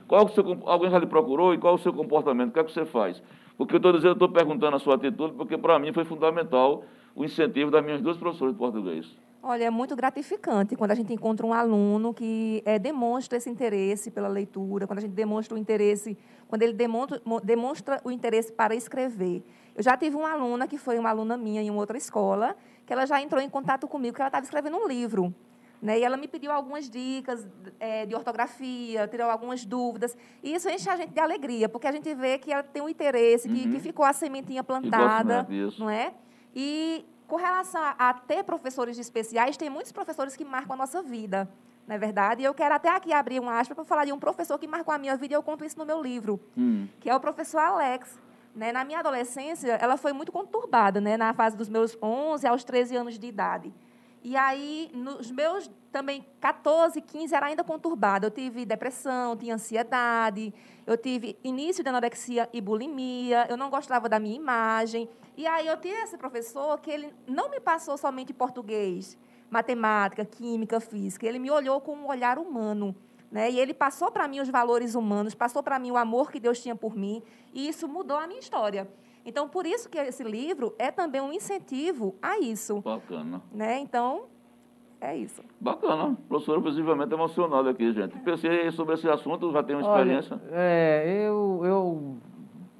qual 0.07 0.25
o 0.25 0.29
seu, 0.29 0.43
alguém 0.65 0.89
já 0.89 0.97
lhe 0.97 1.05
procurou 1.05 1.53
e 1.53 1.57
qual 1.57 1.73
é 1.73 1.75
o 1.75 1.79
seu 1.79 1.93
comportamento? 1.93 2.49
O 2.49 2.53
que 2.53 2.59
é 2.59 2.63
que 2.63 2.71
você 2.71 2.85
faz? 2.85 3.21
Porque 3.57 3.75
eu 3.75 3.77
estou 3.77 3.91
dizendo, 3.91 4.11
eu 4.11 4.13
estou 4.13 4.29
perguntando 4.29 4.75
a 4.75 4.79
sua 4.79 4.95
atitude, 4.95 5.33
porque 5.35 5.57
para 5.57 5.77
mim 5.77 5.91
foi 5.91 6.05
fundamental 6.05 6.83
o 7.15 7.25
incentivo 7.25 7.69
das 7.69 7.83
minhas 7.83 8.01
duas 8.01 8.17
professoras 8.17 8.53
de 8.53 8.59
português. 8.59 9.15
Olha, 9.43 9.65
é 9.65 9.69
muito 9.69 9.95
gratificante 9.95 10.75
quando 10.75 10.91
a 10.91 10.95
gente 10.95 11.13
encontra 11.13 11.45
um 11.45 11.53
aluno 11.53 12.13
que 12.13 12.61
é, 12.65 12.79
demonstra 12.79 13.37
esse 13.37 13.49
interesse 13.49 14.09
pela 14.11 14.27
leitura, 14.27 14.87
quando 14.87 14.99
a 14.99 15.01
gente 15.01 15.13
demonstra 15.13 15.55
o 15.55 15.57
interesse, 15.57 16.17
quando 16.47 16.63
ele 16.63 16.73
demonstra, 16.73 17.21
demonstra 17.43 18.01
o 18.03 18.11
interesse 18.11 18.51
para 18.51 18.75
escrever. 18.75 19.43
Eu 19.75 19.83
já 19.83 19.95
tive 19.95 20.15
uma 20.15 20.31
aluna 20.31 20.67
que 20.67 20.77
foi 20.77 20.97
uma 20.97 21.09
aluna 21.09 21.37
minha 21.37 21.61
em 21.61 21.69
uma 21.69 21.79
outra 21.79 21.97
escola, 21.97 22.55
que 22.87 22.93
ela 22.93 23.05
já 23.05 23.21
entrou 23.21 23.41
em 23.41 23.49
contato 23.49 23.85
comigo, 23.87 24.15
que 24.15 24.21
ela 24.21 24.29
estava 24.29 24.45
escrevendo 24.45 24.77
um 24.77 24.87
livro. 24.87 25.35
Né? 25.81 25.99
E 25.99 26.03
ela 26.03 26.17
me 26.17 26.27
pediu 26.27 26.51
algumas 26.51 26.89
dicas 26.89 27.47
é, 27.79 28.05
de 28.05 28.15
ortografia, 28.15 29.07
tirou 29.07 29.29
algumas 29.29 29.65
dúvidas. 29.65 30.17
E 30.41 30.55
isso 30.55 30.69
enche 30.69 30.89
a 30.89 30.95
gente 30.95 31.11
de 31.11 31.19
alegria, 31.19 31.67
porque 31.67 31.85
a 31.85 31.91
gente 31.91 32.11
vê 32.15 32.39
que 32.39 32.51
ela 32.51 32.63
tem 32.63 32.81
um 32.81 32.89
interesse, 32.89 33.47
que, 33.47 33.65
uhum. 33.65 33.73
que 33.73 33.79
ficou 33.79 34.05
a 34.05 34.13
sementinha 34.13 34.63
plantada. 34.63 35.45
Não 35.77 35.89
é? 35.89 36.13
E 36.55 37.05
com 37.27 37.35
relação 37.35 37.81
a, 37.81 37.91
a, 37.99 38.13
ter 38.13 38.43
professores 38.43 38.97
especiais, 38.97 39.57
tem 39.57 39.69
muitos 39.69 39.91
professores 39.91 40.35
que 40.35 40.45
marcam 40.45 40.73
a 40.73 40.77
nossa 40.77 41.03
vida. 41.03 41.47
Não 41.85 41.95
é 41.95 41.99
verdade? 41.99 42.41
E 42.41 42.45
eu 42.45 42.53
quero 42.53 42.73
até 42.73 42.89
aqui 42.89 43.13
abrir 43.13 43.39
uma 43.39 43.59
aspa 43.59 43.75
para 43.75 43.83
falar 43.83 44.05
de 44.05 44.13
um 44.13 44.19
professor 44.19 44.57
que 44.57 44.65
marcou 44.65 44.93
a 44.93 44.97
minha 44.97 45.15
vida, 45.15 45.33
e 45.33 45.35
eu 45.35 45.43
conto 45.43 45.63
isso 45.63 45.77
no 45.77 45.85
meu 45.85 46.01
livro, 46.01 46.39
hum. 46.57 46.87
que 46.99 47.09
é 47.09 47.15
o 47.15 47.19
professor 47.19 47.59
Alex. 47.59 48.17
Né? 48.57 48.71
Na 48.71 48.83
minha 48.83 48.99
adolescência, 48.99 49.73
ela 49.73 49.97
foi 49.97 50.11
muito 50.13 50.31
conturbada, 50.31 50.99
né? 50.99 51.15
na 51.15 51.31
fase 51.31 51.55
dos 51.55 51.69
meus 51.69 51.95
11 52.01 52.47
aos 52.47 52.63
13 52.63 52.95
anos 52.95 53.19
de 53.19 53.27
idade. 53.27 53.71
E 54.23 54.35
aí, 54.35 54.89
nos 54.95 55.29
meus 55.29 55.69
também 55.91 56.25
14, 56.41 56.99
15, 56.99 57.35
era 57.35 57.45
ainda 57.45 57.63
conturbada. 57.63 58.25
Eu 58.25 58.31
tive 58.31 58.65
depressão, 58.65 59.37
tinha 59.37 59.53
ansiedade, 59.53 60.51
eu 60.87 60.97
tive 60.97 61.37
início 61.43 61.83
de 61.83 61.89
anorexia 61.89 62.49
e 62.51 62.59
bulimia, 62.59 63.45
eu 63.47 63.55
não 63.55 63.69
gostava 63.69 64.09
da 64.09 64.19
minha 64.19 64.35
imagem. 64.35 65.07
E 65.37 65.45
aí 65.45 65.67
eu 65.67 65.77
tinha 65.77 66.03
esse 66.03 66.17
professor 66.17 66.79
que 66.79 66.89
ele 66.89 67.13
não 67.27 67.51
me 67.51 67.59
passou 67.59 67.95
somente 67.95 68.33
português, 68.33 69.15
matemática, 69.51 70.25
química, 70.25 70.79
física. 70.79 71.27
Ele 71.27 71.37
me 71.37 71.51
olhou 71.51 71.79
com 71.79 71.95
um 71.95 72.07
olhar 72.07 72.39
humano. 72.39 72.95
Né? 73.31 73.51
E 73.51 73.59
ele 73.59 73.73
passou 73.73 74.11
para 74.11 74.27
mim 74.27 74.39
os 74.39 74.49
valores 74.49 74.95
humanos, 74.95 75.35
passou 75.35 75.61
para 75.61 75.77
mim 75.77 75.91
o 75.91 75.97
amor 75.97 76.31
que 76.31 76.39
Deus 76.39 76.61
tinha 76.61 76.75
por 76.75 76.95
mim, 76.95 77.21
e 77.53 77.67
isso 77.67 77.87
mudou 77.87 78.17
a 78.17 78.27
minha 78.27 78.39
história. 78.39 78.87
Então, 79.25 79.49
por 79.49 79.65
isso 79.65 79.89
que 79.89 79.97
esse 79.97 80.23
livro 80.23 80.73
é 80.79 80.89
também 80.89 81.19
um 81.19 81.33
incentivo 81.33 82.15
a 82.21 82.39
isso. 82.39 82.79
Bacana. 82.79 83.41
Né? 83.51 83.79
Então, 83.79 84.23
é 85.01 85.15
isso. 85.17 85.41
Bacana. 85.59 86.17
Professora 86.29 86.61
visivelmente 86.61 87.13
emocionada 87.13 87.69
aqui, 87.69 87.91
gente. 87.91 88.17
Pensei 88.19 88.71
sobre 88.71 88.93
esse 88.95 89.09
assunto, 89.09 89.51
já 89.51 89.61
tenho 89.61 89.81
experiência. 89.81 90.39
Olha, 90.41 90.51
é, 90.53 91.25
eu, 91.27 91.61
eu, 91.65 92.17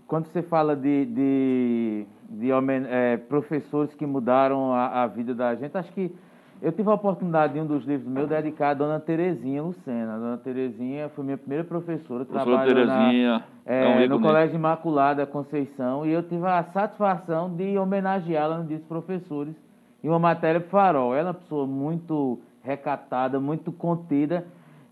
quando 0.07 0.27
você 0.27 0.41
fala 0.41 0.73
de, 0.73 1.05
de, 1.05 2.05
de 2.29 2.49
é, 2.89 3.17
professores 3.17 3.93
que 3.93 4.05
mudaram 4.05 4.73
a, 4.73 5.03
a 5.03 5.07
vida 5.07 5.35
da 5.35 5.53
gente, 5.53 5.77
acho 5.77 5.91
que 5.91 6.15
eu 6.61 6.71
tive 6.71 6.89
a 6.89 6.93
oportunidade 6.93 7.53
de 7.53 7.59
um 7.59 7.65
dos 7.65 7.85
livros 7.85 8.07
meus 8.07 8.27
dedicar 8.27 8.69
a 8.69 8.73
Dona 8.73 8.99
Terezinha 8.99 9.61
Lucena. 9.61 10.15
A 10.15 10.17
Dona 10.17 10.37
Terezinha 10.37 11.09
foi 11.09 11.23
minha 11.23 11.37
primeira 11.37 11.63
professora. 11.63 12.25
Professora 12.25 12.65
Terezinha. 12.65 13.31
Na, 13.37 13.43
é, 13.65 14.03
é 14.03 14.07
no 14.07 14.19
Colégio 14.19 14.55
Imaculada 14.55 15.25
Conceição. 15.25 16.05
E 16.05 16.11
eu 16.11 16.23
tive 16.23 16.45
a 16.45 16.63
satisfação 16.63 17.55
de 17.55 17.77
homenageá-la 17.77 18.57
no 18.57 18.65
Dia 18.65 18.77
dos 18.77 18.87
Professores 18.87 19.55
em 20.03 20.09
uma 20.09 20.19
matéria 20.19 20.59
para 20.59 20.69
Farol. 20.69 21.13
Ela 21.13 21.29
é 21.29 21.31
uma 21.31 21.33
pessoa 21.35 21.67
muito 21.67 22.39
recatada, 22.63 23.39
muito 23.39 23.71
contida. 23.71 24.45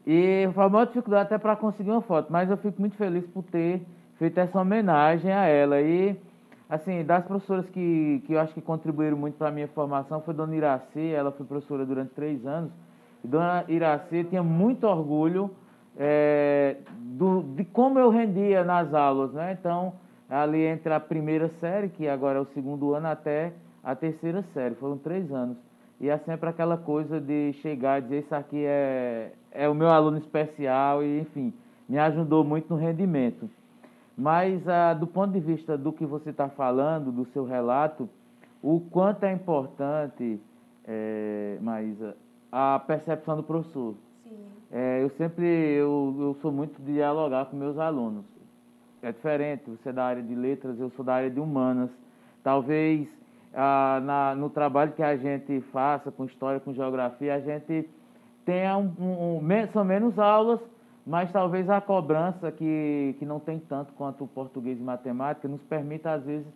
E 0.06 0.48
foi 0.54 0.64
a 0.64 0.70
maior 0.70 0.86
dificuldade 0.86 1.24
até 1.24 1.38
para 1.38 1.56
conseguir 1.56 1.90
uma 1.90 2.02
foto. 2.02 2.28
Mas 2.32 2.50
eu 2.50 2.58
fico 2.58 2.80
muito 2.80 2.96
feliz 2.96 3.26
por 3.26 3.44
ter 3.44 3.82
feito 4.20 4.38
essa 4.40 4.60
homenagem 4.62 5.32
a 5.32 5.46
ela. 5.46 5.82
E 5.82 6.16
assim, 6.76 7.04
das 7.04 7.26
professoras 7.26 7.70
que, 7.70 8.24
que 8.26 8.34
eu 8.34 8.40
acho 8.40 8.54
que 8.54 8.62
contribuíram 8.62 9.18
muito 9.18 9.38
para 9.38 9.50
a 9.50 9.52
minha 9.52 9.68
formação 9.68 10.22
foi 10.22 10.34
Dona 10.34 10.56
Iraci, 10.56 11.12
ela 11.12 11.32
foi 11.32 11.46
professora 11.46 11.86
durante 11.86 12.12
três 12.14 12.46
anos. 12.46 12.72
E 13.24 13.28
Dona 13.28 13.66
Iraci 13.68 14.24
tinha 14.26 14.44
muito 14.44 14.86
orgulho 14.86 15.50
é, 15.98 16.78
do, 16.98 17.42
de 17.42 17.64
como 17.66 17.98
eu 17.98 18.10
rendia 18.10 18.64
nas 18.64 18.94
aulas, 18.94 19.34
né? 19.34 19.58
Então, 19.60 19.94
ali 20.30 20.62
entre 20.62 20.94
a 20.94 21.00
primeira 21.00 21.48
série, 21.48 21.90
que 21.90 22.08
agora 22.08 22.40
é 22.40 22.42
o 22.42 22.46
segundo 22.46 22.94
ano, 22.94 23.08
até 23.08 23.54
a 23.84 23.96
terceira 23.96 24.42
série, 24.42 24.76
foram 24.76 24.98
três 24.98 25.32
anos. 25.32 25.58
E 26.00 26.10
é 26.10 26.18
sempre 26.18 26.50
aquela 26.50 26.78
coisa 26.78 27.20
de 27.22 27.54
chegar 27.54 28.00
e 28.00 28.02
dizer, 28.02 28.20
isso 28.20 28.36
aqui 28.36 28.66
é, 28.66 29.32
é 29.52 29.70
o 29.70 29.74
meu 29.74 29.90
aluno 29.90 30.18
especial, 30.18 31.04
e 31.04 31.22
enfim, 31.22 31.54
me 31.88 31.98
ajudou 31.98 32.44
muito 32.44 32.74
no 32.74 32.80
rendimento. 32.80 33.50
Mas, 34.18 34.68
ah, 34.68 34.94
do 34.94 35.08
ponto 35.08 35.34
de 35.34 35.40
vista 35.40 35.78
do 35.78 35.92
que 35.92 36.06
você 36.06 36.30
está 36.30 36.48
falando, 36.48 37.12
do 37.12 37.26
seu 37.26 37.44
relato, 37.44 38.10
o 38.62 38.80
quanto 38.80 39.24
é 39.24 39.34
importante, 39.34 40.40
é, 40.88 41.58
Maísa, 41.62 42.16
a 42.52 42.80
percepção 42.80 43.36
do 43.36 43.44
professor. 43.44 43.96
Sim. 44.24 44.38
É, 44.72 45.04
eu 45.04 45.10
sempre, 45.10 45.46
eu, 45.46 46.16
eu 46.20 46.38
sou 46.42 46.52
muito 46.52 46.82
de 46.82 46.94
dialogar 46.94 47.46
com 47.46 47.58
meus 47.58 47.78
alunos. 47.78 48.26
É 49.02 49.12
diferente, 49.12 49.70
você 49.70 49.90
é 49.90 49.94
da 49.94 50.06
área 50.06 50.24
de 50.24 50.34
letras, 50.34 50.80
eu 50.80 50.90
sou 50.92 51.06
da 51.06 51.16
área 51.16 51.30
de 51.30 51.40
humanas. 51.40 51.92
Talvez 52.42 53.08
ah, 53.54 54.02
na, 54.04 54.36
no 54.36 54.50
trabalho 54.50 54.94
que 54.94 55.04
a 55.04 55.16
gente 55.16 55.62
faça 55.72 56.12
com 56.12 56.26
história, 56.26 56.60
com 56.60 56.74
geografia, 56.74 57.36
a 57.36 57.40
gente 57.40 57.88
tenha 58.44 58.78
um, 58.78 58.92
um, 59.00 59.38
um, 59.38 59.68
são 59.72 59.86
menos 59.86 60.18
aulas, 60.20 60.60
mas 61.06 61.32
talvez 61.32 61.70
a 61.70 61.80
cobrança, 61.80 62.52
que, 62.52 63.16
que 63.20 63.26
não 63.26 63.40
tem 63.40 63.60
tanto 63.60 63.94
quanto 63.94 64.24
o 64.24 64.28
português 64.28 64.80
e 64.80 64.84
matemática, 64.84 65.48
nos 65.48 65.62
permita, 65.64 66.14
às 66.14 66.24
vezes, 66.24 66.48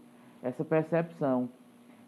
essa 0.42 0.66
percepção. 0.66 1.48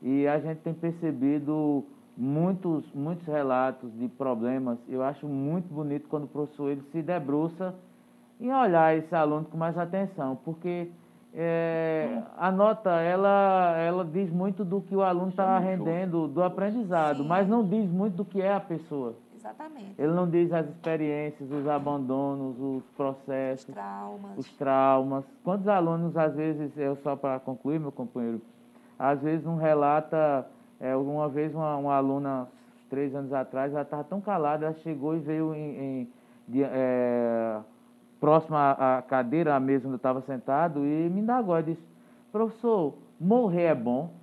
E 0.02 0.28
a 0.28 0.39
gente 0.39 0.60
tem 0.60 0.74
percebido 0.74 1.86
muitos, 2.18 2.92
muitos 2.94 3.28
relatos 3.28 3.92
de 4.00 4.08
problemas. 4.08 4.80
Eu 4.89 5.04
acho 5.04 5.28
muito 5.28 5.72
bonito 5.72 6.08
quando 6.10 6.24
o 6.24 6.28
professor 6.28 6.70
ele 6.70 6.82
se 6.92 7.02
debruça 7.02 7.76
em 8.39 8.52
olhar 8.52 8.98
esse 8.98 9.14
aluno 9.14 9.46
com 9.46 9.56
mais 9.56 9.78
atenção, 9.78 10.36
porque 10.44 10.89
é, 11.32 12.22
a 12.38 12.52
nota 12.52 12.89
ela, 12.89 13.76
ela 13.78 14.04
diz 14.04 14.32
muito 14.32 14.66
do 14.66 14.82
que 14.82 14.96
o 14.96 15.04
aluno 15.04 15.30
está 15.30 15.60
rendendo 15.60 16.28
do 16.28 16.42
aprendizado, 16.42 17.18
Sim. 17.18 17.28
mas 17.28 17.48
não 17.48 17.64
diz 17.64 17.88
muito 17.89 18.16
do 18.16 18.26
que 18.26 18.42
é 18.42 18.52
a 18.52 18.60
pessoa. 18.60 19.16
Exatamente. 19.42 19.96
Ele 19.98 20.14
não 20.14 20.30
diz 20.30 20.54
as 20.54 20.70
experiências, 20.70 21.52
os 21.52 21.68
abandonos, 21.68 22.56
os 22.60 22.84
processos, 22.96 23.68
os 23.68 23.74
traumas. 23.74 24.38
Os 24.38 24.52
traumas. 24.52 25.26
Quantos 25.44 25.68
alunos, 25.68 26.16
às 26.16 26.36
vezes, 26.36 26.78
eu 26.78 26.96
só 26.98 27.16
para 27.16 27.39
concluir, 27.39 27.80
meu 27.80 27.92
companheiro, 27.92 28.39
às 29.00 29.20
vezes 29.20 29.48
um 29.48 29.56
relata, 29.56 30.48
é, 30.80 30.96
uma 30.96 31.28
vez 31.28 31.56
uma, 31.56 31.76
uma 31.76 31.96
aluna, 31.96 32.48
três 32.88 33.16
anos 33.16 33.34
atrás, 33.34 33.74
ela 33.74 33.82
estava 33.82 34.04
tão 34.04 34.22
calada, 34.22 34.66
ela 34.66 34.76
chegou 34.76 35.16
e 35.16 35.20
veio 35.20 35.56
em, 35.56 35.80
em 35.80 36.10
de, 36.48 36.64
é, 36.64 37.60
próximo 38.20 38.56
à, 38.56 39.04
cadeira, 39.08 39.56
à 39.56 39.60
mesa 39.60 39.88
onde 39.88 39.96
eu 39.96 39.98
estava 39.98 40.22
sentado, 40.22 40.86
e 40.86 41.10
me 41.10 41.22
indagou, 41.22 41.60
disse, 41.64 41.82
professor, 42.32 42.94
morrer 43.20 43.64
é 43.64 43.76
bom? 43.76 44.20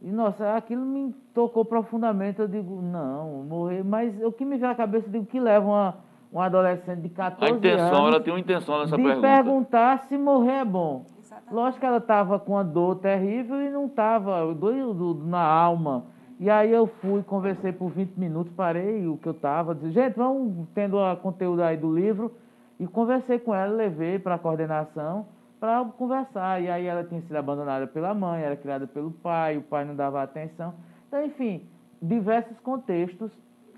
E, 0.00 0.10
nossa, 0.12 0.54
aquilo 0.54 0.84
me 0.84 1.12
tocou 1.34 1.64
profundamente. 1.64 2.40
Eu 2.40 2.48
digo, 2.48 2.80
não, 2.80 3.44
morrer. 3.44 3.82
Mas 3.84 4.14
o 4.22 4.30
que 4.30 4.44
me 4.44 4.56
veio 4.56 4.70
à 4.70 4.74
cabeça, 4.74 5.08
eu 5.08 5.12
digo, 5.12 5.26
que 5.26 5.40
leva 5.40 5.66
uma, 5.66 5.94
um 6.32 6.40
adolescente 6.40 7.00
de 7.00 7.08
14 7.08 7.44
anos... 7.44 7.52
A 7.52 7.58
intenção, 7.58 7.98
anos, 7.98 8.14
ela 8.14 8.20
tem 8.20 8.32
uma 8.32 8.40
intenção 8.40 8.78
nessa 8.78 8.96
de 8.96 9.02
pergunta. 9.02 9.26
perguntar 9.26 9.98
se 10.08 10.16
morrer 10.16 10.60
é 10.60 10.64
bom. 10.64 11.04
Exatamente. 11.18 11.54
Lógico 11.54 11.80
que 11.80 11.86
ela 11.86 11.98
estava 11.98 12.38
com 12.38 12.52
uma 12.52 12.64
dor 12.64 12.96
terrível 12.96 13.60
e 13.60 13.70
não 13.70 13.86
estava, 13.86 14.54
dor 14.54 15.26
na 15.26 15.42
alma. 15.42 16.04
E 16.38 16.48
aí 16.48 16.70
eu 16.70 16.86
fui, 16.86 17.22
conversei 17.24 17.72
por 17.72 17.90
20 17.90 18.14
minutos, 18.16 18.52
parei 18.54 19.08
o 19.08 19.16
que 19.16 19.26
eu 19.26 19.32
estava, 19.32 19.74
disse, 19.74 19.90
gente, 19.90 20.14
vamos 20.14 20.68
tendo 20.72 21.00
a 21.00 21.16
conteúdo 21.16 21.62
aí 21.62 21.76
do 21.76 21.92
livro. 21.92 22.32
E 22.78 22.86
conversei 22.86 23.40
com 23.40 23.52
ela, 23.52 23.74
levei 23.74 24.20
para 24.20 24.36
a 24.36 24.38
coordenação 24.38 25.26
para 25.58 25.84
conversar. 25.96 26.62
E 26.62 26.68
aí 26.70 26.86
ela 26.86 27.04
tinha 27.04 27.20
sido 27.22 27.36
abandonada 27.36 27.86
pela 27.86 28.14
mãe, 28.14 28.42
era 28.42 28.56
criada 28.56 28.86
pelo 28.86 29.10
pai, 29.10 29.56
o 29.56 29.62
pai 29.62 29.84
não 29.84 29.94
dava 29.94 30.22
atenção. 30.22 30.74
Então, 31.06 31.24
enfim, 31.24 31.66
diversos 32.00 32.58
contextos 32.60 33.30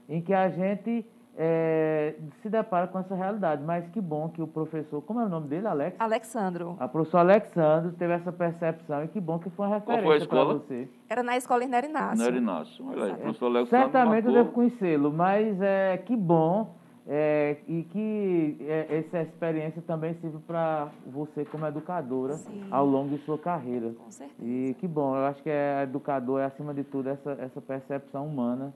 em 0.08 0.20
que 0.20 0.34
a 0.34 0.48
gente 0.48 1.06
é, 1.36 2.16
se 2.42 2.50
depara 2.50 2.86
com 2.86 2.98
essa 2.98 3.14
realidade. 3.14 3.62
Mas 3.62 3.86
que 3.88 4.00
bom 4.00 4.28
que 4.28 4.42
o 4.42 4.46
professor, 4.46 5.00
como 5.02 5.20
é 5.20 5.24
o 5.24 5.28
nome 5.28 5.48
dele, 5.48 5.66
Alex? 5.66 5.96
Alexandro. 5.98 6.76
A 6.78 6.88
professora 6.88 7.22
Alexandro 7.22 7.92
teve 7.92 8.12
essa 8.12 8.32
percepção 8.32 9.04
e 9.04 9.08
que 9.08 9.20
bom 9.20 9.38
que 9.38 9.48
foi 9.50 9.66
uma 9.66 9.80
Qual 9.80 9.84
foi 9.86 9.94
a 9.94 10.18
referência 10.18 10.28
para 10.28 10.38
escola? 10.40 10.58
você. 10.58 10.88
Era 11.08 11.22
na 11.22 11.36
escola 11.36 11.62
Irnério 11.64 11.88
Inácio. 11.88 12.26
Era 12.26 12.36
Inácio. 12.36 12.86
Olha 12.86 12.96
aí, 13.04 13.08
Exato. 13.10 13.22
professor 13.22 13.48
Léo 13.48 13.66
Certamente 13.66 14.26
eu 14.26 14.32
marcou. 14.32 14.32
devo 14.32 14.52
conhecê-lo, 14.52 15.12
mas 15.12 15.60
é, 15.62 15.96
que 15.98 16.16
bom 16.16 16.74
é, 17.06 17.56
e 17.66 17.82
que 17.84 18.56
é, 18.60 18.98
essa 18.98 19.22
experiência 19.22 19.82
também 19.86 20.14
sirva 20.14 20.40
para 20.46 20.88
você 21.06 21.44
como 21.44 21.66
educadora 21.66 22.34
Sim. 22.34 22.64
ao 22.70 22.86
longo 22.86 23.16
de 23.16 23.24
sua 23.24 23.38
carreira. 23.38 23.92
Com 23.92 24.10
certeza. 24.10 24.38
E 24.42 24.74
que 24.74 24.86
bom, 24.86 25.16
eu 25.16 25.24
acho 25.24 25.42
que 25.42 25.50
é 25.50 25.82
educador 25.82 26.40
é 26.40 26.44
acima 26.44 26.74
de 26.74 26.84
tudo 26.84 27.08
essa, 27.08 27.32
essa 27.32 27.60
percepção 27.60 28.26
humana 28.26 28.72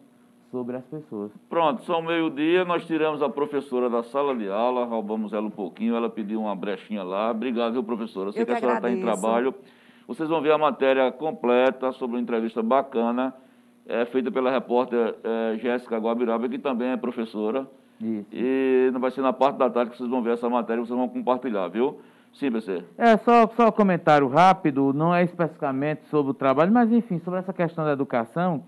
sobre 0.51 0.77
as 0.77 0.85
pessoas. 0.85 1.33
Pronto, 1.49 1.85
são 1.85 2.01
meio-dia, 2.01 2.65
nós 2.65 2.87
tiramos 2.87 3.21
a 3.23 3.29
professora 3.29 3.91
da 3.91 4.05
sala 4.05 4.37
de 4.37 4.49
aula, 4.49 4.85
roubamos 4.85 5.33
ela 5.33 5.47
um 5.47 5.51
pouquinho, 5.51 5.97
ela 5.97 6.09
pediu 6.09 6.41
uma 6.41 6.55
brechinha 6.55 7.03
lá. 7.03 7.31
Obrigado, 7.31 7.73
viu, 7.73 7.83
professora? 7.83 8.29
Eu 8.29 8.33
sei 8.33 8.43
Eu 8.43 8.47
que 8.47 8.53
a 8.53 8.55
que 8.55 8.61
senhora 8.61 8.79
está 8.79 8.91
em 8.91 9.01
trabalho. 9.01 9.55
Vocês 10.07 10.29
vão 10.29 10.41
ver 10.41 10.53
a 10.53 10.59
matéria 10.59 11.11
completa 11.11 11.91
sobre 11.93 12.17
uma 12.17 12.23
entrevista 12.23 12.63
bacana, 12.63 13.35
é, 13.87 14.05
feita 14.05 14.31
pela 14.31 14.51
repórter 14.51 15.15
é, 15.25 15.59
Jéssica 15.59 15.99
Guabiraba, 15.99 16.49
que 16.49 16.59
também 16.59 16.89
é 16.89 16.97
professora. 16.97 17.67
Isso. 18.01 18.27
E 18.33 18.91
não 18.93 19.01
vai 19.01 19.11
ser 19.11 19.23
na 19.23 19.33
parte 19.33 19.57
da 19.57 19.71
tarde 19.71 19.93
que 19.93 19.97
vocês 19.97 20.09
vão 20.09 20.23
ver 20.23 20.35
essa 20.35 20.49
matéria, 20.49 20.85
vocês 20.85 20.97
vão 20.97 21.09
compartilhar, 21.09 21.69
viu? 21.69 22.01
Sim, 22.33 22.51
PC. 22.51 22.83
É, 22.99 23.17
só, 23.19 23.49
só 23.49 23.69
um 23.69 23.73
comentário 23.73 24.27
rápido, 24.29 24.93
não 24.93 25.15
é 25.15 25.23
especificamente 25.23 26.05
sobre 26.09 26.33
o 26.33 26.35
trabalho, 26.35 26.73
mas 26.73 26.91
enfim, 26.91 27.21
sobre 27.21 27.39
essa 27.39 27.53
questão 27.53 27.85
da 27.85 27.93
educação, 27.93 28.65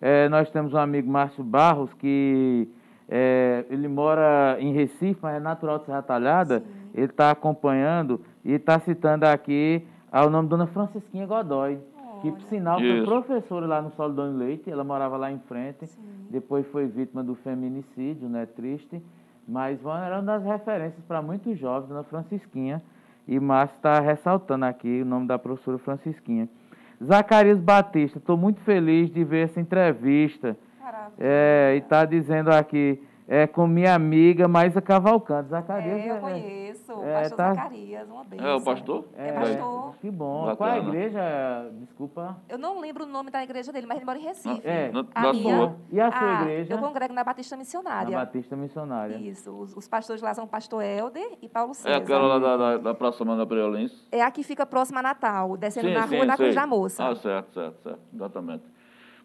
é, 0.00 0.28
nós 0.28 0.50
temos 0.50 0.74
um 0.74 0.78
amigo, 0.78 1.10
Márcio 1.10 1.42
Barros, 1.42 1.92
que 1.94 2.68
é, 3.08 3.64
ele 3.70 3.88
mora 3.88 4.56
em 4.60 4.72
Recife, 4.72 5.18
mas 5.22 5.36
é 5.36 5.40
natural 5.40 5.78
de 5.78 5.86
Serra 5.86 6.02
Talhada, 6.02 6.62
ele 6.94 7.06
está 7.06 7.30
acompanhando 7.30 8.20
e 8.44 8.52
está 8.52 8.78
citando 8.80 9.24
aqui 9.24 9.86
ao 10.12 10.28
nome 10.28 10.44
de 10.44 10.50
Dona 10.50 10.66
Francisquinha 10.66 11.26
Godoy, 11.26 11.78
que 12.20 12.30
por 12.30 12.42
sinal 12.42 12.78
foi 12.78 12.98
Isso. 12.98 13.04
professora 13.04 13.66
lá 13.66 13.82
no 13.82 13.90
Solidão 13.90 14.36
Leite, 14.36 14.70
ela 14.70 14.84
morava 14.84 15.16
lá 15.16 15.30
em 15.30 15.38
frente, 15.40 15.88
depois 16.30 16.66
foi 16.66 16.86
vítima 16.86 17.22
do 17.22 17.34
feminicídio, 17.34 18.28
né, 18.28 18.46
triste, 18.46 19.02
mas 19.46 19.78
era 19.84 20.16
uma 20.16 20.22
das 20.22 20.44
referências 20.44 21.04
para 21.06 21.22
muitos 21.22 21.58
jovens, 21.58 21.88
Dona 21.88 22.02
Francisquinha, 22.02 22.82
e 23.28 23.38
Márcio 23.40 23.76
está 23.76 24.00
ressaltando 24.00 24.64
aqui 24.64 25.02
o 25.02 25.04
nome 25.04 25.26
da 25.26 25.38
professora 25.38 25.78
Francisquinha. 25.78 26.48
Zacarias 27.02 27.60
Batista, 27.60 28.18
estou 28.18 28.36
muito 28.36 28.60
feliz 28.60 29.10
de 29.10 29.22
ver 29.24 29.44
essa 29.44 29.60
entrevista. 29.60 30.56
Maravilha. 30.80 31.16
É, 31.18 31.72
e 31.74 31.78
está 31.78 32.04
dizendo 32.04 32.50
aqui, 32.50 33.02
é 33.28 33.46
com 33.46 33.66
minha 33.66 33.94
amiga 33.94 34.46
Maísa 34.46 34.80
Cavalcante. 34.80 35.48
Zacarias 35.48 36.00
É, 36.04 36.10
eu 36.12 36.16
conheço. 36.18 36.92
O 36.94 37.04
é, 37.04 37.12
pastor 37.22 37.36
tá- 37.36 37.54
Zacarias, 37.54 38.08
uma 38.08 38.24
bênção. 38.24 38.46
É 38.46 38.54
o 38.54 38.60
pastor? 38.60 39.04
É, 39.16 39.32
pastor. 39.32 39.94
Que 40.00 40.10
bom. 40.10 40.46
Bacana. 40.46 40.56
Qual 40.56 40.68
é 40.68 40.72
a 40.72 40.78
igreja? 40.78 41.70
Desculpa. 41.80 42.36
Eu 42.48 42.58
não 42.58 42.80
lembro 42.80 43.04
o 43.04 43.06
nome 43.06 43.30
da 43.30 43.42
igreja 43.42 43.72
dele, 43.72 43.86
mas 43.86 43.96
ele 43.96 44.06
mora 44.06 44.18
em 44.18 44.22
Recife. 44.22 44.60
É. 44.64 44.90
Na- 44.92 45.04
A 45.14 45.22
da 45.22 45.32
minha- 45.32 45.56
sua. 45.56 45.76
E 45.90 46.00
a 46.00 46.10
sua 46.12 46.20
Ah, 46.38 46.42
igreja? 46.42 46.74
Eu 46.74 46.78
congrego 46.78 47.12
na 47.14 47.24
Batista 47.24 47.56
Na 47.56 47.60
Missionária. 47.60 48.16
Batista 48.16 48.54
Missionária. 48.56 49.16
Isso. 49.16 49.50
Os, 49.50 49.76
os 49.76 49.88
pastores 49.88 50.22
lá 50.22 50.32
são 50.34 50.44
o 50.44 50.48
pastor 50.48 50.82
Helder 50.82 51.36
e 51.42 51.48
Paulo 51.48 51.72
É 51.72 51.74
César. 51.74 51.96
aquela 51.96 52.26
lá 52.26 52.38
da, 52.38 52.56
da, 52.56 52.76
da 52.78 52.94
Praça 52.94 53.24
Manda 53.24 53.46
Preolense. 53.46 54.06
É 54.12 54.22
a 54.22 54.30
que 54.30 54.42
fica 54.42 54.64
próxima 54.64 55.00
a 55.00 55.02
Natal, 55.02 55.56
descendo 55.56 55.88
Sim, 55.88 55.94
na 55.94 56.06
sim, 56.06 56.16
rua 56.16 56.26
da 56.26 56.36
sei. 56.36 56.46
Cruz 56.46 56.54
da 56.54 56.66
Moça. 56.66 57.08
Ah, 57.08 57.14
certo, 57.16 57.52
certo, 57.54 57.82
certo. 57.82 58.00
Exatamente. 58.14 58.75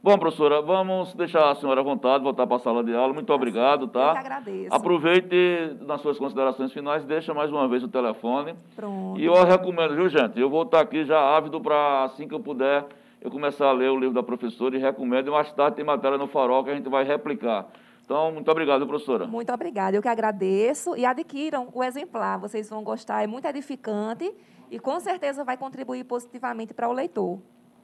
Bom, 0.04 0.18
professora, 0.18 0.64
vamos 0.64 1.14
deixar 1.14 1.52
a 1.52 1.54
senhora 1.54 1.80
à 1.82 1.84
vontade, 1.84 2.24
voltar 2.24 2.48
para 2.48 2.56
a 2.56 2.60
sala 2.60 2.84
de 2.84 2.92
aula. 2.92 3.14
Muito 3.14 3.32
obrigado, 3.32 3.84
Eu 3.84 3.88
que 3.88 3.94
tá? 3.94 4.18
agradeço. 4.18 4.74
Aproveite 4.74 5.78
nas 5.82 6.02
suas 6.02 6.18
considerações 6.18 6.74
finais, 6.74 7.06
deixa 7.06 7.36
mais 7.36 7.52
uma 7.52 7.68
vez 7.68 7.84
o 7.84 7.88
telefone. 7.88 8.56
Pronto. 8.76 9.20
E 9.20 9.26
eu 9.26 9.34
recomendo, 9.46 9.94
viu, 9.94 10.10
gente? 10.10 10.40
Eu 10.40 10.50
vou 10.50 10.64
estar 10.64 10.80
aqui 10.80 11.06
já 11.06 11.20
ávido 11.20 11.62
para, 11.62 12.06
assim 12.06 12.28
que 12.28 12.34
eu 12.34 12.40
puder, 12.40 12.84
eu 13.22 13.30
começar 13.30 13.68
a 13.68 13.72
ler 13.72 13.92
o 13.92 13.96
livro 14.00 14.16
da 14.16 14.24
professora 14.24 14.76
e 14.76 14.80
recomendo. 14.80 15.28
E 15.28 15.30
mais 15.30 15.52
tarde 15.52 15.76
tem 15.76 15.86
matéria 15.86 16.18
no 16.18 16.26
farol 16.26 16.64
que 16.64 16.72
a 16.72 16.76
gente 16.76 16.90
vai 16.90 17.04
replicar. 17.04 17.68
Então, 18.04 18.32
muito 18.32 18.50
obrigado, 18.50 18.88
professora. 18.88 19.28
Muito 19.28 19.54
obrigada. 19.54 19.96
Eu 19.96 20.02
que 20.02 20.08
agradeço 20.08 20.98
e 20.98 21.06
adquiram 21.06 21.68
o 21.72 21.84
exemplar. 21.84 22.40
Vocês 22.40 22.68
vão 22.68 22.84
gostar, 22.84 23.24
é 23.24 23.28
muito 23.28 23.46
edificante 23.46 24.34
e 24.72 24.80
com 24.80 25.00
certeza 25.00 25.44
vai 25.44 25.58
contribuir 25.58 26.06
positivamente 26.06 26.74
para 26.74 26.90
o 26.90 26.92
leitor. 26.92 27.38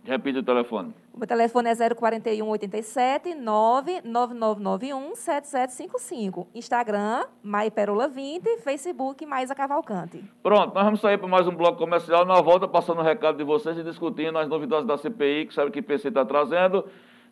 Repite 0.03 0.39
o 0.39 0.43
telefone. 0.43 0.93
O 1.13 1.17
meu 1.17 1.27
telefone 1.27 1.69
é 1.69 1.95
041 1.95 2.47
87 2.47 3.35
99991 3.35 5.15
7755. 5.15 6.47
Instagram, 6.55 7.25
Maiperola 7.43 8.07
20, 8.07 8.59
Facebook, 8.59 9.25
Maísa 9.25 9.53
Cavalcante. 9.53 10.23
Pronto, 10.41 10.73
nós 10.73 10.83
vamos 10.85 11.01
sair 11.01 11.17
para 11.17 11.27
mais 11.27 11.47
um 11.47 11.55
bloco 11.55 11.77
comercial. 11.77 12.25
Na 12.25 12.39
volta, 12.39 12.67
passando 12.67 12.99
o 12.99 13.03
recado 13.03 13.37
de 13.37 13.43
vocês 13.43 13.77
e 13.77 13.83
discutindo 13.83 14.37
as 14.37 14.47
novidades 14.47 14.85
da 14.85 14.97
CPI, 14.97 15.47
que 15.47 15.53
sabe 15.53 15.71
que 15.71 15.79
o 15.79 15.83
PC 15.83 16.07
está 16.09 16.23
trazendo, 16.23 16.85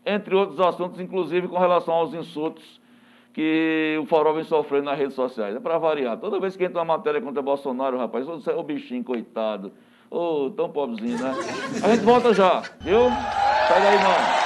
entre 0.05 0.35
outros 0.35 0.59
assuntos, 0.59 0.99
inclusive 0.99 1.47
com 1.47 1.57
relação 1.57 1.93
aos 1.93 2.13
insultos 2.13 2.81
que 3.35 3.99
o 4.01 4.05
Farol 4.05 4.33
vem 4.33 4.45
sofrendo 4.45 4.85
nas 4.85 4.97
redes 4.97 5.13
sociais. 5.13 5.53
É 5.53 5.59
para 5.59 5.77
variar. 5.77 6.17
Toda 6.17 6.39
vez 6.39 6.55
que 6.55 6.63
entra 6.63 6.79
uma 6.79 6.85
matéria 6.97 7.21
contra 7.21 7.41
Bolsonaro, 7.41 7.97
rapaz, 7.97 8.25
ô, 8.27 8.39
o 8.57 8.63
bichinho, 8.63 9.03
coitado. 9.03 9.73
Ô, 10.09 10.49
tão 10.55 10.69
pobrezinho, 10.69 11.17
né? 11.21 11.33
A 11.83 11.87
gente 11.89 12.05
volta 12.05 12.33
já, 12.33 12.61
viu? 12.81 13.09
Sai 13.67 13.81
daí, 13.81 13.97
não. 14.03 14.45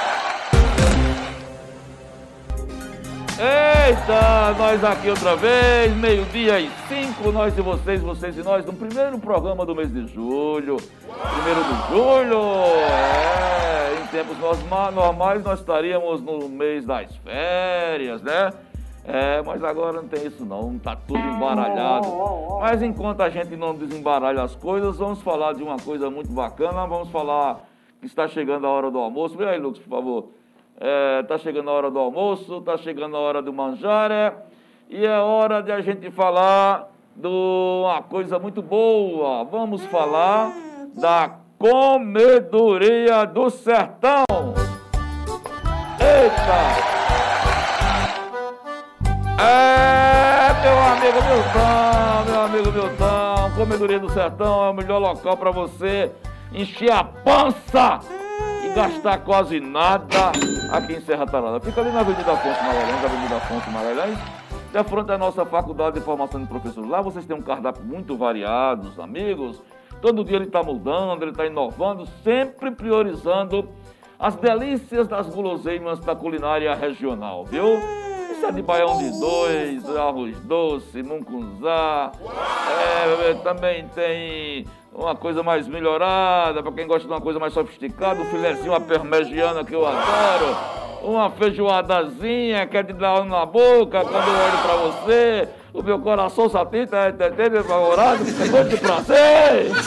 Eita, 3.42 4.54
nós 4.58 4.84
aqui 4.84 5.08
outra 5.08 5.34
vez, 5.34 5.94
meio-dia 5.96 6.60
e 6.60 6.70
cinco, 6.88 7.32
nós 7.32 7.56
e 7.56 7.60
vocês, 7.62 8.00
vocês 8.02 8.36
e 8.36 8.42
nós, 8.42 8.66
no 8.66 8.72
primeiro 8.74 9.18
programa 9.18 9.64
do 9.64 9.74
mês 9.74 9.90
de 9.92 10.06
julho. 10.12 10.76
Primeiro 10.76 11.64
de 11.64 11.88
julho, 11.88 12.42
é, 12.90 14.02
em 14.02 14.06
tempos 14.08 14.36
norma- 14.38 14.90
normais 14.90 15.42
nós 15.42 15.58
estaríamos 15.60 16.20
no 16.20 16.48
mês 16.50 16.84
das 16.84 17.14
férias, 17.24 18.20
né? 18.22 18.52
É, 19.04 19.42
mas 19.42 19.64
agora 19.64 20.00
não 20.00 20.08
tem 20.08 20.26
isso 20.26 20.44
não, 20.44 20.78
tá 20.78 20.94
tudo 20.94 21.18
embaralhado. 21.18 22.06
Mas 22.60 22.82
enquanto 22.82 23.22
a 23.22 23.30
gente 23.30 23.56
não 23.56 23.74
desembaralha 23.74 24.42
as 24.42 24.54
coisas, 24.54 24.98
vamos 24.98 25.22
falar 25.22 25.54
de 25.54 25.62
uma 25.62 25.78
coisa 25.78 26.10
muito 26.10 26.30
bacana, 26.32 26.86
vamos 26.86 27.08
falar 27.10 27.60
que 27.98 28.06
está 28.06 28.28
chegando 28.28 28.66
a 28.66 28.70
hora 28.70 28.90
do 28.90 28.98
almoço. 28.98 29.36
Vem 29.36 29.48
aí, 29.48 29.58
Lucas, 29.58 29.80
por 29.82 29.90
favor. 29.90 30.28
É, 30.78 31.22
tá 31.24 31.38
chegando 31.38 31.70
a 31.70 31.72
hora 31.72 31.90
do 31.90 31.98
almoço, 31.98 32.60
tá 32.62 32.76
chegando 32.76 33.16
a 33.16 33.20
hora 33.20 33.42
do 33.42 33.52
manjar, 33.52 34.10
é, 34.10 34.34
e 34.88 35.04
é 35.04 35.18
hora 35.18 35.62
de 35.62 35.70
a 35.70 35.80
gente 35.80 36.10
falar 36.10 36.90
de 37.14 37.26
uma 37.26 38.02
coisa 38.02 38.38
muito 38.38 38.62
boa. 38.62 39.44
Vamos 39.44 39.84
falar 39.86 40.52
da 40.94 41.36
comedoria 41.58 43.24
do 43.26 43.50
sertão. 43.50 44.24
Eita! 46.00 46.99
Amigo 51.10 51.26
Milton, 51.26 52.30
meu 52.30 52.40
amigo 52.42 52.72
Milton, 52.72 53.50
Comedoria 53.56 53.98
do 53.98 54.08
Sertão 54.10 54.64
é 54.64 54.70
o 54.70 54.72
melhor 54.72 54.98
local 54.98 55.36
para 55.36 55.50
você 55.50 56.12
encher 56.52 56.92
a 56.92 57.02
pança 57.02 57.98
e 58.64 58.68
gastar 58.72 59.18
quase 59.18 59.58
nada 59.58 60.30
aqui 60.70 60.94
em 60.94 61.00
Serra 61.00 61.26
Talada. 61.26 61.58
Fica 61.58 61.80
ali 61.80 61.90
na 61.90 62.00
Avenida 62.00 62.32
Afonso 62.32 62.62
Magalhães, 62.62 63.04
Avenida 63.04 63.36
Afonso 63.36 63.70
Magalhães, 63.70 64.18
de 64.72 64.84
frente 64.84 65.10
à 65.10 65.18
nossa 65.18 65.44
Faculdade 65.44 65.98
de 65.98 66.04
Formação 66.04 66.40
de 66.40 66.46
Professores. 66.46 66.88
Lá 66.88 67.00
vocês 67.00 67.26
têm 67.26 67.36
um 67.36 67.42
cardápio 67.42 67.82
muito 67.82 68.16
variado, 68.16 68.92
amigos. 69.02 69.60
Todo 70.00 70.24
dia 70.24 70.36
ele 70.36 70.46
está 70.46 70.62
mudando, 70.62 71.22
ele 71.22 71.32
está 71.32 71.44
inovando, 71.44 72.06
sempre 72.22 72.70
priorizando 72.70 73.68
as 74.16 74.36
delícias 74.36 75.08
das 75.08 75.28
guloseimas 75.28 75.98
da 75.98 76.14
culinária 76.14 76.72
regional, 76.74 77.44
viu? 77.44 77.80
É 78.42 78.52
de 78.52 78.62
baião 78.62 78.98
de 78.98 79.20
dois, 79.20 79.96
arroz 79.96 80.38
doce, 80.40 81.02
muncunzá. 81.02 82.10
É, 82.96 83.34
também 83.34 83.86
tem 83.94 84.66
uma 84.92 85.14
coisa 85.14 85.42
mais 85.42 85.68
melhorada, 85.68 86.62
para 86.62 86.72
quem 86.72 86.86
gosta 86.86 87.06
de 87.06 87.12
uma 87.12 87.20
coisa 87.20 87.38
mais 87.38 87.52
sofisticada, 87.52 88.20
um 88.20 88.24
filezinho 88.24 88.74
a 88.74 88.80
parmegiana 88.80 89.64
que 89.64 89.74
eu 89.74 89.86
adoro. 89.86 90.56
Uma 91.02 91.30
feijoadazinha 91.30 92.66
que 92.66 92.76
é 92.76 92.82
de 92.82 92.92
dar 92.92 93.24
na 93.24 93.46
boca 93.46 94.02
quando 94.02 94.26
eu 94.26 94.34
olho 94.34 94.58
pra 94.62 94.76
você. 94.76 95.48
O 95.72 95.82
meu 95.82 96.00
coração 96.00 96.48
satita 96.48 96.96
é 96.96 97.12
tete 97.12 97.62
favorado, 97.62 98.24
é 98.24 98.48
muito 98.48 98.78
prazer. 98.78 99.70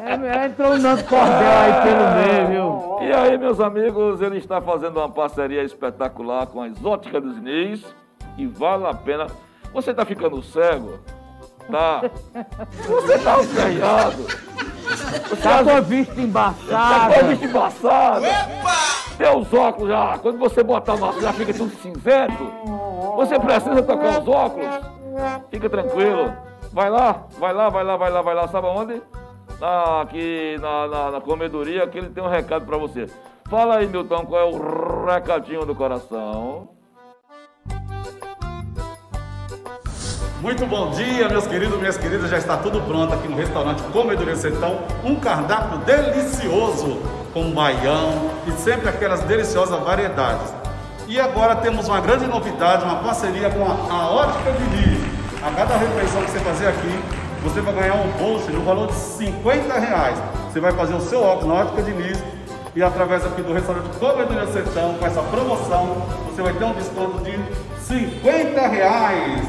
É, 0.00 0.46
entrou 0.46 0.72
um 0.72 0.78
Nando 0.78 1.04
Cordel 1.04 1.30
aí 1.30 1.82
pelo 1.82 2.10
meio, 2.14 2.48
viu? 2.48 2.98
E 3.08 3.12
aí, 3.12 3.38
meus 3.38 3.60
amigos, 3.60 4.20
ele 4.20 4.38
está 4.38 4.60
fazendo 4.60 4.98
uma 4.98 5.08
parceria 5.08 5.62
espetacular 5.62 6.46
com 6.46 6.62
a 6.62 6.68
Exótica 6.68 7.20
dos 7.20 7.36
Diniz 7.36 7.84
e 8.36 8.46
vale 8.46 8.86
a 8.86 8.94
pena. 8.94 9.26
Você 9.72 9.90
está 9.90 10.04
ficando 10.04 10.42
cego? 10.42 10.98
Tá. 11.70 12.02
Você 12.86 13.14
está. 13.14 13.36
Você 13.36 13.80
Tá 15.42 15.62
com 15.62 15.70
a 15.70 15.80
vista 15.80 16.14
tá 16.14 16.20
embaçada. 16.20 17.14
com 17.14 17.20
a 17.20 17.28
vista 17.28 17.46
embaçada. 17.46 18.26
Teus 19.20 19.52
óculos 19.52 19.90
já, 19.90 20.16
quando 20.16 20.38
você 20.38 20.62
botar 20.62 20.94
o 20.94 21.02
óculos 21.02 21.22
já 21.22 21.30
fica 21.34 21.52
tudo 21.52 21.70
cinzento. 21.76 22.50
Você 23.16 23.38
precisa 23.38 23.82
tocar 23.82 24.22
os 24.22 24.26
óculos? 24.26 24.66
Fica 25.50 25.68
tranquilo. 25.68 26.32
Vai 26.72 26.88
lá, 26.88 27.26
vai 27.38 27.52
lá, 27.52 27.68
vai 27.68 27.84
lá, 27.84 27.96
vai 27.98 28.10
lá, 28.10 28.22
vai 28.22 28.34
lá. 28.34 28.48
Sabe 28.48 28.66
aonde? 28.66 29.02
Na, 29.60 30.00
aqui 30.00 30.56
na, 30.58 30.88
na, 30.88 31.10
na 31.10 31.20
comedoria, 31.20 31.86
que 31.86 31.98
ele 31.98 32.08
tem 32.08 32.24
um 32.24 32.28
recado 32.28 32.64
para 32.64 32.78
você. 32.78 33.08
Fala 33.50 33.76
aí, 33.76 33.86
Milton, 33.86 34.24
qual 34.24 34.40
é 34.40 34.44
o 34.44 35.04
recadinho 35.04 35.66
do 35.66 35.74
coração? 35.74 36.70
Muito 40.40 40.64
bom 40.64 40.92
dia, 40.92 41.28
meus 41.28 41.46
queridos, 41.46 41.78
minhas 41.78 41.98
queridas. 41.98 42.30
Já 42.30 42.38
está 42.38 42.56
tudo 42.56 42.80
pronto 42.80 43.12
aqui 43.12 43.28
no 43.28 43.36
restaurante 43.36 43.82
Comedoria 43.92 44.34
Sertão. 44.34 44.78
Um 45.04 45.16
cardápio 45.16 45.76
delicioso 45.80 47.19
com 47.32 47.50
baião 47.50 48.30
e 48.46 48.52
sempre 48.52 48.88
aquelas 48.88 49.20
deliciosas 49.20 49.78
variedades. 49.80 50.52
E 51.06 51.18
agora 51.18 51.56
temos 51.56 51.88
uma 51.88 52.00
grande 52.00 52.26
novidade, 52.26 52.84
uma 52.84 52.96
parceria 52.96 53.50
com 53.50 53.64
a, 53.64 53.92
a 53.92 54.10
Ótica 54.10 54.52
Diniz. 54.52 55.00
A 55.42 55.50
cada 55.52 55.76
refeição 55.76 56.22
que 56.22 56.30
você 56.30 56.40
fazer 56.40 56.68
aqui, 56.68 57.00
você 57.42 57.60
vai 57.60 57.74
ganhar 57.74 57.94
um 57.94 58.08
bolso 58.12 58.50
no 58.50 58.62
valor 58.62 58.88
de 58.88 58.94
50 58.94 59.78
reais. 59.78 60.18
Você 60.50 60.60
vai 60.60 60.72
fazer 60.72 60.94
o 60.94 61.00
seu 61.00 61.22
óculos 61.22 61.48
na 61.48 61.54
Ótica 61.62 61.82
Diniz 61.82 62.22
e 62.74 62.82
através 62.82 63.26
aqui 63.26 63.42
do 63.42 63.52
restaurante 63.52 63.88
Comedoria 63.98 64.46
Sertão, 64.46 64.94
com 64.94 65.06
essa 65.06 65.22
promoção, 65.22 65.86
você 66.26 66.42
vai 66.42 66.52
ter 66.52 66.64
um 66.64 66.74
desconto 66.74 67.18
de 67.24 67.36
50 67.80 68.68
reais. 68.68 69.48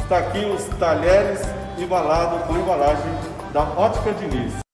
Está 0.00 0.18
aqui 0.18 0.44
os 0.44 0.64
talheres 0.78 1.40
embalados 1.78 2.42
com 2.46 2.54
embalagem 2.54 3.10
da 3.52 3.62
Ótica 3.62 4.12
Diniz. 4.12 4.67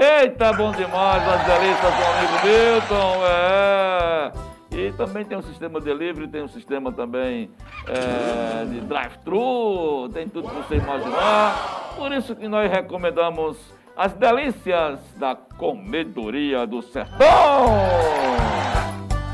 Eita, 0.00 0.52
bom 0.52 0.70
demais, 0.70 1.26
as 1.26 1.44
delícias 1.44 1.92
do 1.92 2.04
amigo 2.04 2.32
Milton, 2.44 3.26
é. 3.26 4.32
E 4.70 4.92
também 4.92 5.24
tem 5.24 5.36
um 5.36 5.42
sistema 5.42 5.80
delivery, 5.80 6.28
tem 6.28 6.40
um 6.40 6.48
sistema 6.48 6.92
também 6.92 7.50
é, 7.88 8.64
de 8.64 8.80
drive-thru, 8.82 10.08
tem 10.14 10.28
tudo 10.28 10.48
que 10.48 10.54
você 10.54 10.76
imaginar. 10.76 11.94
Por 11.96 12.12
isso 12.12 12.36
que 12.36 12.46
nós 12.46 12.70
recomendamos 12.70 13.56
as 13.96 14.12
delícias 14.12 15.00
da 15.16 15.34
comedoria 15.34 16.64
do 16.64 16.80
sertão. 16.80 17.26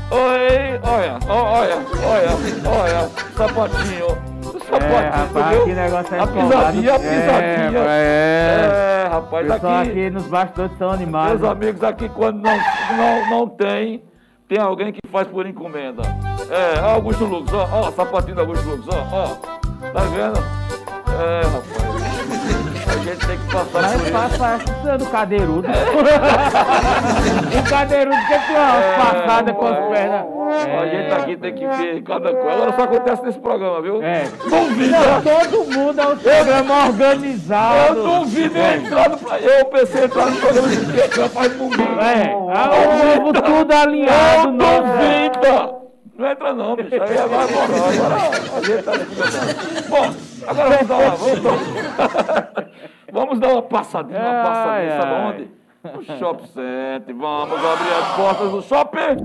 Oi, 0.09 0.79
olha, 0.81 1.19
olha, 1.29 1.75
olha, 2.07 2.31
olha, 2.69 3.09
sapatinho 3.35 4.04
é, 4.83 5.09
rapaz, 5.09 5.63
que 5.63 5.73
negócio 5.73 6.15
é 6.15 6.19
A 6.19 6.27
pisadinha, 6.27 6.95
a 6.95 6.99
pisadinha. 6.99 7.79
É, 7.87 9.03
é, 9.05 9.07
rapaz, 9.07 9.51
aqui, 9.51 9.65
aqui 9.65 10.09
nos 10.09 10.27
bastidores 10.27 10.77
são 10.77 10.91
animados. 10.91 11.39
Meus 11.41 11.51
amigos 11.51 11.83
aqui, 11.83 12.09
quando 12.09 12.41
não, 12.41 12.57
não, 12.97 13.29
não 13.29 13.49
tem, 13.49 14.03
tem 14.47 14.59
alguém 14.59 14.91
que 14.91 14.99
faz 15.11 15.27
por 15.27 15.45
encomenda. 15.45 16.01
É, 16.49 16.79
Augusto 16.79 17.25
Lucas, 17.25 17.53
ó, 17.53 17.67
ó, 17.71 17.91
sapatinho 17.91 18.35
do 18.35 18.41
Augusto 18.41 18.69
Lucas, 18.69 18.87
ó, 18.93 19.07
ó. 19.11 19.27
Tá 19.91 20.01
vendo? 20.01 20.39
É, 21.17 21.41
rapaz. 21.45 21.74
A 23.05 23.07
gente 23.07 23.27
tem 23.27 23.37
que 23.37 23.45
passar 23.53 23.81
Mas 23.83 24.01
por 24.01 24.11
passa 24.11 24.57
isso. 24.57 24.89
é 24.89 24.97
do 24.97 25.05
cadeirudo. 25.05 25.67
o 27.53 27.63
cadeirudo 27.69 28.17
que 28.17 28.27
tem 28.27 28.39
uma 28.55 28.77
É, 28.77 28.97
passada 28.97 29.53
com 29.53 29.67
as 29.67 29.77
é. 29.77 29.81
pernas. 29.91 30.25
A 30.81 30.85
gente 30.87 31.13
aqui 31.13 31.37
tem 31.37 31.53
que 31.53 31.67
ver 31.67 32.01
cada 32.01 32.33
coisa. 32.33 32.49
Agora 32.51 32.73
só 32.75 32.81
acontece 32.83 33.21
nesse 33.23 33.37
programa, 33.39 33.79
viu? 33.83 34.01
É. 34.01 34.23
Duvida! 34.49 34.97
Não, 34.97 35.21
todo 35.21 35.65
mundo 35.71 36.01
é 36.01 36.07
um 36.07 36.17
programa 36.17 36.87
organizado. 36.87 37.99
Eu 37.99 38.03
duvido 38.21 38.57
eu 38.57 38.75
entrar 38.75 39.07
no. 39.09 39.19
Eu 39.37 39.65
pensei 39.65 40.05
entrar 40.05 40.25
no 40.25 40.35
programa 40.37 40.67
de 40.67 40.77
que 41.07 41.29
faz 41.29 41.53
comigo. 41.53 41.99
É, 41.99 42.33
ah, 42.55 42.69
o 42.71 42.73
povo 43.21 43.33
tudo 43.33 43.71
alinhado. 43.73 44.47
Eu 44.47 44.51
nossa. 44.51 44.81
duvido! 44.81 45.75
Não 46.17 46.31
entra 46.31 46.53
não, 46.53 46.75
bicho. 46.77 46.95
Aí 46.95 47.17
agora 47.17 47.43
agora, 47.43 47.75
agora 47.75 48.15
a 48.55 48.61
gente 48.61 48.83
tá 48.83 48.91
disputando. 48.95 49.89
Bom, 49.89 50.13
agora 50.47 50.69
vamos 50.69 50.87
dar 50.87 50.95
uma. 50.95 51.09
Vamos 51.17 51.41
dar, 51.43 51.57
vamos 53.11 53.39
dar 53.39 53.49
uma 53.49 53.61
passadinha, 53.61 54.19
uma 54.19 54.43
passadinha, 54.43 54.93
Ai, 54.93 55.01
sabe 55.01 55.13
ai. 55.13 55.25
onde? 55.29 55.49
No 55.85 56.01
Shopping 56.17 56.47
Center. 56.47 57.15
Vamos 57.15 57.63
abrir 57.65 57.93
as 57.93 58.15
portas 58.15 58.51
do 58.51 58.61
shopping. 58.63 59.17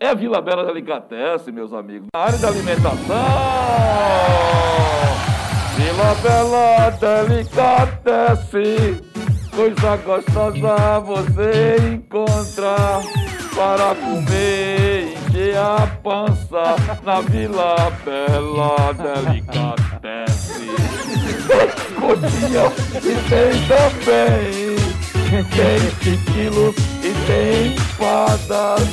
É 0.00 0.14
Vila 0.14 0.40
Bela 0.40 0.64
Delicatessen, 0.64 1.52
meus 1.52 1.72
amigos. 1.72 2.06
Na 2.14 2.20
área 2.20 2.38
da 2.38 2.48
alimentação. 2.48 2.96
Vila 5.76 6.14
Bela 6.22 6.90
Delicatessen. 7.26 9.07
Coisa 9.58 9.96
gostosa 9.96 11.00
você 11.00 11.76
encontra 11.92 12.76
para 13.56 13.92
comer 13.96 15.18
encher 15.28 15.56
a 15.56 15.84
pança 16.00 16.76
na 17.02 17.20
Vila 17.22 17.90
Bela 18.04 18.94
Delicatessen. 18.94 20.68
Coxinha 21.98 22.70
e 23.02 23.16
tem 23.28 23.50
também. 23.66 24.78
Tem 25.56 26.18
quilos 26.32 26.76
e 27.02 27.12
tem 27.26 27.74
espadas. 27.74 28.86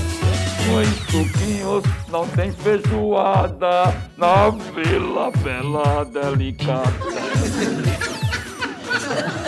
Nos 0.66 0.88
suquinhos 1.12 1.84
não 2.10 2.28
tem 2.30 2.52
feijoada 2.52 3.94
na 4.18 4.50
Vila 4.50 5.30
Bela 5.44 6.04
Delicatessen. 6.06 7.86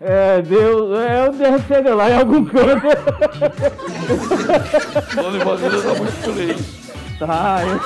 É, 0.00 0.40
Deus, 0.42 0.96
é, 0.96 1.28
devo 1.30 1.58
chegar 1.66 1.94
lá 1.96 2.08
em 2.08 2.18
algum 2.18 2.44
canto. 2.44 2.86
Dona 5.16 5.36
Ivanilda 5.36 5.82
tá 5.82 5.94
muito 5.94 6.12
feliz. 6.12 6.88
Tá, 7.18 7.58
eu, 7.66 7.80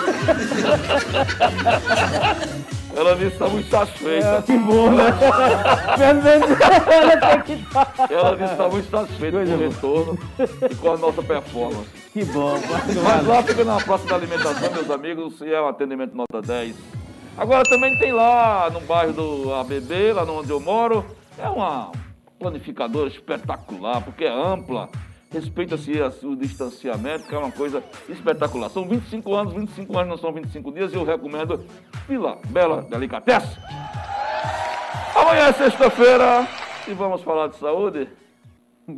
Ela 2.95 3.17
disse 3.17 3.31
que 3.31 3.39
tá 3.39 3.49
muito 3.49 3.71
satisfeita. 3.71 4.27
é, 4.27 4.43
que 4.43 4.59
bom, 4.59 4.91
né? 4.91 5.05
Pelo 5.97 6.23
menos 6.23 6.61
ela 6.87 7.17
tem 7.17 7.41
que 7.41 7.53
estar. 7.55 7.95
Ela 8.11 8.37
disse 8.37 8.51
que 8.51 8.57
tá 8.57 8.69
muito 8.69 8.91
satisfeita 8.91 9.39
com 9.39 9.45
o 9.45 9.59
retorno 9.59 10.19
e 10.71 10.75
com 10.75 10.93
a 10.93 10.97
nossa 10.99 11.23
performance. 11.23 11.89
Que 12.13 12.25
bom, 12.27 12.59
mas 12.71 12.95
Mas 12.95 13.27
lá 13.27 13.43
fica 13.43 13.65
na 13.65 13.77
Praça 13.81 14.07
da 14.07 14.17
Alimentação, 14.17 14.71
meus 14.71 14.91
amigos, 14.91 15.41
e 15.41 15.51
é 15.51 15.63
um 15.63 15.69
atendimento 15.69 16.15
nota 16.15 16.43
10. 16.47 16.77
Agora 17.39 17.63
também 17.63 17.99
tem 17.99 18.13
lá 18.13 18.69
no 18.71 18.83
bairro 18.83 19.15
do 19.15 19.55
ABB, 19.55 20.13
lá 20.13 20.25
onde 20.25 20.51
eu 20.51 20.61
moro, 20.61 21.07
é 21.43 21.49
uma 21.49 21.91
planificadora 22.39 23.09
espetacular, 23.09 24.01
porque 24.03 24.25
é 24.25 24.33
ampla, 24.33 24.89
respeita-se 25.31 25.93
o 26.25 26.37
distanciamento, 26.37 27.27
que 27.27 27.35
é 27.35 27.39
uma 27.39 27.51
coisa 27.51 27.83
espetacular. 28.09 28.69
São 28.71 28.87
25 28.89 29.35
anos, 29.35 29.55
25 29.55 29.99
anos 29.99 30.09
não 30.11 30.19
são 30.19 30.33
25 30.33 30.73
dias, 30.73 30.93
e 30.93 30.97
eu 30.97 31.05
recomendo 31.05 31.65
Vila 32.09 32.39
Bela 32.49 32.83
Delicatessen. 32.83 33.63
Amanhã 35.15 35.49
é 35.49 35.53
sexta-feira 35.53 36.47
e 36.89 36.95
vamos 36.95 37.23
falar 37.23 37.49
de 37.49 37.57
saúde. 37.57 38.09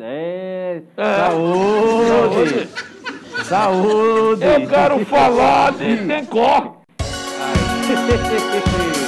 É, 0.01 0.82
É. 0.97 1.16
saúde, 1.16 2.68
saúde. 3.45 4.45
Eu 4.45 4.66
quero 4.66 5.05
falar 5.07 5.72
de 5.72 5.97
Tencor. 6.09 6.76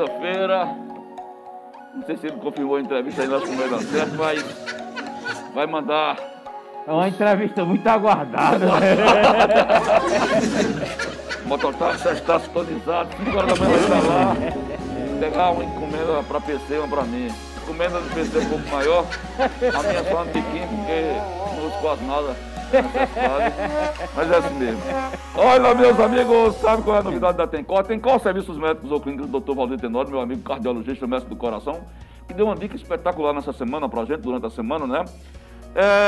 sexta-feira, 0.00 0.66
não 1.94 2.02
sei 2.06 2.16
se 2.16 2.26
ele 2.28 2.36
confirmou 2.36 2.76
a 2.76 2.80
entrevista 2.80 3.22
aí, 3.22 3.28
nós 3.28 3.44
como 3.44 3.56
vai 3.56 3.68
dar 3.68 3.80
certo, 3.80 4.14
mas 4.16 4.42
vai 5.54 5.66
mandar 5.66 6.16
É 6.86 6.92
uma 6.92 7.08
entrevista 7.08 7.64
muito 7.64 7.86
aguardada. 7.86 8.66
O 11.44 11.48
mototáxi 11.48 12.04
já 12.04 12.12
está 12.12 12.40
sintonizado, 12.40 13.10
5 13.16 13.36
horas 13.36 13.58
da 13.58 13.64
manhã 13.64 13.76
vai 13.76 13.98
estar 13.98 14.08
lá. 14.08 14.36
Pegar 15.20 15.50
uma 15.50 15.64
encomenda 15.64 16.22
para 16.22 16.40
PC, 16.40 16.78
uma 16.78 16.88
para 16.88 17.02
mim. 17.02 17.28
Encomenda 17.62 18.00
do 18.00 18.14
PC 18.14 18.38
um 18.38 18.48
pouco 18.48 18.68
maior, 18.70 19.06
a 19.38 19.82
minha 19.82 20.00
é 20.00 20.04
só 20.04 20.22
um 20.22 20.26
tiquinho, 20.26 20.68
porque 20.68 21.12
não 21.56 21.66
uso 21.66 21.78
quase 21.80 22.02
nada. 22.04 22.34
Necessidade. 22.72 23.54
Mas 24.14 24.30
é 24.30 24.36
assim 24.36 24.54
mesmo. 24.54 24.82
Olha, 25.36 25.74
meus 25.74 25.98
amigos, 26.00 26.56
sabe 26.56 26.82
qual 26.82 26.96
é 26.96 27.00
a 27.00 27.02
novidade 27.02 27.38
da 27.38 27.46
Tencor? 27.46 27.84
Tencor 27.84 28.20
Serviços 28.20 28.58
Médicos 28.58 28.90
ou 28.90 29.00
Clínicos 29.00 29.28
do 29.28 29.40
Dr. 29.40 29.54
Valdir 29.54 29.78
Tenório, 29.78 30.10
meu 30.10 30.20
amigo 30.20 30.42
cardiologista, 30.42 31.06
mestre 31.06 31.30
do 31.30 31.36
coração, 31.36 31.80
que 32.26 32.34
deu 32.34 32.46
uma 32.46 32.56
dica 32.56 32.76
espetacular 32.76 33.32
nessa 33.32 33.52
semana 33.52 33.88
pra 33.88 34.04
gente, 34.04 34.20
durante 34.20 34.46
a 34.46 34.50
semana, 34.50 34.86
né? 34.86 35.04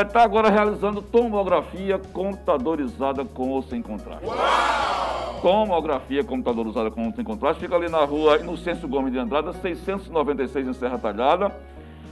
Está 0.04 0.22
agora 0.24 0.50
realizando 0.50 1.00
tomografia 1.00 1.96
computadorizada 2.12 3.24
com 3.24 3.50
ou 3.50 3.62
sem 3.62 3.80
contraste. 3.80 4.26
tomografia 5.42 6.22
computadorizada 6.22 6.90
com 6.90 7.12
sem 7.12 7.24
contraste. 7.24 7.60
Fica 7.60 7.74
ali 7.74 7.88
na 7.88 8.04
rua 8.04 8.38
Inocêncio 8.38 8.88
Gomes 8.88 9.12
de 9.12 9.18
Andrada, 9.18 9.52
696 9.52 10.68
em 10.68 10.72
Serra 10.72 10.96
Talhada. 10.98 11.52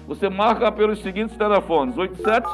Você 0.07 0.29
marca 0.29 0.71
pelos 0.73 1.01
seguintes 1.01 1.37
telefones: 1.37 1.97
87 1.97 2.47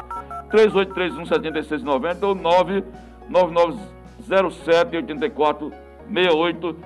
3831 0.50 1.26
7690 1.26 2.26
ou 2.26 2.34
99907 2.34 4.96
8468. 4.96 6.76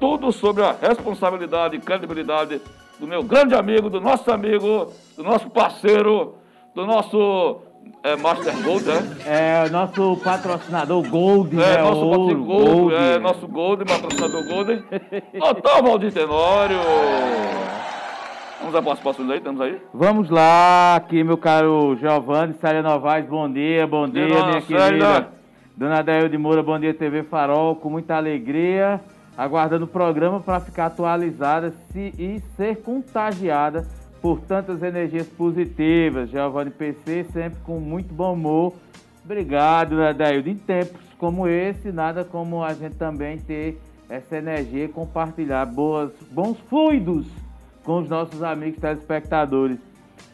Tudo 0.00 0.32
sobre 0.32 0.62
a 0.62 0.72
responsabilidade 0.80 1.76
e 1.76 1.80
credibilidade 1.80 2.60
do 3.00 3.06
meu 3.06 3.22
grande 3.22 3.54
amigo, 3.54 3.90
do 3.90 4.00
nosso 4.00 4.30
amigo, 4.30 4.92
do 5.16 5.22
nosso 5.24 5.50
parceiro, 5.50 6.34
do 6.74 6.86
nosso 6.86 7.58
é, 8.04 8.14
Master 8.16 8.56
Gold, 8.62 8.84
né? 8.84 9.16
É, 9.26 9.68
nosso 9.70 10.16
patrocinador 10.22 11.02
Gold, 11.08 11.56
É, 11.60 11.76
né? 11.76 11.82
nosso 11.82 12.00
Ouro, 12.06 12.20
patrocinador 12.20 12.46
Gold, 12.46 12.70
Gold. 12.80 12.94
é, 12.94 13.18
nosso 13.18 13.48
Gold, 13.48 13.84
patrocinador 13.84 14.44
Golden. 14.48 14.84
Doutor 15.40 15.82
Valdir 15.82 16.12
Tenório. 16.12 16.78
Vamos 18.60 18.74
à 18.74 18.82
participação 18.82 19.30
aí, 19.30 19.40
temos 19.40 19.60
aí? 19.60 19.80
Vamos 19.94 20.30
lá, 20.30 20.96
aqui 20.96 21.22
meu 21.22 21.38
caro 21.38 21.96
Giovanni 21.96 22.54
Célia 22.54 22.82
Novaes, 22.82 23.26
bom 23.26 23.50
dia, 23.50 23.86
bom 23.86 24.08
dia, 24.08 24.26
Dona 24.28 24.46
minha 24.48 24.60
Célia. 24.62 24.86
querida. 24.88 25.28
Dona 25.76 26.02
Dael 26.02 26.28
de 26.28 26.36
Moura, 26.36 26.62
bom 26.62 26.78
dia 26.78 26.92
TV 26.92 27.22
Farol, 27.22 27.76
com 27.76 27.88
muita 27.88 28.16
alegria, 28.16 29.00
aguardando 29.36 29.84
o 29.84 29.88
programa 29.88 30.40
para 30.40 30.58
ficar 30.60 30.86
atualizada 30.86 31.70
se- 31.92 32.12
e 32.18 32.40
ser 32.56 32.78
contagiada 32.82 33.86
por 34.20 34.40
tantas 34.40 34.82
energias 34.82 35.28
positivas. 35.28 36.28
Giovanni 36.30 36.70
PC, 36.72 37.24
sempre 37.32 37.60
com 37.64 37.78
muito 37.78 38.12
bom 38.12 38.32
humor. 38.34 38.74
Obrigado, 39.24 39.90
Dona 39.90 40.12
Daildo. 40.12 40.48
Em 40.48 40.56
tempos 40.56 41.00
como 41.16 41.46
esse, 41.46 41.92
nada 41.92 42.24
como 42.24 42.64
a 42.64 42.74
gente 42.74 42.96
também 42.96 43.38
ter 43.38 43.80
essa 44.10 44.36
energia 44.36 44.86
e 44.86 44.88
compartilhar 44.88 45.64
boas, 45.66 46.10
bons 46.32 46.58
fluidos 46.68 47.26
com 47.88 48.00
os 48.00 48.08
nossos 48.10 48.42
amigos 48.42 48.78
telespectadores. 48.78 49.78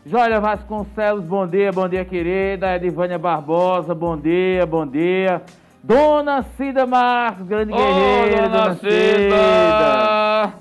Jólia 0.05 0.40
Vasconcelos, 0.40 1.24
bom 1.24 1.46
dia, 1.46 1.70
bom 1.70 1.88
dia, 1.88 2.05
querida. 2.05 2.74
Edivânia 2.74 3.16
Barbosa, 3.16 3.94
bom 3.94 4.16
dia, 4.16 4.66
bom 4.66 4.84
dia. 4.84 5.40
Dona 5.87 6.43
Cida 6.57 6.87
Marcos, 6.87 7.47
grande 7.47 7.70
Ô, 7.72 7.76
guerreira, 7.76 8.49
dona 8.49 8.74
Cida. 8.76 8.91
Cida! 8.91 10.53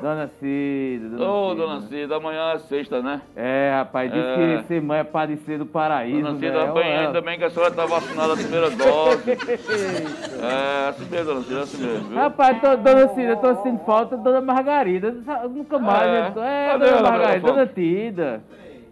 Dona 0.00 0.30
Cida, 0.40 1.08
Dona 1.18 1.30
Ô, 1.30 1.50
Cida. 1.50 1.62
dona 1.66 1.80
Cida, 1.82 2.16
amanhã 2.16 2.52
é 2.54 2.58
sexta, 2.60 3.02
né? 3.02 3.20
É, 3.36 3.72
rapaz, 3.76 4.10
diz 4.10 4.24
É. 4.24 4.34
que 4.62 4.62
ser 4.68 4.80
mãe 4.80 5.00
é 5.00 5.04
padecer 5.04 5.58
do 5.58 5.66
paraíso, 5.66 6.22
Dona 6.22 6.32
né? 6.32 6.38
Cida, 6.40 6.72
bem, 6.72 6.82
Olha. 6.92 7.00
ainda 7.08 7.20
bem 7.20 7.36
que 7.38 7.44
a 7.44 7.50
senhora 7.50 7.70
está 7.70 7.84
vacinada 7.84 8.32
a 8.32 8.36
primeira 8.36 8.70
dose. 8.70 9.22
É, 10.42 10.88
assim 10.88 11.04
mesmo, 11.10 11.26
dona 11.26 11.42
Cida, 11.42 11.60
assim 11.60 11.82
mesmo, 11.84 12.08
viu? 12.08 12.16
Rapaz, 12.16 12.60
tô, 12.62 12.76
dona 12.78 13.08
Cida, 13.08 13.36
tô 13.36 13.54
sentindo 13.56 13.84
falta 13.84 14.16
da 14.16 14.22
Dona 14.22 14.40
Margarida. 14.40 15.14
Nunca 15.50 15.78
mais, 15.78 16.02
É. 16.02 16.10
né? 16.10 16.32
É, 16.38 16.66
Cadê 16.72 16.84
Dona 16.86 16.96
ela, 16.98 17.10
Margarida? 17.10 17.46
Dona 17.46 17.66
Tida. 17.66 18.42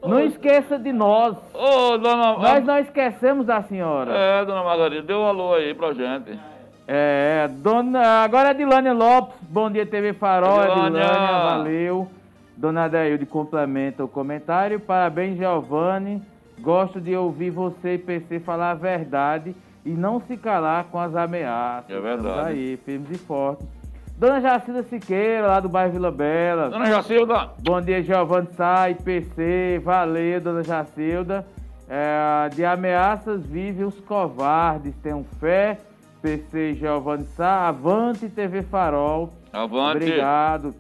Não 0.03 0.21
esqueça 0.21 0.79
de 0.79 0.93
nós. 0.93 1.37
Ô, 1.53 1.99
dona... 1.99 2.39
Nós 2.39 2.65
não 2.65 2.79
esquecemos 2.79 3.47
da 3.47 3.63
senhora. 3.63 4.13
É, 4.15 4.45
dona 4.45 4.63
Margarida, 4.63 5.03
dê 5.03 5.15
um 5.15 5.25
alô 5.25 5.55
aí 5.55 5.75
pra 5.75 5.93
gente. 5.93 6.39
É, 6.87 7.49
dona, 7.49 8.23
agora 8.23 8.51
é 8.51 8.55
Dilânia 8.55 8.95
Lopes, 8.95 9.37
bom 9.43 9.71
dia 9.71 9.85
TV 9.85 10.15
Farol, 10.15 10.63
Dilânia. 10.63 11.03
Dilânia, 11.03 11.33
valeu. 11.33 12.09
Dona 12.57 12.85
Adailde 12.85 13.27
complementa 13.27 14.03
o 14.03 14.09
comentário, 14.09 14.81
parabéns 14.81 15.37
Giovanni, 15.37 16.23
gosto 16.61 17.01
de 17.01 17.15
ouvir 17.15 17.51
você 17.51 17.95
e 17.95 17.99
PC 17.99 18.41
falar 18.41 18.71
a 18.71 18.75
verdade 18.75 19.55
e 19.85 19.91
não 19.91 20.21
se 20.21 20.37
calar 20.37 20.85
com 20.85 20.99
as 20.99 21.15
ameaças. 21.15 21.91
É 21.91 22.01
verdade. 22.01 22.27
Estamos 22.27 22.47
aí, 22.47 22.77
firmes 22.79 23.11
e 23.11 23.19
fortes. 23.19 23.78
Dona 24.19 24.41
Jacilda 24.41 24.83
Siqueira, 24.83 25.47
lá 25.47 25.61
do 25.61 25.69
bairro 25.69 25.93
Vila 25.93 26.11
Bela. 26.11 26.69
Dona 26.69 26.87
Jacilda, 26.87 27.51
Bom 27.61 27.81
dia, 27.81 28.03
Giovanni 28.03 28.49
Sai, 28.57 28.97
PC, 28.97 29.81
valeu, 29.85 30.41
dona 30.41 30.65
Jacilda. 30.65 31.47
É, 31.89 32.49
de 32.53 32.65
ameaças 32.65 33.47
vivem 33.47 33.85
os 33.87 33.99
covardes, 34.01 34.93
tenham 35.05 35.25
fé. 35.39 35.79
PC 36.21 36.75
Giovanni 36.75 37.27
Sá, 37.37 37.69
Avante 37.69 38.29
TV 38.29 38.63
Farol. 38.65 39.33
avante. 39.53 39.99
Obrigado. 39.99 40.75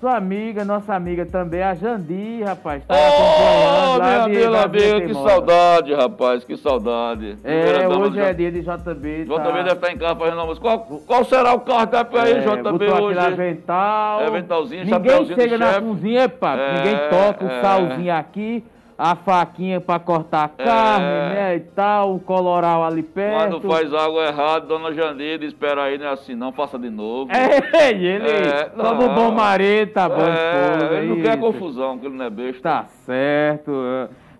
Sua 0.00 0.16
amiga, 0.16 0.64
nossa 0.64 0.94
amiga 0.94 1.26
também, 1.26 1.60
a 1.60 1.74
Jandi, 1.74 2.40
rapaz, 2.44 2.84
tá 2.86 2.94
Ô, 2.94 2.98
acompanhando 2.98 4.28
minha 4.28 4.48
Brasília 4.48 4.62
amiga, 4.62 5.06
que 5.08 5.14
saudade, 5.28 5.94
rapaz, 5.94 6.44
que 6.44 6.56
saudade. 6.56 7.36
É, 7.42 7.62
Primeira 7.72 7.98
hoje 7.98 8.20
é 8.20 8.32
dia 8.32 8.52
de 8.52 8.60
JB. 8.60 9.24
JB 9.24 9.34
tá? 9.34 9.50
deve 9.50 9.72
estar 9.72 9.90
em 9.92 9.98
casa 9.98 10.14
fazendo 10.14 10.40
almoço. 10.40 10.60
Qual, 10.60 10.78
qual 11.04 11.24
será 11.24 11.52
o 11.52 11.60
cardápio 11.62 12.20
aí, 12.20 12.30
É, 12.32 12.40
JB, 12.42 12.84
hoje? 12.92 13.18
avental. 13.18 14.20
É, 14.20 14.26
aventalzinho, 14.28 14.84
Ninguém 14.84 15.26
chega 15.34 15.58
na 15.58 15.66
chefe. 15.72 15.80
cozinha, 15.86 16.28
pá. 16.28 16.54
É, 16.56 16.74
Ninguém 16.74 16.96
toca 17.10 17.44
o 17.44 17.48
é. 17.48 17.60
salzinho 17.60 18.14
aqui, 18.14 18.64
a 18.98 19.14
faquinha 19.14 19.80
pra 19.80 20.00
cortar 20.00 20.44
a 20.44 20.48
carne, 20.48 21.06
É. 21.06 21.28
né, 21.28 21.56
e 21.56 21.60
tal, 21.60 22.16
o 22.16 22.18
coloral 22.20 22.82
ali 22.84 23.02
perto. 23.04 23.60
Quando 23.60 23.70
faz 23.70 23.94
algo 23.94 24.20
errado, 24.20 24.66
dona 24.66 24.92
Jandira, 24.92 25.44
espera 25.44 25.84
aí, 25.84 25.96
não 25.96 26.06
é 26.06 26.10
assim, 26.10 26.34
não, 26.34 26.50
faça 26.52 26.76
de 26.76 26.90
novo. 26.90 27.30
É, 27.32 27.92
e 27.92 28.04
ele, 28.04 28.28
É, 28.28 28.64
como 28.76 29.02
não. 29.06 29.14
bom 29.14 29.30
marido, 29.30 29.92
tá 29.92 30.08
bom, 30.08 30.16
É, 30.20 30.72
esposa, 30.74 30.94
ele 30.94 31.06
não 31.14 31.22
quer 31.22 31.38
isso. 31.38 31.38
confusão, 31.38 31.92
porque 31.92 32.06
ele 32.08 32.16
não 32.16 32.24
é 32.24 32.30
besta. 32.30 32.60
Tá 32.60 32.84
certo. 33.06 33.72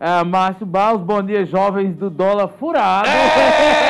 É, 0.01 0.23
Márcio 0.25 0.65
Baus, 0.67 1.01
bom 1.01 1.21
dia, 1.23 1.45
jovens 1.45 1.95
do 1.97 2.09
dólar 2.11 2.49
furado. 2.49 3.09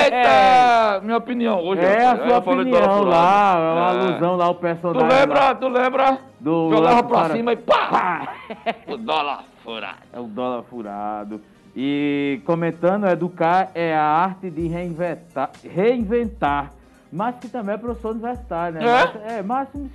Eita! 0.04 1.00
Minha 1.04 1.16
opinião 1.18 1.60
hoje. 1.64 1.82
É 1.82 2.04
a 2.06 2.16
sua 2.16 2.38
opinião 2.38 3.02
lá, 3.04 3.54
é 3.56 3.72
uma 3.72 3.86
É. 3.86 4.06
alusão 4.08 4.36
lá, 4.36 4.48
o 4.50 4.54
Tu 4.54 4.60
personagem. 4.60 5.08
lá. 5.08 5.18
lembra, 5.20 5.54
tu 5.54 5.68
lembra? 5.68 6.18
Do 6.40 6.70
Jogava 6.70 7.02
pra 7.02 7.18
para- 7.20 7.34
cima 7.34 7.52
e 7.52 7.56
pá! 7.56 8.28
o 8.88 8.96
dólar 8.96 9.40
furado. 9.68 9.98
É 10.12 10.18
o 10.18 10.24
dólar 10.24 10.62
furado. 10.62 11.40
E 11.76 12.40
comentando, 12.46 13.06
educar 13.06 13.70
é 13.74 13.94
a 13.94 14.02
arte 14.02 14.50
de 14.50 14.66
reinventar, 14.66 15.50
reinventar. 15.62 16.72
Márcio 17.12 17.42
que 17.42 17.48
também 17.48 17.74
é 17.74 17.78
professor 17.78 18.12
universitário, 18.12 18.80
né? 18.80 18.84
É? 18.86 18.92
Márcio- 18.92 19.20
É, 19.26 19.42
Márcio, 19.42 19.90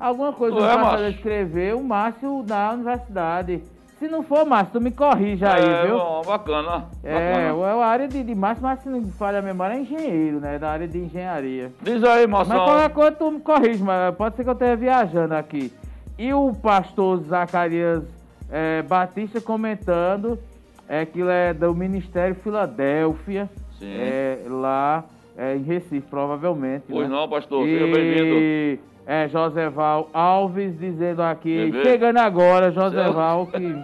alguma 0.00 0.32
coisa 0.32 0.56
Tu 0.56 0.62
eu 0.62 1.04
é, 1.04 1.10
escrever, 1.10 1.74
o 1.74 1.84
Márcio 1.84 2.44
na 2.46 2.72
universidade. 2.72 3.62
Se 3.98 4.08
não 4.08 4.22
for, 4.22 4.44
Márcio, 4.44 4.72
tu 4.72 4.80
me 4.80 4.90
corrige 4.90 5.44
aí, 5.46 5.64
é, 5.64 5.86
viu? 5.86 5.96
bom, 5.98 6.22
bacana. 6.26 6.86
É, 7.04 7.52
bacana. 7.52 7.84
a 7.84 7.86
área 7.86 8.08
de, 8.08 8.22
de 8.22 8.34
Márcio, 8.34 8.64
mas 8.64 8.80
se 8.80 8.88
não 8.88 9.04
falha 9.12 9.38
a 9.38 9.42
memória, 9.42 9.74
é 9.74 9.80
engenheiro, 9.80 10.40
né? 10.40 10.58
Da 10.58 10.70
área 10.70 10.88
de 10.88 10.98
engenharia. 10.98 11.72
Diz 11.82 12.02
aí, 12.02 12.26
Mas 12.26 12.48
moção. 12.48 12.64
qualquer 12.64 12.90
coisa 12.90 13.12
tu 13.12 13.30
me 13.30 13.40
corrige, 13.40 13.82
mas 13.82 14.14
pode 14.16 14.34
ser 14.34 14.42
que 14.42 14.50
eu 14.50 14.54
esteja 14.54 14.76
viajando 14.76 15.34
aqui. 15.34 15.72
E 16.18 16.34
o 16.34 16.52
pastor 16.52 17.18
Zacarias 17.22 18.21
eh, 18.52 18.82
Batista 18.82 19.40
comentando 19.40 20.38
é, 20.88 21.06
que 21.06 21.20
ele 21.20 21.30
é 21.30 21.54
do 21.54 21.74
Ministério 21.74 22.34
Filadélfia, 22.34 23.48
é, 23.80 24.38
lá 24.46 25.04
é, 25.36 25.56
em 25.56 25.62
Recife, 25.62 26.02
provavelmente. 26.02 26.84
Pois 26.88 27.08
né? 27.08 27.16
não, 27.16 27.28
pastor, 27.28 27.64
seja 27.64 27.86
bem-vindo. 27.86 28.34
E 28.34 28.78
é, 29.06 29.28
Joseval 29.28 30.10
Alves 30.12 30.78
dizendo 30.78 31.22
aqui, 31.22 31.72
chegando 31.82 32.18
agora, 32.18 32.70
Joseval, 32.70 33.46
que... 33.50 33.74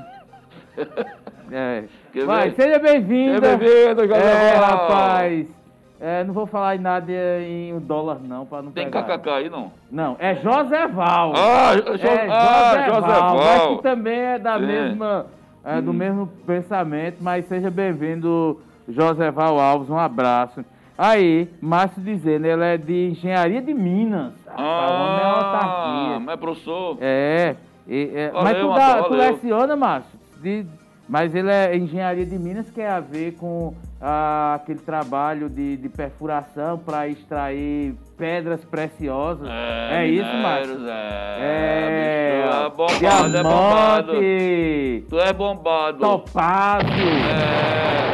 É. 1.51 1.85
Ver? 2.13 2.53
seja 2.55 2.79
bem-vinda. 2.79 3.41
Seja 3.41 3.57
bem-vindo, 3.57 4.03
Joseval. 4.03 4.29
É, 4.29 4.55
rapaz. 4.55 5.58
É, 6.01 6.23
não 6.23 6.33
vou 6.33 6.47
falar 6.47 6.77
em 6.77 6.79
nada 6.79 7.11
em 7.43 7.77
dólar, 7.81 8.19
não, 8.23 8.47
pra 8.47 8.63
não 8.63 8.71
Tem 8.71 8.85
pegar. 8.89 9.03
kkk 9.19 9.29
aí, 9.31 9.51
não? 9.51 9.73
Não, 9.91 10.15
é 10.21 10.37
Joseval. 10.37 11.33
Ah, 11.37 11.75
Jo- 11.75 12.07
é 12.07 12.29
ah. 12.31 12.85
Joseval. 12.89 13.37
Mas 13.37 13.67
que 13.77 13.83
também 13.83 14.17
é 14.19 14.39
da 14.39 14.59
mesma, 14.61 15.27
é, 15.65 15.81
do 15.81 15.93
mesmo 15.93 16.29
pensamento, 16.47 17.17
mas 17.21 17.47
seja 17.49 17.69
bem-vindo, 17.69 18.61
Joseval 18.89 19.59
Alves, 19.59 19.91
um 19.91 19.99
abraço. 19.99 20.65
Aí, 20.97 21.49
Márcio 21.61 22.01
dizendo, 22.03 22.47
ele 22.47 22.63
é 22.65 22.77
de 22.77 23.09
engenharia 23.11 23.61
de 23.63 23.75
Minas. 23.75 24.35
É 24.47 24.51
Ah, 24.57 25.37
autarquia. 25.37 26.21
mas 26.21 26.41
professor. 26.41 26.97
É, 27.01 27.57
e- 27.89 28.11
é, 28.15 28.31
Valeu, 28.31 28.43
mas 28.45 28.59
tu, 28.61 28.69
dá, 28.75 29.03
tu 29.03 29.11
valeu. 29.11 29.31
leciona, 29.33 29.77
Márcio? 29.77 30.19
De- 30.41 30.67
mas 31.09 31.35
ele 31.35 31.51
é 31.51 31.77
engenharia 31.77 32.25
de 32.27 32.39
Minas, 32.39 32.71
que 32.71 32.81
é 32.81 32.89
a 32.91 33.01
ver 33.01 33.33
com 33.35 33.75
ah, 34.01 34.55
aquele 34.57 34.79
trabalho 34.81 35.49
de, 35.49 35.77
de 35.77 35.89
perfuração 35.89 36.79
para 36.79 37.09
extrair 37.09 37.95
pedras 38.17 38.65
preciosas. 38.65 39.49
É, 39.51 40.07
isso, 40.07 40.25
Márcio? 40.37 40.75
minérios, 40.79 40.89
É, 40.89 41.39
É, 41.41 42.41
bicho, 42.41 42.67
é 42.67 42.71
bombado, 42.71 43.37
é 43.37 43.43
bombado. 43.43 44.13
diamante, 44.13 45.07
Tu 45.09 45.19
é 45.21 45.33
bombado. 45.33 45.99
topázio. 45.99 46.89
É. 46.93 48.09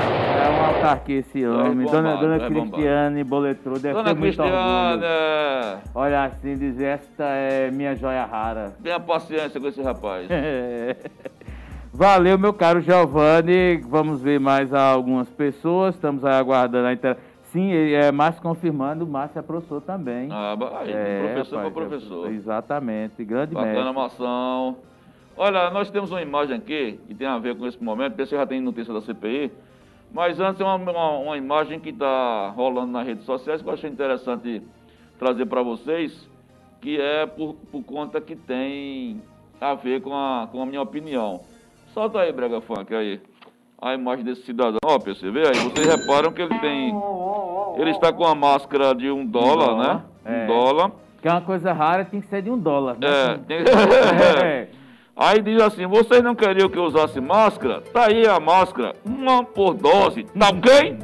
É 0.44 0.48
uma 0.48 0.66
autarquia 0.68 1.20
esse 1.20 1.42
é 1.42 1.48
homem. 1.48 1.86
Dona, 1.86 2.10
bombado, 2.16 2.20
Dona 2.20 2.34
é 2.34 2.38
bombado. 2.50 2.70
Cristiane 2.72 3.24
Boletrou 3.24 3.78
deve 3.78 3.94
Dona 3.94 4.04
ter 4.14 4.20
muito 4.20 4.36
Cristiane, 4.36 4.90
orgulho. 4.92 5.04
é. 5.06 5.78
Olha 5.94 6.24
assim, 6.24 6.56
dizer, 6.56 6.84
esta 6.86 7.24
é 7.24 7.70
minha 7.70 7.94
joia 7.96 8.24
rara. 8.26 8.72
tenha 8.82 9.00
paciência 9.00 9.58
com 9.60 9.68
esse 9.68 9.80
rapaz. 9.80 10.26
É. 10.30 10.96
Valeu, 11.96 12.36
meu 12.36 12.52
caro 12.52 12.80
Giovanni. 12.80 13.76
Vamos 13.76 14.20
ver 14.20 14.40
mais 14.40 14.74
algumas 14.74 15.30
pessoas. 15.30 15.94
Estamos 15.94 16.24
aí 16.24 16.34
aguardando 16.34 16.88
a 16.88 16.92
interação. 16.92 17.22
sim, 17.52 17.72
é, 17.72 18.10
Márcio 18.10 18.42
confirmando, 18.42 19.06
Márcio 19.06 19.38
é 19.38 19.42
professor 19.42 19.80
também. 19.80 20.28
Ah, 20.32 20.56
aí, 20.80 20.90
é, 20.92 21.22
professor 21.22 21.60
para 21.60 21.70
professor. 21.70 22.32
Exatamente, 22.32 23.24
grande 23.24 23.54
Bacana 23.54 23.92
mestre. 23.92 23.94
Mação. 23.94 24.76
Olha, 25.36 25.70
nós 25.70 25.88
temos 25.88 26.10
uma 26.10 26.20
imagem 26.20 26.56
aqui 26.56 26.98
que 27.06 27.14
tem 27.14 27.28
a 27.28 27.38
ver 27.38 27.56
com 27.56 27.64
esse 27.64 27.80
momento, 27.82 28.14
penso 28.14 28.30
que 28.30 28.36
já 28.36 28.44
tem 28.44 28.60
notícia 28.60 28.92
da 28.92 29.00
CPI, 29.00 29.52
mas 30.12 30.40
antes 30.40 30.58
tem 30.58 30.66
uma, 30.66 30.74
uma, 30.74 31.10
uma 31.18 31.36
imagem 31.36 31.78
que 31.78 31.90
está 31.90 32.48
rolando 32.56 32.90
nas 32.90 33.06
redes 33.06 33.24
sociais 33.24 33.62
que 33.62 33.68
eu 33.68 33.72
achei 33.72 33.88
interessante 33.88 34.60
trazer 35.16 35.46
para 35.46 35.62
vocês, 35.62 36.28
que 36.80 37.00
é 37.00 37.24
por, 37.24 37.54
por 37.70 37.84
conta 37.84 38.20
que 38.20 38.34
tem 38.34 39.22
a 39.60 39.74
ver 39.74 40.02
com 40.02 40.12
a, 40.12 40.48
com 40.50 40.60
a 40.60 40.66
minha 40.66 40.82
opinião. 40.82 41.40
Solta 41.94 42.18
aí, 42.18 42.32
Brega 42.32 42.60
Funk, 42.60 42.92
aí. 42.92 43.20
A 43.80 43.94
imagem 43.94 44.24
desse 44.24 44.42
cidadão. 44.42 44.78
Ó, 44.84 44.98
você 44.98 45.30
vê 45.30 45.46
aí, 45.46 45.54
vocês 45.54 45.86
reparam 45.86 46.32
que 46.32 46.42
ele 46.42 46.58
tem. 46.58 46.92
Ele 47.76 47.90
está 47.90 48.12
com 48.12 48.24
a 48.24 48.34
máscara 48.34 48.92
de 48.96 49.08
um 49.12 49.24
dólar, 49.24 49.74
um 49.74 49.76
dólar 49.76 49.94
né? 49.94 50.02
É. 50.24 50.42
Um 50.42 50.46
dólar. 50.48 50.90
Que 51.22 51.28
é 51.28 51.30
uma 51.30 51.40
coisa 51.42 51.72
rara, 51.72 52.04
tem 52.04 52.20
que 52.20 52.26
ser 52.26 52.42
de 52.42 52.50
um 52.50 52.58
dólar. 52.58 52.96
Né? 52.98 53.06
É, 53.06 53.38
tem... 53.38 53.58
é. 54.44 54.68
Aí 55.16 55.40
diz 55.40 55.62
assim, 55.62 55.86
vocês 55.86 56.20
não 56.20 56.34
queriam 56.34 56.68
que 56.68 56.76
eu 56.76 56.82
usasse 56.82 57.20
máscara? 57.20 57.80
Tá 57.80 58.06
aí 58.06 58.26
a 58.26 58.40
máscara, 58.40 58.96
uma 59.04 59.44
por 59.44 59.74
dose, 59.74 60.24
tá 60.24 60.48
ok? 60.48 60.98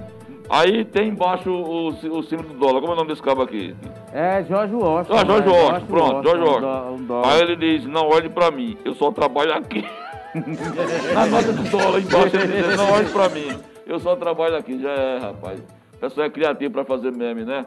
Aí 0.48 0.84
tem 0.84 1.10
embaixo 1.10 1.52
o, 1.52 1.88
o 1.88 2.22
símbolo 2.24 2.48
do 2.48 2.58
dólar. 2.58 2.80
Como 2.80 2.92
é 2.92 2.94
o 2.94 2.96
nome 2.96 3.10
desse 3.10 3.22
cabo 3.22 3.42
aqui? 3.42 3.76
É 4.12 4.42
Jorge 4.42 4.74
Washington. 4.74 5.16
Ah, 5.16 5.24
Jorge 5.24 5.48
né? 5.48 5.62
Washington, 5.62 5.86
pronto, 5.86 6.28
Jorge 6.28 6.42
Washington. 6.42 7.22
Aí 7.24 7.40
ele 7.42 7.56
diz, 7.56 7.86
não 7.86 8.08
olhe 8.08 8.28
pra 8.28 8.50
mim, 8.50 8.76
eu 8.84 8.92
só 8.94 9.12
trabalho 9.12 9.54
aqui. 9.54 9.86
Na 11.14 11.26
nota 11.26 11.52
do 11.52 11.62
dólar 11.70 12.00
embaixo 12.00 12.36
ele 12.36 12.76
não 12.76 12.92
olhe 12.92 13.08
pra 13.08 13.28
mim, 13.28 13.58
eu 13.86 13.98
só 13.98 14.14
trabalho 14.16 14.56
aqui. 14.56 14.80
Já 14.80 14.90
é, 14.90 15.18
rapaz. 15.18 15.60
O 15.94 15.98
pessoal 15.98 16.26
é 16.26 16.30
criativo 16.30 16.72
pra 16.72 16.84
fazer 16.84 17.10
meme, 17.12 17.44
né? 17.44 17.66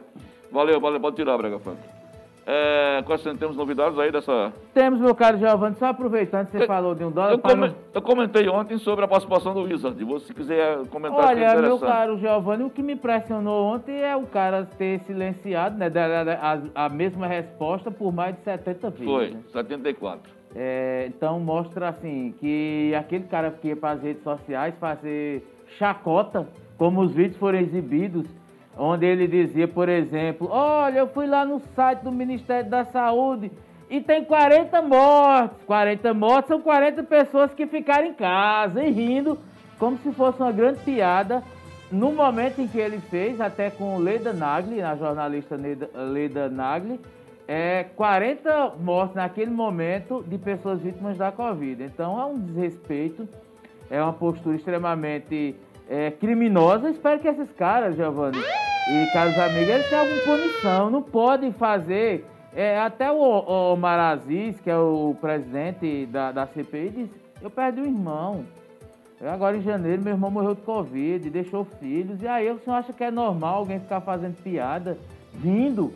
Valeu, 0.51 0.79
valeu, 0.79 0.99
pode 0.99 1.15
tirar, 1.15 1.37
Brega 1.37 1.59
Funk. 1.59 1.77
É, 2.45 3.01
quais 3.05 3.21
temos 3.21 3.55
novidades 3.55 3.97
aí 3.97 4.11
dessa. 4.11 4.51
Temos, 4.73 4.99
meu 4.99 5.15
caro 5.15 5.37
Giovanni, 5.37 5.75
só 5.75 5.85
aproveitando 5.85 6.47
que 6.47 6.51
você 6.51 6.63
eu, 6.63 6.67
falou 6.67 6.93
de 6.93 7.05
um 7.05 7.11
dólar. 7.11 7.31
Eu, 7.31 7.39
come, 7.39 7.73
eu, 7.93 8.01
comentei 8.01 8.49
ontem 8.49 8.77
sobre 8.77 9.05
a 9.05 9.07
participação 9.07 9.53
do 9.53 9.61
Wizard. 9.61 9.97
Se 10.25 10.33
quiser 10.33 10.85
comentar 10.87 11.29
Olha, 11.29 11.45
é 11.45 11.61
meu 11.61 11.79
caro 11.79 12.17
Giovanni, 12.17 12.63
o 12.63 12.69
que 12.69 12.83
me 12.83 12.93
impressionou 12.93 13.73
ontem 13.73 14.01
é 14.01 14.15
o 14.15 14.23
cara 14.23 14.67
ter 14.77 14.99
silenciado, 15.01 15.77
né? 15.77 15.89
A, 16.41 16.85
a 16.85 16.89
mesma 16.89 17.27
resposta 17.27 17.89
por 17.89 18.11
mais 18.11 18.35
de 18.35 18.43
70 18.43 18.89
vezes. 18.89 19.05
Foi, 19.05 19.29
né? 19.31 19.39
74. 19.53 20.29
É, 20.55 21.05
então 21.07 21.39
mostra 21.39 21.89
assim 21.89 22.33
que 22.39 22.93
aquele 22.95 23.23
cara 23.25 23.51
que 23.51 23.69
ia 23.69 23.75
para 23.75 23.95
as 23.95 24.03
redes 24.03 24.23
sociais 24.23 24.75
fazer 24.79 25.47
chacota, 25.79 26.47
como 26.77 27.01
os 27.01 27.11
vídeos 27.11 27.37
foram 27.37 27.59
exibidos 27.59 28.27
onde 28.77 29.05
ele 29.05 29.27
dizia, 29.27 29.67
por 29.67 29.87
exemplo, 29.89 30.47
olha, 30.49 30.99
eu 30.99 31.07
fui 31.07 31.27
lá 31.27 31.45
no 31.45 31.59
site 31.75 31.99
do 31.99 32.11
Ministério 32.11 32.69
da 32.69 32.85
Saúde 32.85 33.51
e 33.89 34.01
tem 34.01 34.23
40 34.23 34.81
mortes. 34.81 35.63
40 35.65 36.13
mortes 36.13 36.47
são 36.47 36.61
40 36.61 37.03
pessoas 37.03 37.53
que 37.53 37.67
ficaram 37.67 38.07
em 38.07 38.13
casa 38.13 38.83
e 38.83 38.91
rindo 38.91 39.37
como 39.77 39.97
se 39.97 40.11
fosse 40.11 40.39
uma 40.39 40.51
grande 40.51 40.79
piada. 40.79 41.43
No 41.91 42.11
momento 42.11 42.59
em 42.59 42.67
que 42.67 42.79
ele 42.79 42.99
fez, 42.99 43.39
até 43.39 43.69
com 43.69 43.99
Leda 43.99 44.33
Nagli, 44.33 44.81
a 44.81 44.95
jornalista 44.95 45.55
Leda 45.93 46.49
Nagli, 46.49 46.99
é 47.47 47.85
40 47.95 48.75
mortes 48.79 49.15
naquele 49.15 49.51
momento 49.51 50.23
de 50.27 50.37
pessoas 50.37 50.81
vítimas 50.81 51.17
da 51.17 51.31
Covid. 51.31 51.83
Então 51.83 52.19
é 52.19 52.25
um 52.25 52.39
desrespeito, 52.39 53.27
é 53.89 54.01
uma 54.01 54.13
postura 54.13 54.55
extremamente 54.55 55.55
é, 55.89 56.11
criminosa. 56.11 56.89
Espero 56.89 57.19
que 57.19 57.27
esses 57.27 57.51
caras, 57.51 57.95
Giovanni 57.95 58.39
e 58.39 59.13
caros 59.13 59.37
amigos, 59.37 59.69
eles 59.69 59.89
tenham 59.89 60.03
alguma 60.03 60.21
punição. 60.21 60.89
Não 60.89 61.01
podem 61.01 61.51
fazer. 61.51 62.25
É, 62.55 62.79
até 62.79 63.11
o, 63.11 63.15
o 63.15 63.85
Aziz, 63.85 64.59
que 64.59 64.69
é 64.69 64.77
o 64.77 65.15
presidente 65.19 66.05
da, 66.05 66.31
da 66.31 66.45
CPI, 66.45 66.89
disse: 66.89 67.21
Eu 67.41 67.49
perdi 67.49 67.81
um 67.81 67.85
irmão. 67.85 68.45
Agora 69.21 69.55
em 69.55 69.61
janeiro, 69.61 70.01
meu 70.01 70.13
irmão 70.13 70.29
morreu 70.29 70.53
de 70.53 70.61
Covid, 70.61 71.29
deixou 71.29 71.63
filhos. 71.63 72.21
E 72.21 72.27
aí 72.27 72.51
o 72.51 72.59
senhor 72.59 72.75
acha 72.75 72.91
que 72.91 73.03
é 73.03 73.09
normal 73.09 73.59
alguém 73.59 73.79
ficar 73.79 74.01
fazendo 74.01 74.35
piada, 74.43 74.97
vindo? 75.33 75.93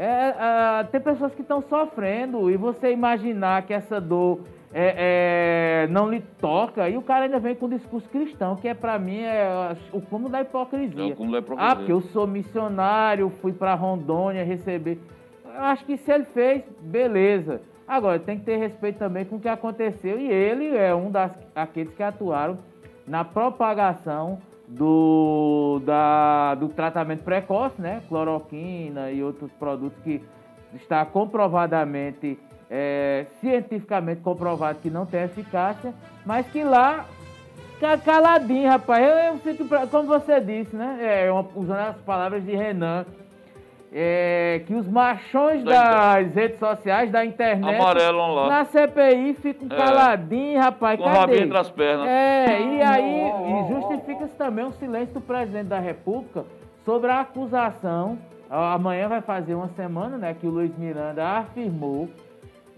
É, 0.00 0.80
é, 0.80 0.84
tem 0.84 1.00
pessoas 1.00 1.34
que 1.34 1.42
estão 1.42 1.60
sofrendo 1.62 2.48
e 2.48 2.56
você 2.56 2.92
imaginar 2.92 3.62
que 3.62 3.74
essa 3.74 4.00
dor 4.00 4.38
é, 4.72 5.86
é, 5.86 5.88
não 5.88 6.08
lhe 6.08 6.20
toca, 6.40 6.88
e 6.88 6.96
o 6.96 7.02
cara 7.02 7.24
ainda 7.24 7.40
vem 7.40 7.56
com 7.56 7.66
o 7.66 7.68
discurso 7.68 8.08
cristão, 8.08 8.54
que 8.54 8.68
é 8.68 8.74
para 8.74 8.96
mim 8.96 9.22
é 9.22 9.76
o 9.92 10.00
cúmulo 10.00 10.30
da 10.30 10.40
hipocrisia. 10.40 11.02
É 11.02 11.06
o 11.06 11.16
cúmulo 11.16 11.32
da 11.32 11.38
hipocrisia. 11.38 11.72
Ah, 11.72 11.74
porque 11.74 11.90
eu 11.90 12.00
sou 12.00 12.28
missionário, 12.28 13.28
fui 13.40 13.52
para 13.52 13.74
Rondônia 13.74 14.44
receber. 14.44 15.00
Eu 15.44 15.64
acho 15.64 15.84
que 15.84 15.96
se 15.96 16.12
ele 16.12 16.26
fez, 16.26 16.62
beleza. 16.80 17.60
Agora, 17.86 18.20
tem 18.20 18.38
que 18.38 18.44
ter 18.44 18.56
respeito 18.56 18.98
também 18.98 19.24
com 19.24 19.36
o 19.36 19.40
que 19.40 19.48
aconteceu, 19.48 20.16
e 20.20 20.30
ele 20.30 20.76
é 20.76 20.94
um 20.94 21.10
das, 21.10 21.32
aqueles 21.56 21.92
que 21.92 22.02
atuaram 22.04 22.58
na 23.04 23.24
propagação 23.24 24.38
do, 24.68 25.80
da, 25.84 26.54
do 26.54 26.68
tratamento 26.68 27.24
precoce, 27.24 27.80
né? 27.80 28.02
Cloroquina 28.08 29.10
e 29.10 29.22
outros 29.22 29.50
produtos 29.52 29.98
que 30.02 30.22
está 30.74 31.04
comprovadamente 31.04 32.38
é, 32.70 33.26
cientificamente 33.40 34.20
comprovado 34.20 34.78
que 34.80 34.90
não 34.90 35.06
tem 35.06 35.22
eficácia, 35.22 35.94
mas 36.24 36.46
que 36.48 36.62
lá 36.62 37.06
caladinho, 38.04 38.68
rapaz. 38.68 39.06
Eu, 39.06 39.14
eu 39.16 39.38
fico, 39.38 39.64
como 39.90 40.08
você 40.08 40.40
disse, 40.40 40.74
né? 40.74 40.98
É, 41.00 41.32
uma, 41.32 41.46
usando 41.54 41.78
as 41.78 41.96
palavras 41.98 42.44
de 42.44 42.54
Renan, 42.54 43.06
é, 43.92 44.62
que 44.66 44.74
os 44.74 44.86
machões 44.86 45.64
das 45.64 46.34
redes 46.34 46.58
sociais, 46.58 47.10
da 47.10 47.24
internet, 47.24 47.74
Amarelam 47.74 48.34
lá. 48.34 48.48
na 48.48 48.64
CPI 48.66 49.34
ficam 49.34 49.68
é. 49.70 49.76
caladinhos, 49.76 50.62
rapaz. 50.62 50.98
Com 50.98 51.04
cadê? 51.04 51.16
o 51.16 51.20
rabinho 51.20 51.42
entre 51.44 51.58
as 51.58 51.70
pernas. 51.70 52.06
É, 52.06 52.60
e 52.60 52.82
aí 52.82 53.30
e 53.30 53.68
justifica-se 53.72 54.36
também 54.36 54.64
o 54.64 54.72
silêncio 54.72 55.14
do 55.14 55.20
presidente 55.20 55.68
da 55.68 55.78
República 55.78 56.44
sobre 56.84 57.10
a 57.10 57.20
acusação. 57.20 58.18
Amanhã 58.50 59.08
vai 59.08 59.20
fazer 59.20 59.54
uma 59.54 59.68
semana, 59.68 60.16
né, 60.16 60.34
que 60.38 60.46
o 60.46 60.50
Luiz 60.50 60.76
Miranda 60.78 61.22
afirmou 61.38 62.08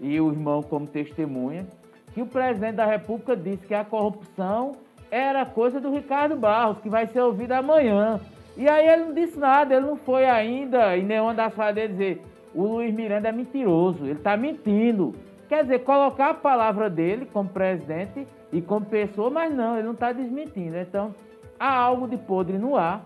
e 0.01 0.19
o 0.19 0.29
irmão 0.31 0.61
como 0.61 0.85
testemunha, 0.85 1.65
que 2.13 2.21
o 2.21 2.25
presidente 2.25 2.75
da 2.75 2.85
República 2.85 3.35
disse 3.37 3.65
que 3.65 3.73
a 3.73 3.85
corrupção 3.85 4.73
era 5.09 5.45
coisa 5.45 5.79
do 5.79 5.91
Ricardo 5.93 6.35
Barros, 6.35 6.79
que 6.79 6.89
vai 6.89 7.05
ser 7.07 7.21
ouvido 7.21 7.51
amanhã. 7.51 8.19
E 8.57 8.67
aí 8.67 8.87
ele 8.87 9.05
não 9.05 9.13
disse 9.13 9.39
nada, 9.39 9.75
ele 9.75 9.85
não 9.85 9.95
foi 9.95 10.25
ainda 10.25 10.97
em 10.97 11.03
nenhuma 11.03 11.33
das 11.33 11.53
falas 11.53 11.75
dele 11.75 11.93
dizer 11.93 12.21
o 12.53 12.63
Luiz 12.63 12.93
Miranda 12.93 13.29
é 13.29 13.31
mentiroso, 13.31 14.03
ele 14.03 14.13
está 14.13 14.35
mentindo. 14.35 15.15
Quer 15.47 15.63
dizer, 15.63 15.79
colocar 15.79 16.29
a 16.29 16.33
palavra 16.33 16.89
dele 16.89 17.27
como 17.31 17.49
presidente 17.49 18.25
e 18.51 18.61
como 18.61 18.85
pessoa, 18.85 19.29
mas 19.29 19.53
não, 19.53 19.75
ele 19.75 19.85
não 19.85 19.93
está 19.93 20.11
desmentindo. 20.11 20.77
Então, 20.77 21.13
há 21.59 21.73
algo 21.73 22.07
de 22.07 22.17
podre 22.17 22.57
no 22.57 22.77
ar. 22.77 23.05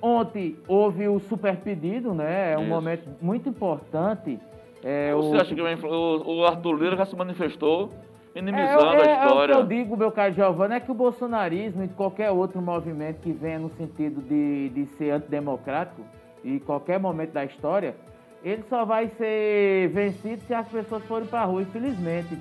Ontem 0.00 0.56
houve 0.68 1.08
o 1.08 1.18
super 1.18 1.56
pedido, 1.56 2.12
né? 2.12 2.52
É 2.52 2.58
um 2.58 2.62
Isso. 2.62 2.70
momento 2.70 3.08
muito 3.22 3.48
importante 3.48 4.38
é, 4.84 5.14
Você 5.14 5.36
o... 5.36 5.40
acha 5.40 5.54
que 5.54 5.62
o, 5.62 6.36
o 6.36 6.44
Arthur 6.44 6.74
Lira 6.74 6.96
já 6.96 7.06
se 7.06 7.16
manifestou 7.16 7.90
minimizando 8.34 9.02
é, 9.02 9.06
é, 9.06 9.14
a 9.14 9.26
história? 9.26 9.52
É 9.52 9.56
o 9.56 9.66
que 9.66 9.72
eu 9.72 9.78
digo, 9.78 9.96
meu 9.96 10.10
caro 10.10 10.32
Giovanni, 10.34 10.74
é 10.74 10.80
que 10.80 10.90
o 10.90 10.94
bolsonarismo 10.94 11.84
e 11.84 11.88
qualquer 11.88 12.30
outro 12.30 12.60
movimento 12.60 13.20
que 13.20 13.32
venha 13.32 13.58
no 13.58 13.70
sentido 13.70 14.20
de, 14.20 14.68
de 14.70 14.86
ser 14.96 15.10
antidemocrático, 15.10 16.02
e 16.44 16.60
qualquer 16.60 17.00
momento 17.00 17.32
da 17.32 17.44
história, 17.44 17.96
ele 18.44 18.62
só 18.68 18.84
vai 18.84 19.08
ser 19.08 19.88
vencido 19.88 20.42
se 20.46 20.52
as 20.52 20.68
pessoas 20.68 21.02
forem 21.04 21.26
para 21.26 21.40
a 21.40 21.44
rua, 21.44 21.62
infelizmente. 21.62 22.38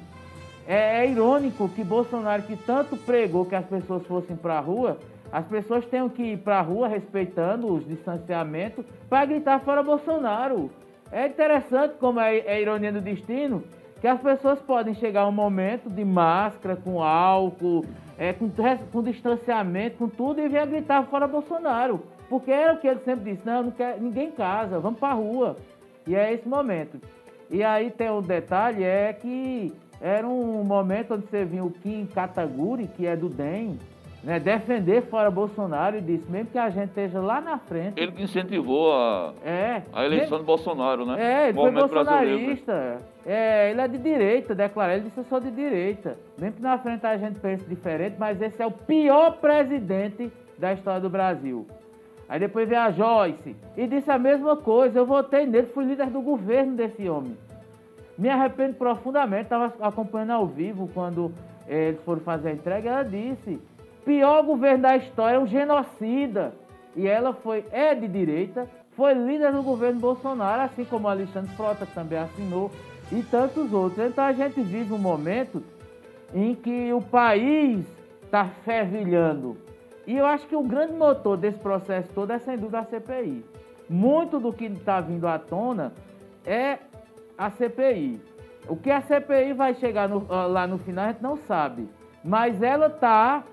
É, 0.67 1.03
é, 1.03 1.09
irônico 1.09 1.69
que 1.69 1.83
Bolsonaro, 1.83 2.43
que 2.43 2.55
tanto 2.55 2.97
pregou 2.97 3.45
que 3.45 3.55
as 3.55 3.65
pessoas 3.65 4.05
fossem 4.05 4.35
para 4.35 4.57
a 4.57 4.59
rua, 4.59 4.97
as 5.31 5.45
pessoas 5.47 5.85
tenham 5.85 6.09
que 6.09 6.21
ir 6.21 6.37
para 6.37 6.59
a 6.59 6.61
rua 6.61 6.87
respeitando 6.87 7.73
os 7.73 7.85
distanciamentos 7.87 8.85
para 9.09 9.25
gritar 9.25 9.59
fora 9.61 9.81
Bolsonaro. 9.81 10.69
É 11.11 11.27
interessante 11.27 11.95
como 11.99 12.19
é, 12.19 12.37
é 12.39 12.61
ironia 12.61 12.91
do 12.91 13.01
destino 13.01 13.63
que 14.03 14.07
as 14.09 14.19
pessoas 14.19 14.59
podem 14.59 14.93
chegar 14.95 15.25
um 15.25 15.31
momento 15.31 15.89
de 15.89 16.03
máscara, 16.03 16.75
com 16.75 17.01
álcool, 17.01 17.85
é, 18.17 18.33
com, 18.33 18.51
com 18.91 19.01
distanciamento, 19.01 19.95
com 19.97 20.09
tudo, 20.09 20.41
e 20.41 20.49
vir 20.49 20.67
gritar 20.67 21.05
fora 21.05 21.25
Bolsonaro. 21.25 22.03
Porque 22.27 22.51
era 22.51 22.73
o 22.73 22.77
que 22.79 22.85
ele 22.85 22.99
sempre 22.99 23.31
disse, 23.31 23.45
não, 23.45 23.63
não 23.63 23.71
quer 23.71 24.01
ninguém 24.01 24.27
em 24.27 24.31
casa, 24.31 24.77
vamos 24.77 24.99
para 24.99 25.13
rua. 25.13 25.55
E 26.05 26.17
é 26.17 26.33
esse 26.33 26.45
momento. 26.45 26.99
E 27.49 27.63
aí 27.63 27.91
tem 27.91 28.11
um 28.11 28.21
detalhe, 28.21 28.83
é 28.83 29.13
que 29.13 29.71
era 30.01 30.27
um 30.27 30.65
momento 30.65 31.13
onde 31.13 31.25
você 31.27 31.45
viu 31.45 31.67
o 31.67 31.71
Kim 31.71 32.05
Kataguri, 32.05 32.87
que 32.87 33.07
é 33.07 33.15
do 33.15 33.29
DEM, 33.29 33.79
né, 34.24 34.39
defender 34.39 35.03
fora 35.03 35.30
Bolsonaro 35.30 35.97
e 35.97 36.01
disse, 36.01 36.32
mesmo 36.32 36.49
que 36.49 36.57
a 36.57 36.69
gente 36.69 36.89
esteja 36.89 37.19
lá 37.19 37.41
na 37.41 37.57
frente. 37.57 37.99
Ele 37.99 38.11
que 38.13 38.24
incentivou 38.24 38.93
a, 38.93 39.34
é, 39.43 39.82
a 39.91 40.05
eleição 40.05 40.39
de 40.39 40.45
Bolsonaro, 40.45 41.05
né? 41.05 41.21
É, 41.21 41.49
ele 41.49 41.53
foi 41.53 41.71
bolsonarista. 41.71 42.97
É, 43.26 43.71
ele 43.71 43.82
é 43.82 43.88
de 43.88 43.97
direita, 43.97 44.55
declarou, 44.55 44.95
ele 44.95 45.05
disse 45.05 45.17
eu 45.17 45.26
sou 45.26 45.41
de 45.41 45.51
direita. 45.51 46.17
Mesmo 46.38 46.55
que 46.55 46.61
na 46.61 46.78
frente 46.78 47.05
a 47.05 47.17
gente 47.17 47.39
pense 47.39 47.65
diferente, 47.65 48.15
mas 48.17 48.41
esse 48.41 48.61
é 48.61 48.65
o 48.65 48.71
pior 48.71 49.38
presidente 49.38 50.32
da 50.57 50.71
história 50.71 51.01
do 51.01 51.09
Brasil. 51.09 51.67
Aí 52.30 52.39
depois 52.39 52.67
veio 52.67 52.82
a 52.82 52.91
Joyce 52.91 53.55
e 53.76 53.86
disse 53.86 54.09
a 54.09 54.17
mesma 54.17 54.55
coisa. 54.55 54.99
Eu 54.99 55.05
votei 55.05 55.45
nele, 55.45 55.67
fui 55.67 55.84
líder 55.84 56.07
do 56.07 56.21
governo 56.21 56.76
desse 56.76 57.09
homem. 57.09 57.38
Me 58.17 58.30
arrependo 58.30 58.76
profundamente, 58.76 59.43
estava 59.43 59.74
acompanhando 59.82 60.32
ao 60.32 60.47
vivo 60.47 60.89
quando 60.93 61.34
eh, 61.67 61.89
eles 61.89 62.01
foram 62.03 62.21
fazer 62.21 62.49
a 62.49 62.53
entrega. 62.53 62.89
Ela 62.89 63.03
disse: 63.03 63.59
pior 64.05 64.43
governo 64.43 64.83
da 64.83 64.95
história, 64.97 65.39
um 65.39 65.47
genocida. 65.47 66.53
E 66.95 67.07
ela 67.07 67.33
foi, 67.33 67.65
é 67.71 67.95
de 67.95 68.07
direita, 68.07 68.67
foi 68.95 69.13
líder 69.13 69.51
do 69.51 69.63
governo 69.63 69.99
Bolsonaro, 69.99 70.61
assim 70.61 70.85
como 70.85 71.07
Alexandre 71.07 71.55
Frota, 71.55 71.85
também 71.85 72.19
assinou, 72.19 72.71
e 73.11 73.21
tantos 73.23 73.73
outros. 73.73 74.05
Então 74.05 74.23
a 74.23 74.33
gente 74.33 74.61
vive 74.61 74.93
um 74.93 74.97
momento 74.97 75.63
em 76.33 76.55
que 76.55 76.91
o 76.93 77.01
país 77.01 77.85
está 78.23 78.45
fervilhando. 78.63 79.57
E 80.05 80.17
eu 80.17 80.25
acho 80.25 80.45
que 80.47 80.55
o 80.55 80.63
grande 80.63 80.93
motor 80.93 81.37
desse 81.37 81.59
processo 81.59 82.09
todo 82.13 82.31
é 82.31 82.39
sem 82.39 82.57
dúvida 82.57 82.79
a 82.79 82.85
CPI. 82.85 83.45
Muito 83.89 84.39
do 84.39 84.51
que 84.51 84.65
está 84.65 84.99
vindo 84.99 85.27
à 85.27 85.37
tona 85.37 85.93
é 86.45 86.79
a 87.37 87.49
CPI. 87.51 88.19
O 88.67 88.75
que 88.75 88.91
a 88.91 89.01
CPI 89.01 89.53
vai 89.53 89.75
chegar 89.75 90.07
no, 90.07 90.25
lá 90.27 90.65
no 90.67 90.77
final 90.77 91.05
a 91.05 91.11
gente 91.11 91.21
não 91.21 91.37
sabe. 91.37 91.87
Mas 92.23 92.61
ela 92.61 92.87
está 92.87 93.43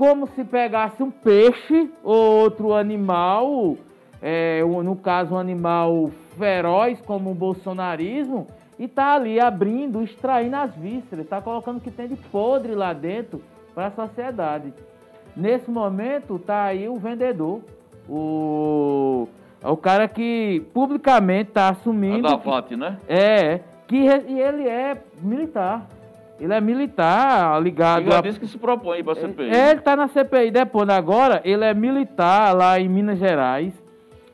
como 0.00 0.26
se 0.28 0.42
pegasse 0.44 1.02
um 1.02 1.10
peixe 1.10 1.90
ou 2.02 2.38
outro 2.40 2.72
animal, 2.72 3.76
é, 4.22 4.62
no 4.64 4.96
caso 4.96 5.34
um 5.34 5.38
animal 5.38 6.10
feroz 6.38 6.98
como 7.02 7.30
o 7.30 7.34
bolsonarismo, 7.34 8.46
e 8.78 8.84
está 8.84 9.12
ali 9.12 9.38
abrindo, 9.38 10.02
extraindo 10.02 10.56
as 10.56 10.74
vísceras, 10.74 11.26
está 11.26 11.42
colocando 11.42 11.76
o 11.76 11.80
que 11.82 11.90
tem 11.90 12.08
de 12.08 12.16
podre 12.16 12.74
lá 12.74 12.94
dentro 12.94 13.42
para 13.74 13.88
a 13.88 13.90
sociedade. 13.90 14.72
Nesse 15.36 15.70
momento 15.70 16.36
está 16.36 16.64
aí 16.64 16.88
o 16.88 16.96
vendedor, 16.96 17.60
o 18.08 19.28
o 19.62 19.76
cara 19.76 20.08
que 20.08 20.62
publicamente 20.72 21.50
está 21.50 21.68
assumindo. 21.68 22.26
Adafate, 22.26 22.74
né? 22.74 22.96
É, 23.06 23.60
que 23.86 23.98
e 23.98 24.40
ele 24.40 24.66
é 24.66 24.96
militar. 25.20 25.86
Ele 26.40 26.54
é 26.54 26.60
militar, 26.60 27.62
ligado. 27.62 28.02
Ele 28.02 28.14
a... 28.14 28.20
disse 28.22 28.40
que 28.40 28.46
se 28.46 28.56
propõe 28.56 29.04
para 29.04 29.12
a 29.12 29.16
CPI. 29.16 29.50
É, 29.50 29.70
ele 29.70 29.80
está 29.80 29.94
na 29.94 30.08
CPI 30.08 30.50
depondo 30.50 30.90
agora. 30.90 31.42
Ele 31.44 31.64
é 31.64 31.74
militar 31.74 32.56
lá 32.56 32.80
em 32.80 32.88
Minas 32.88 33.18
Gerais. 33.18 33.74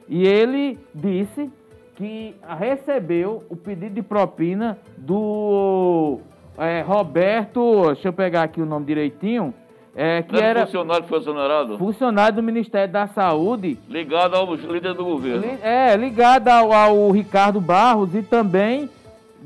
E 0.08 0.24
ele 0.24 0.78
disse 0.94 1.50
que 1.96 2.36
recebeu 2.58 3.42
o 3.50 3.56
pedido 3.56 3.96
de 3.96 4.02
propina 4.02 4.78
do 4.96 6.20
é, 6.56 6.82
Roberto. 6.82 7.86
Deixa 7.86 8.08
eu 8.08 8.12
pegar 8.12 8.44
aqui 8.44 8.60
o 8.60 8.66
nome 8.66 8.86
direitinho. 8.86 9.52
É, 9.98 10.22
que 10.22 10.36
era, 10.36 10.46
era 10.46 10.66
funcionário 10.66 11.02
que 11.04 11.08
foi 11.08 11.18
exonerado? 11.18 11.78
Funcionário 11.78 12.36
do 12.36 12.42
Ministério 12.42 12.92
da 12.92 13.06
Saúde. 13.08 13.78
Ligado 13.88 14.36
ao 14.36 14.54
líder 14.54 14.94
do 14.94 15.04
governo. 15.04 15.42
É, 15.62 15.96
ligado 15.96 16.48
ao, 16.48 16.70
ao 16.70 17.10
Ricardo 17.10 17.60
Barros 17.60 18.14
e 18.14 18.22
também 18.22 18.90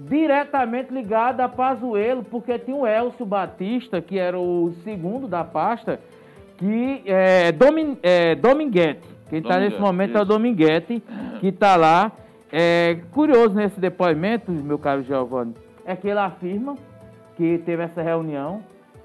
diretamente 0.08 0.92
ligado 0.92 1.40
a 1.40 1.48
Pazuello, 1.48 2.24
porque 2.24 2.58
tinha 2.58 2.76
o 2.76 2.86
Elcio 2.86 3.26
Batista, 3.26 4.00
que 4.00 4.18
era 4.18 4.38
o 4.38 4.72
segundo 4.84 5.26
da 5.26 5.44
pasta, 5.44 6.00
que 6.56 7.02
é, 7.06 7.52
Domin, 7.52 7.98
é 8.02 8.34
Dominguete. 8.34 9.08
Quem 9.28 9.40
está 9.40 9.58
nesse 9.58 9.80
momento 9.80 10.10
isso. 10.10 10.18
é 10.18 10.22
o 10.22 10.24
Dominguete, 10.24 11.02
que 11.40 11.48
está 11.48 11.76
lá. 11.76 12.12
É, 12.52 12.98
curioso 13.12 13.54
nesse 13.54 13.78
depoimento, 13.78 14.50
meu 14.50 14.78
caro 14.78 15.02
Giovanni, 15.04 15.54
é 15.84 15.94
que 15.94 16.08
ele 16.08 16.18
afirma 16.18 16.76
que 17.36 17.58
teve 17.58 17.84
essa 17.84 18.02
reunião 18.02 18.62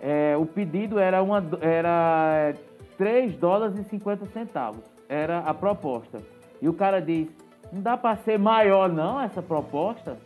é, 0.08 0.38
o 0.38 0.46
pedido 0.46 1.00
era, 1.00 1.24
uma, 1.24 1.44
era 1.62 2.54
3 2.96 3.36
dólares 3.38 3.76
e 3.80 3.84
50 3.86 4.28
centavos. 4.28 4.84
Era 5.10 5.40
a 5.40 5.52
proposta. 5.52 6.20
E 6.62 6.70
o 6.70 6.74
cara 6.74 7.02
diz, 7.02 7.28
não 7.74 7.82
dá 7.82 7.98
para 7.98 8.16
ser 8.18 8.38
maior 8.38 8.88
não 8.88 9.20
essa 9.20 9.42
proposta. 9.42 10.18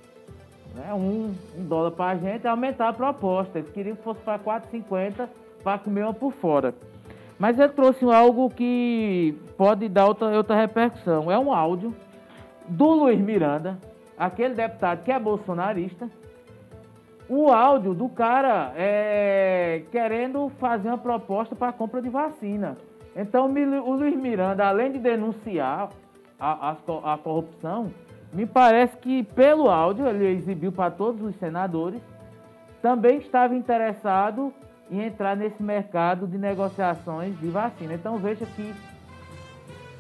Né? 0.76 0.94
Um, 0.94 1.34
um 1.58 1.66
dólar 1.66 1.92
para 1.92 2.12
a 2.12 2.16
gente 2.16 2.46
é 2.46 2.50
aumentar 2.50 2.90
a 2.90 2.94
proposta. 2.94 3.60
Eles 3.60 3.72
queriam 3.72 3.96
que 3.96 4.04
fosse 4.04 4.22
para 4.22 4.40
4,50 4.40 5.28
para 5.64 5.78
comer 5.78 6.04
uma 6.04 6.14
por 6.14 6.32
fora. 6.32 6.74
Mas 7.38 7.58
ele 7.58 7.70
trouxe 7.70 8.06
algo 8.06 8.50
que 8.50 9.38
pode 9.58 9.88
dar 9.88 10.08
outra, 10.08 10.28
outra 10.36 10.56
repercussão. 10.56 11.32
É 11.32 11.40
um 11.40 11.54
áudio 11.54 11.96
do 12.68 12.88
Luiz 12.92 13.20
Miranda, 13.20 13.78
aquele 14.18 14.54
deputado 14.54 15.04
que 15.04 15.12
é 15.12 15.18
bolsonarista, 15.18 16.10
o 17.30 17.50
áudio 17.50 17.94
do 17.94 18.10
cara 18.10 18.74
é, 18.76 19.84
querendo 19.92 20.50
fazer 20.60 20.90
uma 20.90 20.98
proposta 20.98 21.56
para 21.56 21.72
compra 21.72 22.02
de 22.02 22.10
vacina. 22.10 22.76
Então, 23.16 23.46
o 23.46 23.94
Luiz 23.94 24.16
Miranda, 24.16 24.66
além 24.66 24.92
de 24.92 25.00
denunciar 25.00 25.90
a, 26.40 26.72
a, 26.72 27.14
a 27.14 27.18
corrupção, 27.18 27.92
me 28.32 28.46
parece 28.46 28.98
que 28.98 29.24
pelo 29.24 29.70
áudio, 29.70 30.08
ele 30.08 30.28
exibiu 30.28 30.72
para 30.72 30.92
todos 30.92 31.22
os 31.22 31.36
senadores, 31.38 32.02
também 32.82 33.18
estava 33.18 33.56
interessado 33.56 34.54
em 34.90 35.02
entrar 35.02 35.36
nesse 35.36 35.62
mercado 35.62 36.28
de 36.28 36.38
negociações 36.38 37.38
de 37.40 37.48
vacina. 37.48 37.94
Então, 37.94 38.18
veja 38.18 38.46
que 38.46 38.74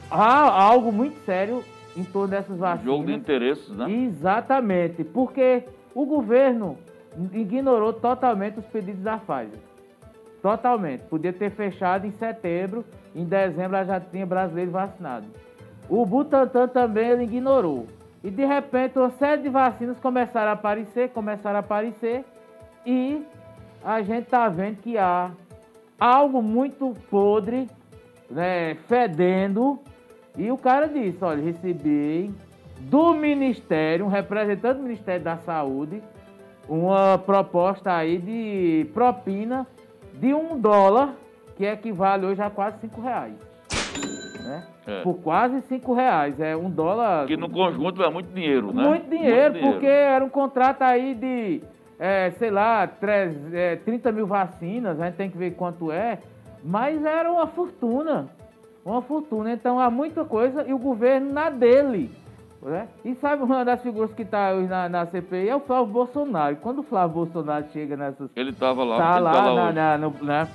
há 0.09 0.63
algo 0.63 0.91
muito 0.91 1.17
sério 1.25 1.63
em 1.95 2.03
torno 2.03 2.29
dessas 2.29 2.57
vacinas. 2.57 2.85
Jogo 2.85 3.05
de 3.05 3.13
interesses, 3.13 3.69
né? 3.75 3.91
Exatamente, 3.91 5.03
porque 5.03 5.63
o 5.93 6.05
governo 6.05 6.77
ignorou 7.33 7.91
totalmente 7.91 8.59
os 8.59 8.65
pedidos 8.65 9.03
da 9.03 9.17
Pfizer. 9.17 9.59
Totalmente. 10.41 11.01
Podia 11.01 11.33
ter 11.33 11.51
fechado 11.51 12.07
em 12.07 12.11
setembro, 12.11 12.85
em 13.13 13.25
dezembro 13.25 13.83
já 13.85 13.99
tinha 13.99 14.25
brasileiro 14.25 14.71
vacinado. 14.71 15.25
O 15.89 16.05
Butantan 16.05 16.67
também 16.67 17.09
ele 17.09 17.23
ignorou. 17.23 17.87
E 18.23 18.29
de 18.29 18.45
repente 18.45 18.99
uma 18.99 19.11
série 19.11 19.41
de 19.41 19.49
vacinas 19.49 19.99
começaram 19.99 20.49
a 20.49 20.53
aparecer, 20.53 21.09
começaram 21.09 21.57
a 21.57 21.59
aparecer, 21.59 22.25
e 22.85 23.25
a 23.83 24.01
gente 24.01 24.25
está 24.25 24.49
vendo 24.49 24.77
que 24.77 24.97
há 24.97 25.31
algo 25.97 26.41
muito 26.41 26.93
podre, 27.09 27.69
né, 28.29 28.75
fedendo, 28.87 29.79
e 30.37 30.51
o 30.51 30.57
cara 30.57 30.87
disse, 30.87 31.23
olha, 31.23 31.41
recebi 31.41 32.33
do 32.81 33.13
Ministério, 33.13 34.05
um 34.05 34.09
representante 34.09 34.77
do 34.77 34.83
Ministério 34.83 35.23
da 35.23 35.37
Saúde, 35.37 36.01
uma 36.67 37.17
proposta 37.17 37.93
aí 37.93 38.17
de 38.17 38.89
propina 38.93 39.65
de 40.13 40.33
um 40.33 40.59
dólar, 40.59 41.15
que 41.55 41.65
equivale 41.65 42.25
hoje 42.25 42.41
a 42.41 42.49
quase 42.49 42.79
cinco 42.79 43.01
reais. 43.01 43.48
Né? 44.49 44.63
É. 44.87 45.01
Por 45.01 45.15
quase 45.21 45.61
cinco 45.61 45.93
reais. 45.93 46.39
É 46.39 46.57
um 46.57 46.71
dólar. 46.71 47.27
Que 47.27 47.37
no 47.37 47.49
conjunto 47.49 48.01
é 48.01 48.09
muito 48.09 48.33
dinheiro, 48.33 48.73
né? 48.73 48.83
Muito 48.83 49.07
dinheiro, 49.07 49.53
muito 49.53 49.63
porque 49.63 49.85
dinheiro. 49.85 50.11
era 50.11 50.25
um 50.25 50.29
contrato 50.29 50.81
aí 50.81 51.13
de, 51.13 51.61
é, 51.99 52.31
sei 52.31 52.49
lá, 52.49 52.87
3, 52.87 53.53
é, 53.53 53.75
30 53.75 54.11
mil 54.11 54.25
vacinas, 54.25 54.99
a 54.99 55.05
gente 55.05 55.15
tem 55.15 55.29
que 55.29 55.37
ver 55.37 55.51
quanto 55.51 55.91
é. 55.91 56.17
Mas 56.63 57.05
era 57.05 57.31
uma 57.31 57.45
fortuna. 57.45 58.27
Uma 58.83 59.03
fortuna. 59.03 59.53
Então 59.53 59.79
há 59.79 59.91
muita 59.91 60.25
coisa 60.25 60.65
e 60.67 60.73
o 60.73 60.79
governo 60.79 61.31
na 61.31 61.51
dele. 61.51 62.11
Né? 62.61 62.87
E 63.05 63.15
sabe 63.15 63.43
uma 63.43 63.63
das 63.63 63.81
figuras 63.81 64.11
que 64.13 64.23
está 64.23 64.53
na, 64.53 64.89
na 64.89 65.05
CPI 65.05 65.47
é 65.47 65.55
o 65.55 65.59
Flávio 65.59 65.93
Bolsonaro. 65.93 66.55
Quando 66.57 66.79
o 66.79 66.83
Flávio 66.83 67.15
Bolsonaro 67.15 67.65
chega 67.71 67.95
nessas. 67.95 68.29
Ele 68.35 68.49
estava 68.49 68.83
lá, 68.83 68.97
tá 68.97 69.19
lá, 69.19 69.31
tá 69.31 69.51
lá 69.51 69.71
na, 69.71 69.71
na, 69.71 69.97
no, 69.97 70.25
né? 70.25 70.47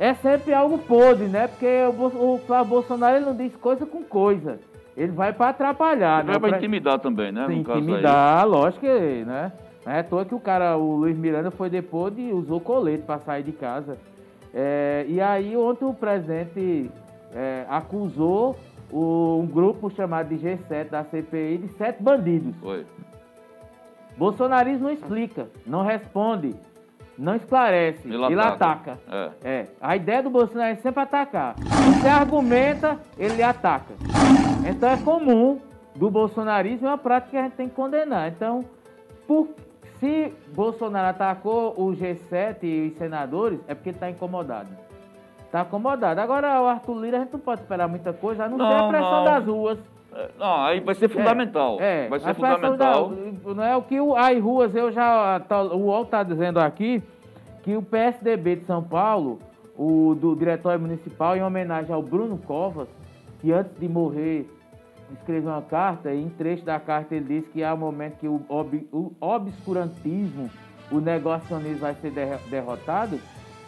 É 0.00 0.14
sempre 0.14 0.54
algo 0.54 0.78
podre, 0.78 1.26
né? 1.26 1.46
Porque 1.46 1.66
o, 1.66 2.34
o 2.34 2.38
Flávio 2.46 2.70
Bolsonaro 2.70 3.16
ele 3.18 3.26
não 3.26 3.36
diz 3.36 3.54
coisa 3.54 3.84
com 3.84 4.02
coisa. 4.02 4.58
Ele 4.96 5.12
vai 5.12 5.30
para 5.30 5.50
atrapalhar. 5.50 6.20
Ele 6.20 6.28
né? 6.32 6.38
vai 6.38 6.50
para 6.50 6.58
intimidar 6.58 6.98
também, 6.98 7.30
né? 7.30 7.46
intimidar, 7.52 8.48
lógico 8.48 8.80
que, 8.80 9.24
né? 9.26 9.52
Não 9.84 9.92
é 9.92 10.00
à 10.00 10.02
toa 10.02 10.24
que 10.24 10.34
o 10.34 10.40
cara, 10.40 10.74
o 10.78 10.96
Luiz 10.96 11.18
Miranda, 11.18 11.50
foi 11.50 11.68
depois 11.68 12.14
e 12.16 12.32
usou 12.32 12.60
colete 12.60 13.02
para 13.02 13.18
sair 13.18 13.42
de 13.42 13.52
casa. 13.52 13.98
É, 14.54 15.04
e 15.06 15.20
aí 15.20 15.54
ontem 15.54 15.84
o 15.84 15.92
presidente 15.92 16.90
é, 17.34 17.66
acusou 17.68 18.56
um 18.90 19.46
grupo 19.46 19.90
chamado 19.90 20.34
de 20.34 20.42
G7 20.42 20.88
da 20.88 21.04
CPI 21.04 21.58
de 21.58 21.68
sete 21.74 22.02
bandidos. 22.02 22.54
Oi. 22.62 22.86
Bolsonarismo 24.16 24.84
não 24.84 24.90
explica, 24.92 25.46
não 25.66 25.82
responde, 25.82 26.54
não 27.20 27.36
esclarece, 27.36 28.08
ele, 28.08 28.24
ele 28.24 28.40
ataca. 28.40 28.98
É. 29.06 29.30
é. 29.44 29.66
A 29.78 29.94
ideia 29.94 30.22
do 30.22 30.30
Bolsonaro 30.30 30.72
é 30.72 30.76
sempre 30.76 31.02
atacar. 31.02 31.54
Se 32.00 32.08
argumenta, 32.08 32.98
ele 33.18 33.42
ataca. 33.42 33.92
Então 34.66 34.88
é 34.88 34.96
comum 34.96 35.60
do 35.94 36.10
bolsonarismo, 36.10 36.86
é 36.86 36.90
uma 36.90 36.98
prática 36.98 37.32
que 37.32 37.36
a 37.36 37.42
gente 37.42 37.52
tem 37.52 37.68
que 37.68 37.74
condenar. 37.74 38.28
Então, 38.28 38.64
por, 39.28 39.50
se 39.98 40.32
Bolsonaro 40.54 41.08
atacou 41.08 41.74
o 41.76 41.92
G7 41.92 42.62
e 42.62 42.88
os 42.88 42.96
senadores, 42.96 43.60
é 43.68 43.74
porque 43.74 43.90
ele 43.90 43.96
está 43.96 44.08
incomodado. 44.08 44.70
Tá 45.52 45.60
acomodado. 45.60 46.20
Agora, 46.20 46.62
o 46.62 46.66
Arthur 46.66 47.00
Lira, 47.00 47.18
a 47.18 47.20
gente 47.20 47.32
não 47.34 47.40
pode 47.40 47.60
esperar 47.60 47.86
muita 47.86 48.14
coisa, 48.14 48.44
a 48.44 48.48
não, 48.48 48.56
não 48.56 48.66
ser 48.66 48.76
a 48.76 48.88
pressão 48.88 49.10
não. 49.10 49.24
das 49.24 49.44
ruas. 49.44 49.78
É, 50.12 50.30
não, 50.38 50.64
aí 50.64 50.80
vai 50.80 50.94
ser 50.94 51.08
fundamental. 51.08 51.78
É, 51.80 52.06
é 52.06 52.08
vai 52.08 52.20
ser 52.20 52.34
fundamental. 52.34 53.10
Da, 53.10 53.54
não 53.54 53.64
é 53.64 53.76
o 53.76 53.82
que 53.82 54.00
o, 54.00 54.16
as 54.16 54.38
ruas, 54.40 54.74
eu 54.74 54.90
já. 54.90 55.40
Tá, 55.40 55.62
o 55.62 55.84
UOL 55.84 56.02
está 56.02 56.22
dizendo 56.22 56.58
aqui 56.58 57.02
que 57.62 57.76
o 57.76 57.82
PSDB 57.82 58.56
de 58.56 58.64
São 58.64 58.82
Paulo, 58.82 59.38
o 59.76 60.14
do 60.14 60.34
Diretório 60.34 60.80
Municipal, 60.80 61.36
em 61.36 61.42
homenagem 61.42 61.94
ao 61.94 62.02
Bruno 62.02 62.38
Covas, 62.38 62.88
que 63.40 63.52
antes 63.52 63.78
de 63.78 63.88
morrer 63.88 64.48
escreveu 65.12 65.50
uma 65.50 65.62
carta, 65.62 66.12
e 66.12 66.22
em 66.22 66.28
trecho 66.28 66.64
da 66.64 66.78
carta 66.78 67.14
ele 67.14 67.40
diz 67.40 67.48
que 67.48 67.64
há 67.64 67.74
um 67.74 67.78
momento 67.78 68.18
que 68.18 68.28
o, 68.28 68.40
ob, 68.48 68.88
o 68.92 69.12
obscurantismo, 69.20 70.48
o 70.90 71.00
negacionismo 71.00 71.80
vai 71.80 71.94
ser 71.94 72.12
derrotado 72.48 73.18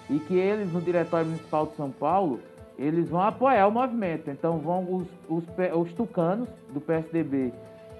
e 0.08 0.18
que 0.18 0.34
eles, 0.34 0.72
no 0.72 0.80
Diretório 0.80 1.26
Municipal 1.26 1.66
de 1.66 1.74
São 1.74 1.90
Paulo, 1.90 2.40
eles 2.82 3.08
vão 3.08 3.22
apoiar 3.22 3.66
o 3.66 3.70
movimento. 3.70 4.30
Então 4.30 4.58
vão 4.58 4.82
os, 4.92 5.08
os, 5.28 5.44
os 5.74 5.92
tucanos 5.92 6.48
do 6.72 6.80
PSDB 6.80 7.52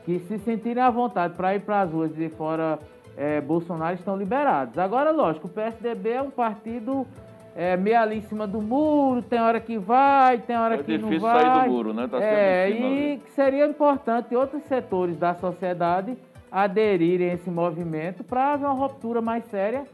que 0.05 0.19
se 0.21 0.39
sentirem 0.41 0.83
à 0.83 0.91
vontade 0.91 1.35
para 1.35 1.55
ir 1.55 1.61
para 1.61 1.83
as 1.83 1.91
ruas 1.91 2.15
de 2.15 2.29
fora 2.31 2.79
é, 3.17 3.41
Bolsonaro 3.41 3.95
estão 3.95 4.17
liberados. 4.17 4.77
Agora, 4.79 5.11
lógico, 5.11 5.47
o 5.47 5.51
PSDB 5.51 6.11
é 6.11 6.23
um 6.23 6.31
partido 6.31 7.07
é, 7.55 7.77
meio 7.77 8.01
ali 8.01 8.19
em 8.19 8.23
cima 8.23 8.47
do 8.47 8.61
muro, 8.61 9.23
tem 9.23 9.41
hora 9.41 9.61
que 9.61 9.79
vai, 9.79 10.39
tem 10.39 10.57
hora 10.57 10.75
é 10.75 10.83
que 10.83 10.99
não 10.99 11.19
vai. 11.21 11.45
É 11.45 11.45
difícil 11.45 11.51
sair 11.51 11.65
do 11.65 11.71
muro, 11.71 11.95
né? 11.95 12.09
Tá 12.09 12.23
é, 12.23 12.71
e 12.71 13.21
seria 13.35 13.67
importante 13.67 14.35
outros 14.35 14.63
setores 14.65 15.17
da 15.17 15.35
sociedade 15.35 16.17
aderirem 16.51 17.31
a 17.31 17.35
esse 17.35 17.51
movimento 17.51 18.25
para 18.25 18.55
haver 18.55 18.67
uma 18.67 18.75
ruptura 18.75 19.23
mais 19.23 19.45
séria 19.47 19.85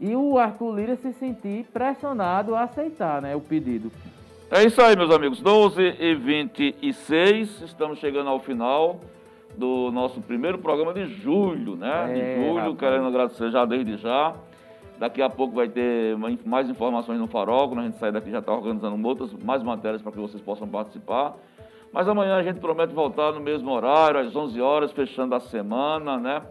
e 0.00 0.16
o 0.16 0.38
Arthur 0.38 0.74
Lira 0.74 0.96
se 0.96 1.12
sentir 1.12 1.64
pressionado 1.72 2.54
a 2.54 2.64
aceitar 2.64 3.22
né, 3.22 3.36
o 3.36 3.40
pedido. 3.40 3.90
É 4.54 4.64
isso 4.64 4.82
aí, 4.82 4.94
meus 4.94 5.10
amigos. 5.10 5.40
12 5.40 5.96
e 5.98 6.14
26, 6.14 7.62
estamos 7.62 7.98
chegando 7.98 8.28
ao 8.28 8.38
final 8.38 9.00
do 9.56 9.90
nosso 9.90 10.20
primeiro 10.20 10.58
programa 10.58 10.92
de 10.92 11.06
julho, 11.06 11.74
né? 11.74 12.10
É, 12.10 12.12
de 12.12 12.34
julho, 12.36 12.56
rapaz. 12.56 12.78
querendo 12.78 13.06
agradecer 13.06 13.50
já 13.50 13.64
desde 13.64 13.96
já. 13.96 14.34
Daqui 14.98 15.22
a 15.22 15.30
pouco 15.30 15.54
vai 15.54 15.70
ter 15.70 16.18
mais 16.44 16.68
informações 16.68 17.18
no 17.18 17.26
Farol, 17.28 17.68
quando 17.68 17.80
a 17.80 17.84
gente 17.84 17.96
sair 17.96 18.12
daqui 18.12 18.30
já 18.30 18.40
está 18.40 18.52
organizando 18.52 19.08
outras, 19.08 19.32
mais 19.42 19.62
matérias 19.62 20.02
para 20.02 20.12
que 20.12 20.18
vocês 20.18 20.42
possam 20.42 20.68
participar. 20.68 21.34
Mas 21.90 22.06
amanhã 22.06 22.36
a 22.36 22.42
gente 22.42 22.60
promete 22.60 22.92
voltar 22.92 23.32
no 23.32 23.40
mesmo 23.40 23.70
horário, 23.70 24.20
às 24.20 24.36
11 24.36 24.60
horas, 24.60 24.92
fechando 24.92 25.34
a 25.34 25.40
semana, 25.40 26.18
né? 26.18 26.42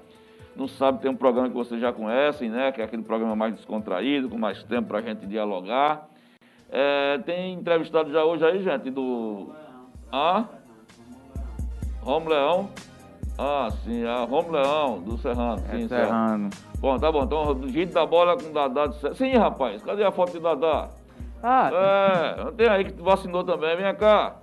No 0.55 0.67
sábado 0.67 1.01
tem 1.03 1.11
um 1.11 1.15
programa 1.15 1.49
que 1.49 1.55
vocês 1.55 1.79
já 1.79 1.93
conhecem, 1.93 2.49
né? 2.49 2.71
Que 2.71 2.81
é 2.81 2.83
aquele 2.83 3.03
programa 3.03 3.35
mais 3.35 3.53
descontraído, 3.53 4.27
com 4.27 4.39
mais 4.39 4.63
tempo 4.63 4.87
para 4.87 4.97
a 4.97 5.01
gente 5.03 5.27
dialogar. 5.27 6.09
É, 6.71 7.17
tem 7.25 7.53
entrevistado 7.53 8.09
já 8.11 8.23
hoje 8.23 8.45
aí, 8.45 8.63
gente, 8.63 8.89
do... 8.89 9.49
Ah? 10.11 10.45
Romo 12.01 12.29
Leão. 12.29 12.69
Ah, 13.37 13.69
sim, 13.83 14.05
a 14.05 14.23
Romo 14.23 14.51
Leão, 14.51 15.01
do 15.01 15.17
Serrano. 15.17 15.61
É 15.69 15.77
sim, 15.77 15.87
Serrano. 15.87 16.49
Bom, 16.79 16.97
tá 16.97 17.11
bom. 17.11 17.23
Então, 17.23 17.67
gente 17.67 17.93
da 17.93 18.05
bola 18.05 18.37
com 18.37 18.51
Dadá. 18.53 18.89
Sim, 19.13 19.35
rapaz. 19.35 19.83
Cadê 19.83 20.03
a 20.03 20.11
foto 20.11 20.31
de 20.31 20.39
Dadá? 20.39 20.89
Ah. 21.43 21.69
É, 21.73 22.51
tem 22.51 22.67
aí 22.67 22.85
que 22.85 23.01
vacinou 23.01 23.43
também. 23.43 23.75
Vem 23.75 23.95
cá. 23.95 24.35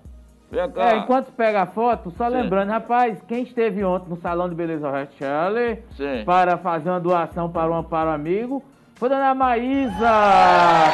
Vem 0.51 0.71
cá. 0.71 0.93
É, 0.93 0.97
enquanto 0.99 1.33
pega 1.33 1.63
a 1.63 1.67
foto, 1.67 2.11
só 2.11 2.29
Sim. 2.29 2.37
lembrando, 2.37 2.71
rapaz, 2.71 3.23
quem 3.27 3.43
esteve 3.43 3.85
ontem 3.85 4.11
no 4.11 4.17
Salão 4.17 4.49
de 4.49 4.55
Beleza 4.55 4.91
Rachelle 4.91 5.83
para 6.25 6.59
fazer 6.59 6.91
uma 6.91 7.01
doação 7.01 7.51
para 7.51 7.71
um 7.71 7.75
amparo 7.75 8.11
amigo 8.11 8.63
foi 8.99 9.09
Dona 9.09 9.33
Maísa 9.33 10.11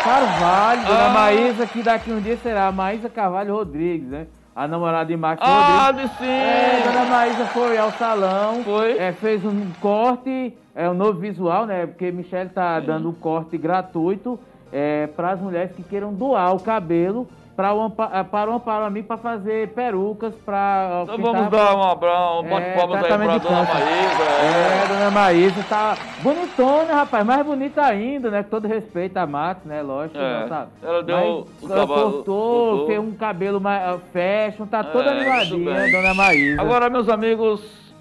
Carvalho. 0.04 0.86
Dona 0.86 1.06
ah. 1.06 1.08
Maísa, 1.08 1.66
que 1.66 1.82
daqui 1.82 2.12
um 2.12 2.20
dia 2.20 2.36
será 2.36 2.70
Maísa 2.70 3.08
Carvalho 3.08 3.54
Rodrigues, 3.54 4.08
né? 4.08 4.26
a 4.54 4.68
namorada 4.68 5.06
de 5.06 5.16
Max 5.16 5.40
ah, 5.42 5.86
Rodrigues. 5.86 6.10
Ah, 6.12 6.18
sim! 6.18 6.26
É, 6.26 6.82
Dona 6.84 7.04
Maísa 7.06 7.46
foi 7.46 7.76
ao 7.76 7.90
salão. 7.92 8.62
Foi. 8.62 8.98
É, 8.98 9.12
fez 9.12 9.44
um 9.44 9.70
corte, 9.80 10.56
é 10.74 10.88
um 10.88 10.94
novo 10.94 11.18
visual, 11.18 11.66
né? 11.66 11.86
Porque 11.86 12.12
Michelle 12.12 12.50
tá 12.50 12.80
sim. 12.80 12.86
dando 12.86 13.08
um 13.08 13.12
corte 13.12 13.58
gratuito 13.58 14.38
é, 14.72 15.06
para 15.08 15.30
as 15.30 15.40
mulheres 15.40 15.72
que 15.72 15.82
queiram 15.82 16.12
doar 16.12 16.54
o 16.54 16.60
cabelo 16.60 17.26
para 17.56 17.72
o, 17.72 17.90
para 17.90 18.50
o 18.50 18.54
Amparo 18.54 18.84
Amigo 18.84 19.06
para 19.06 19.16
fazer 19.16 19.68
perucas 19.68 20.34
para. 20.44 21.02
Então 21.04 21.18
vamos 21.18 21.50
dar 21.50 21.76
um 21.76 21.82
abraço, 21.82 22.40
um 22.40 22.48
bate 22.48 22.66
é, 22.66 22.76
palmas 22.76 23.04
aí 23.04 23.08
para 23.08 23.38
Dona 23.38 23.64
Maísa. 23.64 24.22
É. 24.22 24.84
é, 24.84 24.88
Dona 24.88 25.10
Maísa 25.10 25.66
tá 25.68 25.96
bonitona, 26.20 26.94
rapaz, 26.94 27.24
mais 27.24 27.46
bonita 27.46 27.82
ainda, 27.82 28.30
né? 28.30 28.42
Com 28.42 28.50
todo 28.50 28.66
respeito 28.66 29.16
a 29.16 29.26
Max, 29.26 29.64
né? 29.64 29.82
Lógico. 29.82 30.18
É. 30.18 30.46
Tá, 30.46 30.66
ela 30.82 31.02
deu 31.02 31.16
Mas, 31.16 31.70
o 31.70 31.72
ela 31.72 31.86
cortou, 31.86 32.20
cortou, 32.22 32.86
fez 32.86 32.98
um 32.98 33.12
cabelo 33.12 33.60
mais 33.60 34.00
fashion, 34.12 34.66
tá 34.66 34.82
toda 34.82 35.10
é, 35.10 35.20
animadinha, 35.20 35.90
Dona 35.92 36.14
Maísa. 36.14 36.60
Agora, 36.60 36.90
meus 36.90 37.08
amigos, 37.08 37.94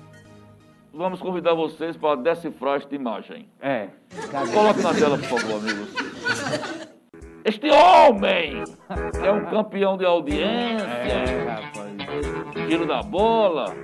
vamos 0.92 1.20
convidar 1.20 1.54
vocês 1.54 1.96
para 1.96 2.16
decifrar 2.16 2.78
esta 2.78 2.96
imagem. 2.96 3.48
É. 3.62 3.88
Coloque 4.52 4.82
na 4.82 4.94
tela, 4.94 5.18
por 5.18 5.40
favor, 5.40 5.58
amigos. 5.60 6.93
Este 7.46 7.70
homem 7.70 8.64
é 9.22 9.32
um 9.32 9.46
campeão 9.46 9.98
de 9.98 10.06
audiência. 10.06 10.86
É, 10.86 11.50
rapaz. 11.50 12.68
Tiro 12.68 12.88
da 12.88 13.02
bola. 13.02 13.76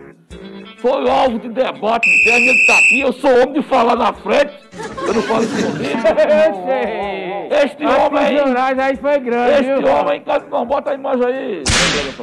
Foi 0.82 1.10
alvo 1.10 1.40
de 1.40 1.50
debate 1.50 2.10
interno, 2.10 2.46
ele 2.46 2.66
tá 2.66 2.78
aqui, 2.78 3.02
eu 3.02 3.12
sou 3.12 3.30
homem 3.32 3.54
de 3.54 3.62
falar 3.64 3.98
na 3.98 4.14
frente. 4.14 4.54
Eu 5.06 5.14
não 5.14 5.22
falo 5.24 5.44
escondido. 5.44 6.00
este 7.52 7.86
homem. 7.86 8.82
aí 8.82 8.96
foi 8.96 9.20
grande. 9.20 9.52
Este 9.52 9.82
viu, 9.82 9.92
homem, 9.92 10.24
não, 10.50 10.66
bota 10.66 10.92
a 10.92 10.94
imagem 10.94 11.26
aí. 11.26 11.64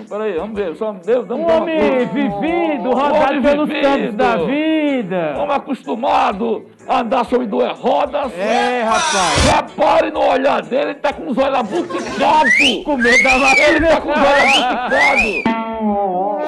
Peraí, 0.09 0.33
vamos 0.39 0.59
ver. 0.59 0.75
Só 0.77 0.93
Deus, 0.93 1.29
um 1.29 1.51
homem 1.51 2.07
vivido, 2.07 2.93
rodado 2.93 3.43
pelos 3.43 3.69
campos 3.69 4.15
da 4.15 4.37
vida. 4.37 5.35
Homem 5.39 5.57
acostumado 5.57 6.65
a 6.89 7.01
andar 7.01 7.25
sobre 7.27 7.47
duas 7.47 7.79
rodas. 7.79 8.33
É, 8.39 8.85
rapaz. 8.85 9.55
Repare 9.55 10.11
no 10.11 10.25
olhar 10.25 10.63
dele, 10.63 10.91
ele 10.91 10.95
tá 10.95 11.13
com 11.13 11.29
os 11.29 11.37
olhos 11.37 11.59
abuticados. 11.59 12.53
Com 12.85 12.97
medo 12.97 13.23
da 13.23 13.39
vacina. 13.39 13.69
Ele 13.69 13.87
tá 13.87 14.01
com 14.01 14.11
os 14.11 14.17
olhos 14.17 14.63
abuticados. 14.63 15.56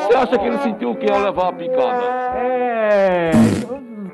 Você 0.08 0.14
acha 0.14 0.38
que 0.38 0.46
ele 0.46 0.58
sentiu 0.60 0.92
o 0.92 0.96
que 0.96 1.10
ao 1.10 1.20
levar 1.20 1.48
a 1.48 1.52
picada? 1.52 2.02
É. 2.38 3.30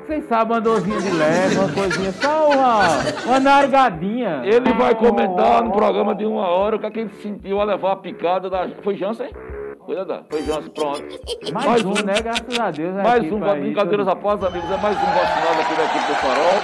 Vocês 0.05 0.25
sabem, 0.25 0.57
uma 0.57 0.61
dorzinha 0.61 0.99
de 0.99 1.09
leve, 1.09 1.57
uma 1.57 1.71
coisinha, 1.71 2.11
só 2.11 2.49
uma, 2.49 2.81
uma 3.25 3.39
nargadinha. 3.39 4.41
Ele 4.43 4.73
vai 4.73 4.93
comentar 4.93 5.63
no 5.63 5.71
programa 5.71 6.13
de 6.13 6.25
uma 6.25 6.47
hora 6.49 6.75
o 6.75 6.79
que, 6.79 6.85
é 6.85 6.91
que 6.91 6.99
ele 6.99 7.09
sentiu 7.21 7.61
ao 7.61 7.65
levar 7.65 7.93
a 7.93 7.95
picada 7.95 8.49
da. 8.49 8.67
Foi 8.83 8.97
Jansen? 8.97 9.29
Foi, 9.85 9.95
Dadá? 9.95 10.23
Foi 10.29 10.43
Jansen, 10.43 10.69
pronto. 10.71 11.01
Mais, 11.53 11.65
mais 11.65 11.85
um, 11.85 11.91
um, 11.91 12.05
né? 12.05 12.13
Graças 12.21 12.59
a 12.59 12.71
Deus. 12.71 12.93
Mais 12.95 13.31
um, 13.31 13.39
brincadeiras 13.39 14.07
à 14.09 14.15
paz, 14.17 14.43
amigos. 14.43 14.69
É 14.69 14.77
mais 14.77 14.97
um 14.97 15.05
vacinado 15.05 15.61
aqui 15.61 15.75
da 15.75 15.85
equipe 15.85 16.07
do 16.07 16.15
Farol. 16.15 16.61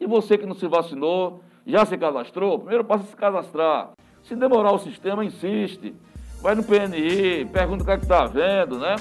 E 0.00 0.06
você 0.06 0.36
que 0.36 0.46
não 0.46 0.54
se 0.56 0.66
vacinou, 0.66 1.40
já 1.64 1.84
se 1.86 1.96
cadastrou? 1.96 2.58
Primeiro 2.58 2.84
passo 2.84 3.04
é 3.04 3.06
se 3.06 3.16
cadastrar. 3.16 3.90
Se 4.24 4.34
demorar 4.34 4.72
o 4.72 4.78
sistema, 4.78 5.24
insiste 5.24 5.94
vai 6.44 6.54
no 6.54 6.62
PNI, 6.62 7.46
pergunta 7.46 7.82
o 7.82 7.86
que 7.86 7.92
é 7.92 7.96
que 7.96 8.02
está 8.02 8.26
vendo, 8.26 8.78
né? 8.78 8.96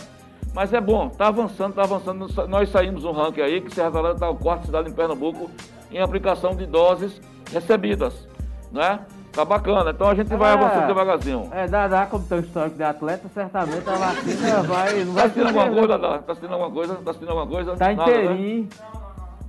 Mas 0.54 0.72
é 0.72 0.80
bom, 0.80 1.08
está 1.08 1.28
avançando, 1.28 1.72
está 1.72 1.84
avançando. 1.84 2.48
Nós 2.48 2.70
saímos 2.70 3.04
um 3.04 3.12
ranking 3.12 3.42
aí 3.42 3.60
que 3.60 3.74
Serra 3.76 3.92
Talhada 3.92 4.14
está 4.14 4.30
o 4.30 4.36
quarto 4.38 4.66
cidade 4.66 4.90
em 4.90 4.94
Pernambuco 4.94 5.52
em 5.92 6.00
aplicação 6.00 6.56
de 6.56 6.66
doses 6.66 7.22
recebidas, 7.52 8.30
né? 8.72 9.02
Tá 9.34 9.44
bacana, 9.44 9.92
então 9.92 10.08
a 10.08 10.16
gente 10.16 10.34
vai 10.36 10.52
é, 10.52 10.54
avançando 10.54 10.88
devagarzinho. 10.88 11.50
É, 11.52 11.68
Dadá, 11.68 12.06
como 12.06 12.24
tem 12.24 12.38
um 12.38 12.42
histórico 12.42 12.78
de 12.78 12.84
atleta, 12.84 13.28
certamente 13.34 13.90
a 13.90 13.96
vacina 13.96 14.64
vai. 14.64 15.04
Não 15.04 15.14
vai 15.14 15.24
tá 15.24 15.28
assistindo 15.28 15.48
alguma 15.48 15.70
coisa, 15.70 15.88
Dadá? 15.88 16.20
Tá 16.20 16.32
assistindo 16.32 16.54
alguma 16.54 16.72
coisa? 16.72 16.96
Tá 16.96 17.12
assistindo 17.12 17.30
alguma 17.30 17.48
coisa? 17.48 17.76
Tá 17.76 17.92
inteirinho. 17.92 18.70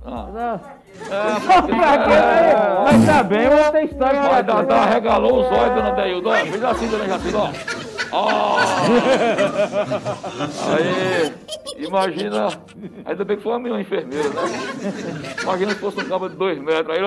Ah. 0.03 0.59
É, 1.09 2.55
mas 2.83 3.05
tá 3.05 3.23
bem, 3.23 3.49
mas 3.49 3.69
tem 3.71 3.85
história. 3.85 4.21
Vai, 4.21 4.43
Dadá 4.43 4.85
regalou 4.85 5.41
os 5.41 5.47
olhos, 5.47 5.75
dona 5.75 5.91
Deildo. 5.91 6.31
Fez 6.31 6.63
assim, 6.63 6.87
dona 6.87 7.05
Jacinda, 7.05 7.37
ó. 7.37 7.49
Aí, 10.73 11.33
imagina. 11.77 12.47
Ainda 13.05 13.25
bem 13.25 13.37
que 13.37 13.43
foi 13.43 13.57
uma 13.57 13.81
enfermeira, 13.81 14.29
né? 14.29 14.41
Imagina 15.43 15.71
se 15.71 15.79
fosse 15.79 15.99
um 15.99 16.05
cabo 16.05 16.29
de 16.29 16.35
dois 16.35 16.57
metros. 16.59 16.97
Aí! 16.97 17.03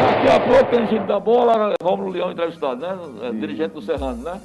Daqui 0.00 0.28
a 0.28 0.40
pouco 0.40 0.64
tem 0.64 0.86
gente 0.86 1.06
da 1.06 1.20
bola, 1.20 1.74
Romulo 1.82 2.10
Leão 2.10 2.32
entrevistado, 2.32 2.80
né? 2.80 2.96
É, 3.22 3.32
dirigente 3.32 3.74
do 3.74 3.82
Serrano, 3.82 4.22
né? 4.22 4.40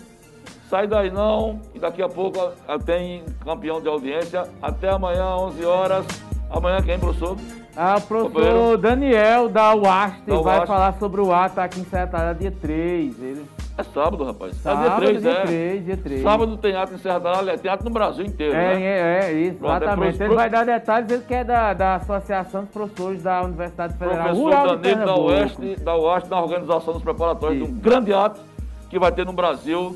Sai 0.69 0.85
daí 0.85 1.09
não, 1.09 1.61
e 1.73 1.79
daqui 1.79 2.01
a 2.01 2.09
pouco 2.09 2.51
tem 2.85 3.23
campeão 3.43 3.79
de 3.79 3.87
audiência. 3.87 4.43
Até 4.61 4.89
amanhã, 4.89 5.35
11 5.37 5.65
horas. 5.65 6.05
Amanhã 6.49 6.81
quem, 6.81 6.99
professor? 6.99 7.37
Ah, 7.75 7.95
o 7.97 8.01
professor 8.01 8.77
Daniel 8.77 9.47
da 9.47 9.73
UAST 9.75 10.25
da 10.25 10.37
vai 10.37 10.65
falar 10.65 10.93
sobre 10.93 11.21
o 11.21 11.31
ato 11.31 11.59
aqui 11.59 11.79
em 11.79 11.85
Serra 11.85 12.33
dia 12.33 12.51
3. 12.51 13.21
Ele... 13.21 13.45
É 13.77 13.83
sábado, 13.83 14.23
rapaz. 14.23 14.55
Sábado, 14.55 15.05
é 15.05 15.11
dia 15.11 15.21
3, 15.21 15.21
dia 15.21 15.31
é. 15.31 15.45
3, 15.45 15.85
dia 15.85 15.97
3. 15.97 16.23
Sábado 16.23 16.57
tem 16.57 16.75
ato 16.75 16.95
em 16.95 16.97
Serra 16.97 17.19
Talhada, 17.19 17.51
é 17.51 17.57
teatro 17.57 17.85
no 17.85 17.91
Brasil 17.91 18.25
inteiro, 18.25 18.55
é, 18.55 18.75
né? 18.75 18.83
É, 18.83 19.25
é, 19.25 19.33
isso, 19.33 19.59
Pronto, 19.59 19.71
é 19.71 19.77
exatamente. 19.77 20.21
É 20.21 20.25
ele 20.25 20.35
vai 20.35 20.49
dar 20.49 20.65
detalhes, 20.65 21.11
ele 21.11 21.23
que 21.23 21.33
é 21.33 21.43
da, 21.43 21.73
da 21.73 21.95
Associação 21.95 22.63
dos 22.63 22.71
Professores 22.71 23.21
da 23.21 23.43
Universidade 23.43 23.93
Federal 23.93 24.23
Professor 24.23 24.43
Rural 24.43 24.77
Danilo 24.77 25.05
da 25.05 25.15
Oeste, 25.15 25.75
da 25.75 25.95
UAST, 25.95 26.29
na 26.29 26.41
organização 26.41 26.93
dos 26.93 27.03
preparatórios 27.03 27.61
isso. 27.61 27.71
de 27.71 27.77
um 27.77 27.79
grande 27.79 28.11
ato 28.11 28.41
que 28.89 28.97
vai 28.97 29.11
ter 29.11 29.25
no 29.25 29.33
Brasil, 29.33 29.95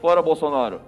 fora 0.00 0.22
Bolsonaro. 0.22 0.80